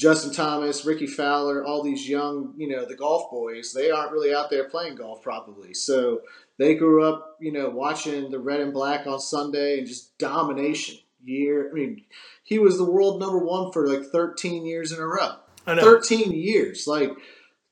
Justin 0.00 0.32
Thomas, 0.32 0.86
Rickie 0.86 1.06
Fowler, 1.06 1.62
all 1.62 1.82
these 1.82 2.08
young, 2.08 2.54
you 2.56 2.66
know, 2.66 2.86
the 2.86 2.96
golf 2.96 3.30
boys, 3.30 3.74
they 3.74 3.90
aren't 3.90 4.12
really 4.12 4.34
out 4.34 4.48
there 4.48 4.66
playing 4.66 4.94
golf 4.94 5.20
probably. 5.22 5.74
So 5.74 6.22
they 6.56 6.74
grew 6.74 7.04
up, 7.04 7.36
you 7.38 7.52
know, 7.52 7.68
watching 7.68 8.30
the 8.30 8.38
red 8.38 8.60
and 8.60 8.72
black 8.72 9.06
on 9.06 9.20
Sunday 9.20 9.76
and 9.78 9.86
just 9.86 10.16
domination 10.16 10.96
year. 11.22 11.68
I 11.70 11.74
mean, 11.74 12.02
he 12.44 12.58
was 12.58 12.78
the 12.78 12.90
world 12.90 13.20
number 13.20 13.36
one 13.36 13.72
for 13.72 13.86
like 13.86 14.06
13 14.06 14.64
years 14.64 14.90
in 14.90 15.00
a 15.00 15.06
row. 15.06 15.34
13 15.66 16.32
years. 16.32 16.86
Like 16.86 17.10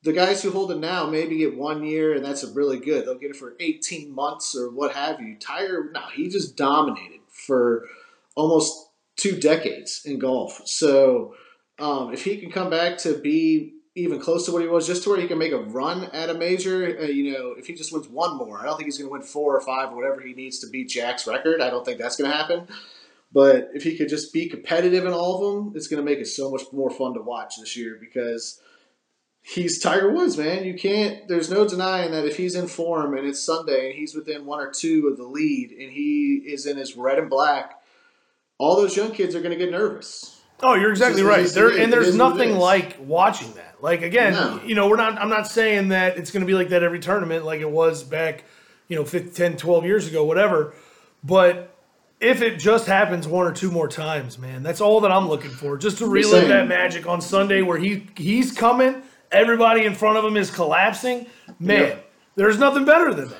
the 0.02 0.12
guys 0.12 0.42
who 0.42 0.50
hold 0.50 0.70
it 0.70 0.80
now 0.80 1.06
maybe 1.06 1.38
get 1.38 1.56
one 1.56 1.82
year 1.82 2.12
and 2.12 2.22
that's 2.22 2.44
really 2.44 2.78
good. 2.78 3.06
They'll 3.06 3.18
get 3.18 3.30
it 3.30 3.36
for 3.36 3.56
18 3.58 4.14
months 4.14 4.54
or 4.54 4.68
what 4.70 4.92
have 4.92 5.18
you. 5.22 5.38
Tiger, 5.40 5.90
no, 5.94 6.02
he 6.14 6.28
just 6.28 6.58
dominated 6.58 7.20
for 7.30 7.86
almost 8.36 8.90
two 9.16 9.40
decades 9.40 10.02
in 10.04 10.18
golf. 10.18 10.60
So 10.66 11.34
um, 11.78 12.12
if 12.12 12.24
he 12.24 12.38
can 12.38 12.50
come 12.50 12.70
back 12.70 12.98
to 12.98 13.14
be 13.18 13.74
even 13.94 14.20
close 14.20 14.46
to 14.46 14.52
what 14.52 14.62
he 14.62 14.68
was, 14.68 14.86
just 14.86 15.02
to 15.02 15.10
where 15.10 15.20
he 15.20 15.26
can 15.26 15.38
make 15.38 15.52
a 15.52 15.58
run 15.58 16.04
at 16.12 16.30
a 16.30 16.34
major, 16.34 16.98
uh, 17.00 17.04
you 17.04 17.32
know, 17.32 17.54
if 17.58 17.66
he 17.66 17.74
just 17.74 17.92
wins 17.92 18.08
one 18.08 18.36
more, 18.36 18.60
I 18.60 18.64
don't 18.64 18.76
think 18.76 18.86
he's 18.86 18.98
going 18.98 19.08
to 19.08 19.12
win 19.12 19.22
four 19.22 19.56
or 19.56 19.60
five 19.60 19.92
or 19.92 19.96
whatever 19.96 20.20
he 20.20 20.34
needs 20.34 20.60
to 20.60 20.68
beat 20.68 20.88
Jack's 20.88 21.26
record. 21.26 21.60
I 21.60 21.70
don't 21.70 21.84
think 21.84 21.98
that's 21.98 22.16
going 22.16 22.30
to 22.30 22.36
happen. 22.36 22.68
But 23.32 23.70
if 23.74 23.82
he 23.82 23.96
could 23.96 24.08
just 24.08 24.32
be 24.32 24.48
competitive 24.48 25.04
in 25.04 25.12
all 25.12 25.34
of 25.34 25.54
them, 25.54 25.76
it's 25.76 25.88
going 25.88 26.02
to 26.02 26.08
make 26.08 26.18
it 26.18 26.26
so 26.26 26.50
much 26.50 26.62
more 26.72 26.90
fun 26.90 27.14
to 27.14 27.20
watch 27.20 27.56
this 27.58 27.76
year 27.76 27.98
because 28.00 28.60
he's 29.42 29.80
Tiger 29.80 30.10
Woods, 30.10 30.38
man. 30.38 30.64
You 30.64 30.74
can't. 30.74 31.28
There's 31.28 31.50
no 31.50 31.68
denying 31.68 32.12
that 32.12 32.24
if 32.24 32.36
he's 32.36 32.54
in 32.54 32.68
form 32.68 33.16
and 33.16 33.26
it's 33.26 33.42
Sunday 33.42 33.90
and 33.90 33.98
he's 33.98 34.14
within 34.14 34.46
one 34.46 34.60
or 34.60 34.70
two 34.70 35.08
of 35.08 35.18
the 35.18 35.26
lead 35.26 35.72
and 35.72 35.92
he 35.92 36.42
is 36.46 36.66
in 36.66 36.78
his 36.78 36.96
red 36.96 37.18
and 37.18 37.28
black, 37.28 37.82
all 38.56 38.76
those 38.76 38.96
young 38.96 39.10
kids 39.10 39.34
are 39.34 39.40
going 39.40 39.56
to 39.56 39.62
get 39.62 39.70
nervous. 39.70 40.37
Oh, 40.62 40.74
you're 40.74 40.90
exactly 40.90 41.22
right. 41.22 41.46
There 41.48 41.68
and 41.70 41.92
there's 41.92 42.08
is 42.08 42.16
what 42.16 42.32
it 42.32 42.34
nothing 42.36 42.56
like 42.58 42.96
watching 43.00 43.52
that. 43.54 43.76
Like 43.80 44.02
again, 44.02 44.32
No. 44.32 44.60
you 44.64 44.74
know, 44.74 44.88
we're 44.88 44.96
not. 44.96 45.16
I'm 45.18 45.28
not 45.28 45.46
saying 45.46 45.88
that 45.88 46.16
it's 46.18 46.30
going 46.30 46.40
to 46.40 46.46
be 46.46 46.54
like 46.54 46.70
that 46.70 46.82
every 46.82 46.98
tournament, 47.00 47.44
like 47.44 47.60
it 47.60 47.70
was 47.70 48.02
back, 48.02 48.44
you 48.88 48.96
know, 48.96 49.04
15, 49.04 49.32
10, 49.32 49.56
12 49.56 49.84
years 49.84 50.08
ago, 50.08 50.24
whatever. 50.24 50.74
But 51.22 51.74
if 52.20 52.42
it 52.42 52.58
just 52.58 52.86
happens 52.86 53.28
one 53.28 53.46
or 53.46 53.52
two 53.52 53.70
more 53.70 53.86
times, 53.86 54.38
man, 54.38 54.64
that's 54.64 54.80
all 54.80 55.00
that 55.02 55.12
I'm 55.12 55.28
looking 55.28 55.50
for. 55.50 55.76
Just 55.76 55.98
to 55.98 56.06
relive 56.08 56.48
that 56.48 56.66
magic 56.66 57.06
on 57.06 57.20
Sunday 57.20 57.62
where 57.62 57.78
he 57.78 58.06
he's 58.16 58.50
coming, 58.52 59.02
everybody 59.30 59.84
in 59.84 59.94
front 59.94 60.18
of 60.18 60.24
him 60.24 60.36
is 60.36 60.50
collapsing. 60.50 61.26
Man, 61.60 61.82
Yeah. 61.82 61.94
there's 62.34 62.58
nothing 62.58 62.84
better 62.84 63.14
than 63.14 63.28
that. 63.28 63.38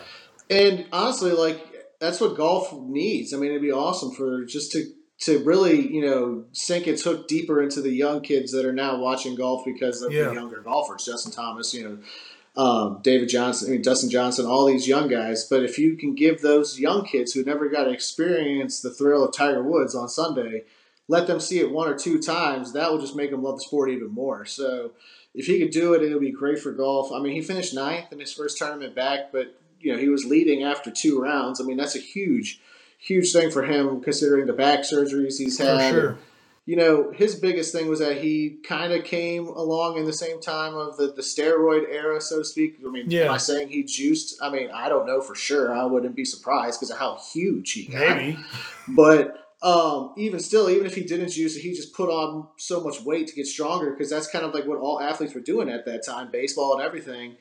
And 0.50 0.86
honestly, 0.92 1.32
like 1.32 1.64
that's 1.98 2.20
what 2.20 2.36
golf 2.36 2.72
needs. 2.72 3.34
I 3.34 3.38
mean, 3.38 3.50
it'd 3.50 3.60
be 3.62 3.72
awesome 3.72 4.12
for 4.12 4.44
just 4.44 4.70
to 4.72 4.84
to 5.20 5.38
really, 5.40 5.92
you 5.92 6.00
know, 6.04 6.44
sink 6.52 6.86
its 6.86 7.02
hook 7.02 7.26
deeper 7.26 7.60
into 7.60 7.80
the 7.80 7.90
young 7.90 8.20
kids 8.20 8.52
that 8.52 8.64
are 8.64 8.72
now 8.72 8.98
watching 9.00 9.34
golf 9.34 9.64
because 9.64 10.00
of 10.02 10.12
Yeah. 10.12 10.28
the 10.28 10.34
younger 10.34 10.60
golfers. 10.60 11.04
Justin 11.04 11.32
Thomas, 11.32 11.74
you 11.74 11.84
know, 11.84 12.62
um, 12.62 13.00
David 13.02 13.28
Johnson, 13.28 13.68
I 13.68 13.72
mean, 13.72 13.82
Dustin 13.82 14.10
Johnson, 14.10 14.46
all 14.46 14.66
these 14.66 14.86
young 14.88 15.08
guys. 15.08 15.44
But 15.48 15.62
if 15.62 15.78
you 15.78 15.96
can 15.96 16.14
give 16.14 16.40
those 16.40 16.78
young 16.78 17.04
kids 17.04 17.32
who 17.32 17.44
never 17.44 17.68
got 17.68 17.84
to 17.84 17.90
experience 17.90 18.80
the 18.80 18.90
thrill 18.90 19.24
of 19.24 19.34
Tiger 19.34 19.62
Woods 19.62 19.94
on 19.94 20.08
Sunday, 20.08 20.64
let 21.08 21.26
them 21.26 21.40
see 21.40 21.58
it 21.58 21.70
one 21.72 21.88
or 21.88 21.96
two 21.96 22.20
times, 22.20 22.72
that 22.72 22.90
will 22.92 23.00
just 23.00 23.16
make 23.16 23.30
them 23.30 23.42
love 23.42 23.56
the 23.56 23.62
sport 23.62 23.90
even 23.90 24.08
more. 24.10 24.44
So 24.44 24.92
if 25.34 25.46
he 25.46 25.58
could 25.58 25.70
do 25.70 25.94
it, 25.94 26.02
it 26.02 26.12
would 26.12 26.20
be 26.20 26.30
great 26.30 26.58
for 26.58 26.72
golf. 26.72 27.12
I 27.12 27.20
mean, 27.20 27.32
he 27.32 27.42
finished 27.42 27.74
ninth 27.74 28.12
in 28.12 28.20
his 28.20 28.32
first 28.32 28.58
tournament 28.58 28.94
back, 28.94 29.32
but 29.32 29.54
you 29.80 29.92
know 29.92 29.98
he 29.98 30.08
was 30.08 30.24
leading 30.24 30.62
after 30.64 30.90
two 30.90 31.20
rounds. 31.20 31.60
I 31.60 31.64
mean, 31.64 31.76
that's 31.76 31.94
a 31.96 32.00
huge, 32.00 32.60
huge 32.98 33.32
thing 33.32 33.50
for 33.50 33.62
him 33.62 34.00
considering 34.02 34.46
the 34.46 34.52
back 34.52 34.80
surgeries 34.80 35.38
he's 35.38 35.56
For 35.58 35.64
had. 35.64 35.90
sure. 35.90 36.18
You 36.66 36.76
know, 36.76 37.10
his 37.12 37.34
biggest 37.34 37.72
thing 37.72 37.88
was 37.88 37.98
that 38.00 38.18
he 38.18 38.58
kind 38.62 38.92
of 38.92 39.02
came 39.02 39.46
along 39.46 39.96
in 39.96 40.04
the 40.04 40.12
same 40.12 40.38
time 40.38 40.74
of 40.74 40.98
the, 40.98 41.06
the 41.06 41.22
steroid 41.22 41.88
era, 41.90 42.20
so 42.20 42.40
to 42.40 42.44
speak. 42.44 42.76
I 42.86 42.90
mean, 42.90 43.10
Yeah. 43.10 43.24
am 43.24 43.30
I 43.30 43.36
saying 43.38 43.68
he 43.70 43.84
juiced? 43.84 44.36
I 44.42 44.50
mean, 44.50 44.68
I 44.70 44.90
don't 44.90 45.06
know 45.06 45.22
for 45.22 45.34
sure. 45.34 45.72
I 45.74 45.86
wouldn't 45.86 46.14
be 46.14 46.26
surprised 46.26 46.78
because 46.78 46.90
of 46.90 46.98
how 46.98 47.18
huge 47.32 47.72
he 47.72 47.84
got. 47.84 48.16
Maybe. 48.18 48.38
But 48.86 49.46
um, 49.62 50.12
even 50.18 50.40
still, 50.40 50.68
even 50.68 50.84
if 50.86 50.94
he 50.94 51.04
didn't 51.04 51.30
juice 51.30 51.56
it, 51.56 51.60
he 51.60 51.72
just 51.72 51.94
put 51.94 52.10
on 52.10 52.48
so 52.58 52.80
much 52.84 53.00
weight 53.00 53.28
to 53.28 53.34
get 53.34 53.46
stronger 53.46 53.90
because 53.92 54.10
that's 54.10 54.26
kind 54.28 54.44
of 54.44 54.52
like 54.52 54.66
what 54.66 54.78
all 54.78 55.00
athletes 55.00 55.34
were 55.34 55.40
doing 55.40 55.70
at 55.70 55.86
that 55.86 56.04
time, 56.04 56.30
baseball 56.30 56.74
and 56.74 56.82
everything. 56.82 57.36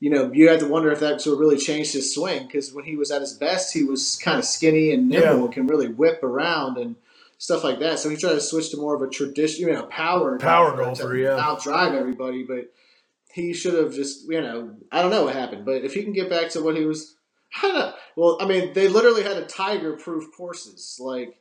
You 0.00 0.10
know, 0.10 0.30
you 0.32 0.48
had 0.48 0.60
to 0.60 0.68
wonder 0.68 0.92
if 0.92 1.00
that 1.00 1.20
sort 1.20 1.34
of 1.34 1.40
really 1.40 1.56
changed 1.56 1.92
his 1.92 2.14
swing 2.14 2.46
because 2.46 2.72
when 2.72 2.84
he 2.84 2.96
was 2.96 3.10
at 3.10 3.20
his 3.20 3.32
best, 3.32 3.74
he 3.74 3.82
was 3.82 4.16
kind 4.16 4.38
of 4.38 4.44
skinny 4.44 4.92
and 4.92 5.08
nimble 5.08 5.38
Yeah. 5.38 5.44
and 5.44 5.52
can 5.52 5.66
really 5.66 5.88
whip 5.88 6.22
around 6.22 6.78
and 6.78 6.94
stuff 7.38 7.64
like 7.64 7.80
that. 7.80 7.98
So 7.98 8.08
he 8.08 8.16
tried 8.16 8.34
to 8.34 8.40
switch 8.40 8.70
to 8.70 8.76
more 8.76 8.94
of 8.94 9.02
a 9.02 9.08
traditional, 9.08 9.70
you 9.70 9.76
know, 9.76 9.86
power 9.86 10.38
Power 10.38 10.76
golfer 10.76 11.16
yeah. 11.16 11.36
outdrive 11.38 11.94
everybody. 11.94 12.44
But 12.44 12.72
he 13.32 13.52
should 13.52 13.74
have 13.74 13.92
just, 13.92 14.28
you 14.28 14.40
know, 14.40 14.76
I 14.92 15.02
don't 15.02 15.10
know 15.10 15.24
what 15.24 15.34
happened, 15.34 15.64
but 15.64 15.84
if 15.84 15.94
he 15.94 16.04
can 16.04 16.12
get 16.12 16.30
back 16.30 16.50
to 16.50 16.62
what 16.62 16.76
he 16.76 16.84
was, 16.84 17.16
I 17.56 17.62
don't 17.62 17.74
know. 17.74 17.94
Well, 18.16 18.38
I 18.40 18.46
mean, 18.46 18.72
they 18.74 18.88
literally 18.88 19.22
had 19.22 19.36
a 19.36 19.46
tiger-proof 19.46 20.32
courses, 20.36 20.98
like 21.00 21.36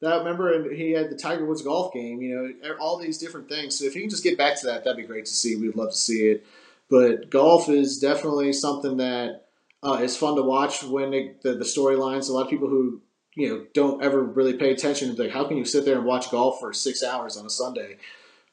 that. 0.00 0.18
Remember, 0.18 0.52
and 0.52 0.74
he 0.76 0.92
had 0.92 1.10
the 1.10 1.16
Tiger 1.16 1.44
Woods 1.44 1.62
golf 1.62 1.92
game. 1.92 2.20
You 2.22 2.54
know, 2.62 2.76
all 2.76 2.98
these 2.98 3.18
different 3.18 3.48
things. 3.48 3.78
So 3.78 3.84
if 3.84 3.94
he 3.94 4.00
can 4.00 4.10
just 4.10 4.22
get 4.22 4.38
back 4.38 4.58
to 4.60 4.66
that, 4.66 4.84
that'd 4.84 4.96
be 4.96 5.02
great 5.06 5.26
to 5.26 5.32
see. 5.32 5.56
We'd 5.56 5.76
love 5.76 5.90
to 5.90 5.96
see 5.96 6.28
it. 6.28 6.46
But 6.90 7.30
golf 7.30 7.68
is 7.68 7.98
definitely 7.98 8.52
something 8.52 8.96
that 8.96 9.46
uh, 9.82 10.00
is 10.02 10.16
fun 10.16 10.36
to 10.36 10.42
watch 10.42 10.82
when 10.82 11.12
it, 11.12 11.42
the 11.42 11.54
the 11.54 11.64
storylines. 11.64 12.28
A 12.28 12.32
lot 12.32 12.44
of 12.44 12.50
people 12.50 12.68
who 12.68 13.02
you 13.34 13.48
know 13.48 13.66
don't 13.74 14.02
ever 14.02 14.22
really 14.22 14.54
pay 14.54 14.70
attention. 14.70 15.14
Like, 15.16 15.30
how 15.30 15.44
can 15.44 15.56
you 15.56 15.64
sit 15.64 15.84
there 15.84 15.96
and 15.96 16.04
watch 16.04 16.30
golf 16.30 16.60
for 16.60 16.72
six 16.72 17.02
hours 17.02 17.36
on 17.36 17.46
a 17.46 17.50
Sunday? 17.50 17.98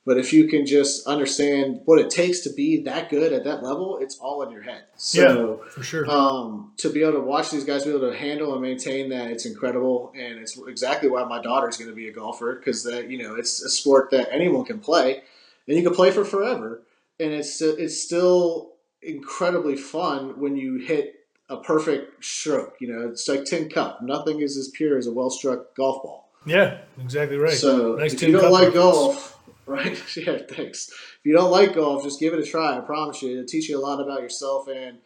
But 0.05 0.19
if 0.19 0.31
you 0.33 0.47
can 0.47 0.67
just 0.67 1.07
understand 1.07 1.81
what 1.85 1.97
it 1.99 2.11
takes 2.11 2.41
to 2.41 2.53
be 2.53 2.83
that 2.83 3.09
good 3.09 3.33
at 3.33 3.43
that 3.45 3.63
level, 3.63 3.97
it's 3.99 4.19
all 4.19 4.43
in 4.43 4.51
your 4.51 4.61
head. 4.61 4.83
So 4.97 5.63
For 5.71 5.81
sure. 5.81 6.07
um, 6.07 6.73
to 6.77 6.91
be 6.91 7.01
able 7.01 7.13
to 7.13 7.21
watch 7.21 7.49
these 7.49 7.63
guys 7.63 7.85
be 7.85 7.89
able 7.89 8.11
to 8.11 8.15
handle 8.15 8.53
and 8.53 8.61
maintain 8.61 9.09
that, 9.09 9.31
it's 9.31 9.47
incredible, 9.47 10.13
and 10.15 10.37
it's 10.37 10.59
exactly 10.67 11.09
why 11.09 11.23
my 11.23 11.41
daughter's 11.41 11.77
going 11.77 11.89
to 11.89 11.95
be 11.95 12.07
a 12.07 12.13
golfer 12.13 12.53
because 12.53 12.83
that 12.83 13.09
you 13.09 13.17
know 13.17 13.33
it's 13.33 13.63
a 13.63 13.69
sport 13.69 14.11
that 14.11 14.27
anyone 14.31 14.63
can 14.63 14.77
play, 14.79 15.23
and 15.67 15.75
you 15.75 15.81
can 15.81 15.95
play 15.95 16.11
for 16.11 16.23
forever, 16.23 16.81
and 17.19 17.31
it's 17.31 17.61
it's 17.61 18.01
still 18.01 18.73
incredibly 19.01 19.75
fun 19.75 20.39
when 20.39 20.55
you 20.57 20.77
hit 20.77 21.13
a 21.49 21.57
perfect 21.57 22.23
stroke. 22.23 22.75
You 22.79 22.87
know, 22.93 23.09
it's 23.09 23.27
like 23.27 23.45
tin 23.45 23.69
cup. 23.69 24.01
Nothing 24.01 24.41
is 24.41 24.57
as 24.57 24.69
pure 24.69 24.97
as 24.97 25.07
a 25.07 25.13
well 25.13 25.29
struck 25.29 25.75
golf 25.75 26.03
ball. 26.03 26.29
yeah, 26.45 26.79
exactly 27.01 27.37
right. 27.37 27.53
So 27.53 27.95
Nice 27.95 28.13
if 28.13 28.21
you 28.23 28.31
don't 28.31 28.51
like 28.51 28.73
golf, 28.73 29.39
right? 29.65 30.01
Yeah, 30.17 30.39
thanks. 30.49 30.89
If 30.89 31.19
you 31.23 31.33
don't 31.33 31.51
like 31.51 31.75
golf, 31.75 32.03
just 32.03 32.19
give 32.19 32.33
it 32.33 32.39
a 32.39 32.45
try. 32.45 32.77
I 32.77 32.81
promise 32.81 33.21
you, 33.21 33.31
it'll 33.33 33.45
teach 33.45 33.69
you 33.69 33.77
a 33.77 33.81
lot 33.81 34.01
about 34.01 34.21
yourself. 34.21 34.67
And 34.67 34.97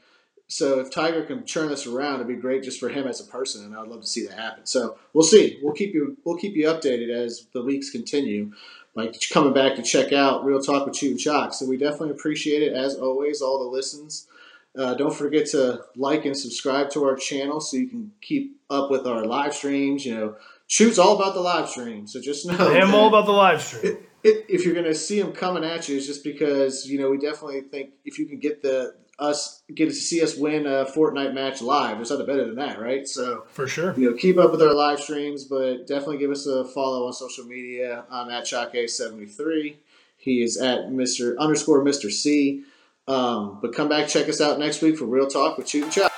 so, 0.48 0.80
if 0.80 0.90
Tiger 0.92 1.24
can 1.26 1.44
turn 1.44 1.70
this 1.70 1.86
around, 1.86 2.16
it'd 2.16 2.28
be 2.28 2.36
great 2.36 2.64
just 2.64 2.80
for 2.80 2.90
him 2.90 3.06
as 3.08 3.22
a 3.22 3.26
person, 3.26 3.66
and 3.66 3.76
I'd 3.76 3.88
love 3.88 4.02
to 4.02 4.08
see 4.08 4.26
that 4.26 4.38
happen. 4.38 4.66
So 4.66 4.98
we'll 5.14 5.24
see. 5.24 5.60
We'll 5.62 5.74
keep 5.76 5.94
you. 5.94 6.18
We'll 6.24 6.38
keep 6.38 6.56
you 6.56 6.66
updated 6.68 7.10
as 7.10 7.48
the 7.54 7.62
weeks 7.64 7.90
continue. 7.92 8.52
Like 9.00 9.16
coming 9.32 9.54
back 9.54 9.76
to 9.76 9.82
check 9.82 10.12
out 10.12 10.44
Real 10.44 10.62
Talk 10.62 10.86
with 10.86 10.96
Chew 10.96 11.12
and 11.12 11.20
Chalk. 11.20 11.54
So 11.54 11.66
we 11.66 11.78
definitely 11.78 12.12
appreciate 12.12 12.62
it 12.62 12.74
as 12.74 12.96
always. 12.96 13.42
All 13.42 13.60
the 13.60 13.70
listens. 13.70 14.28
Uh, 14.78 14.94
don't 14.94 15.14
forget 15.14 15.48
to 15.48 15.82
like 15.96 16.26
and 16.26 16.38
subscribe 16.38 16.90
to 16.92 17.04
our 17.06 17.16
channel 17.16 17.60
so 17.60 17.78
you 17.78 17.88
can 17.88 18.12
keep 18.22 18.60
up 18.70 18.92
with 18.92 19.08
our 19.08 19.26
live 19.26 19.54
streams. 19.54 20.06
You 20.06 20.16
know, 20.16 20.36
Shoot's 20.68 21.00
all 21.00 21.16
about 21.16 21.34
the 21.34 21.42
live 21.42 21.70
stream, 21.70 22.08
so 22.08 22.22
just 22.22 22.46
know. 22.46 22.56
I 22.58 22.78
am 22.78 22.94
all 22.94 23.08
about 23.08 23.26
the 23.26 23.32
live 23.32 23.62
stream. 23.62 23.98
if, 24.24 24.46
if 24.50 24.66
you're 24.66 24.74
going 24.74 24.86
to 24.86 24.94
see 24.94 25.22
them 25.22 25.32
coming 25.32 25.64
at 25.64 25.90
you, 25.90 25.98
it's 25.98 26.06
just 26.06 26.24
because 26.24 26.86
you 26.86 27.00
know 27.00 27.10
we 27.10 27.18
definitely 27.18 27.62
think 27.62 27.92
if 28.06 28.20
you 28.20 28.26
can 28.26 28.38
get 28.38 28.62
the 28.62 28.96
us 29.20 29.62
get 29.74 29.86
to 29.86 29.94
see 29.94 30.22
us 30.24 30.36
win 30.36 30.66
a 30.66 30.86
Fortnite 30.86 31.34
match 31.34 31.62
live, 31.62 31.98
there's 31.98 32.10
nothing 32.12 32.26
better 32.26 32.46
than 32.46 32.56
that, 32.56 32.80
right? 32.80 33.08
So 33.08 33.46
For 33.52 33.68
sure. 33.68 33.94
you 33.98 34.10
know, 34.10 34.16
keep 34.16 34.38
up 34.38 34.52
with 34.52 34.62
our 34.62 34.74
live 34.74 35.00
streams, 35.00 35.44
but 35.44 35.88
definitely 35.88 36.18
give 36.18 36.32
us 36.32 36.46
a 36.48 36.66
follow 36.66 37.06
on 37.08 37.14
social 37.14 37.46
media. 37.46 38.06
I'm 38.10 38.30
at 38.30 38.46
Chalk73. 38.46 39.76
He 40.18 40.42
is 40.44 40.58
at 40.58 40.90
Mr. 40.90 41.38
underscore 41.38 41.84
Mr. 41.84 42.12
C. 42.12 42.64
Um, 43.08 43.60
but 43.62 43.74
come 43.74 43.90
back, 43.90 44.08
check 44.08 44.30
us 44.30 44.40
out 44.42 44.60
next 44.60 44.82
week 44.82 44.98
for 44.98 45.06
Real 45.06 45.28
Talk 45.28 45.58
with 45.58 45.68
Shoot 45.68 45.84
and 45.84 45.92
Chalk. 45.92 46.09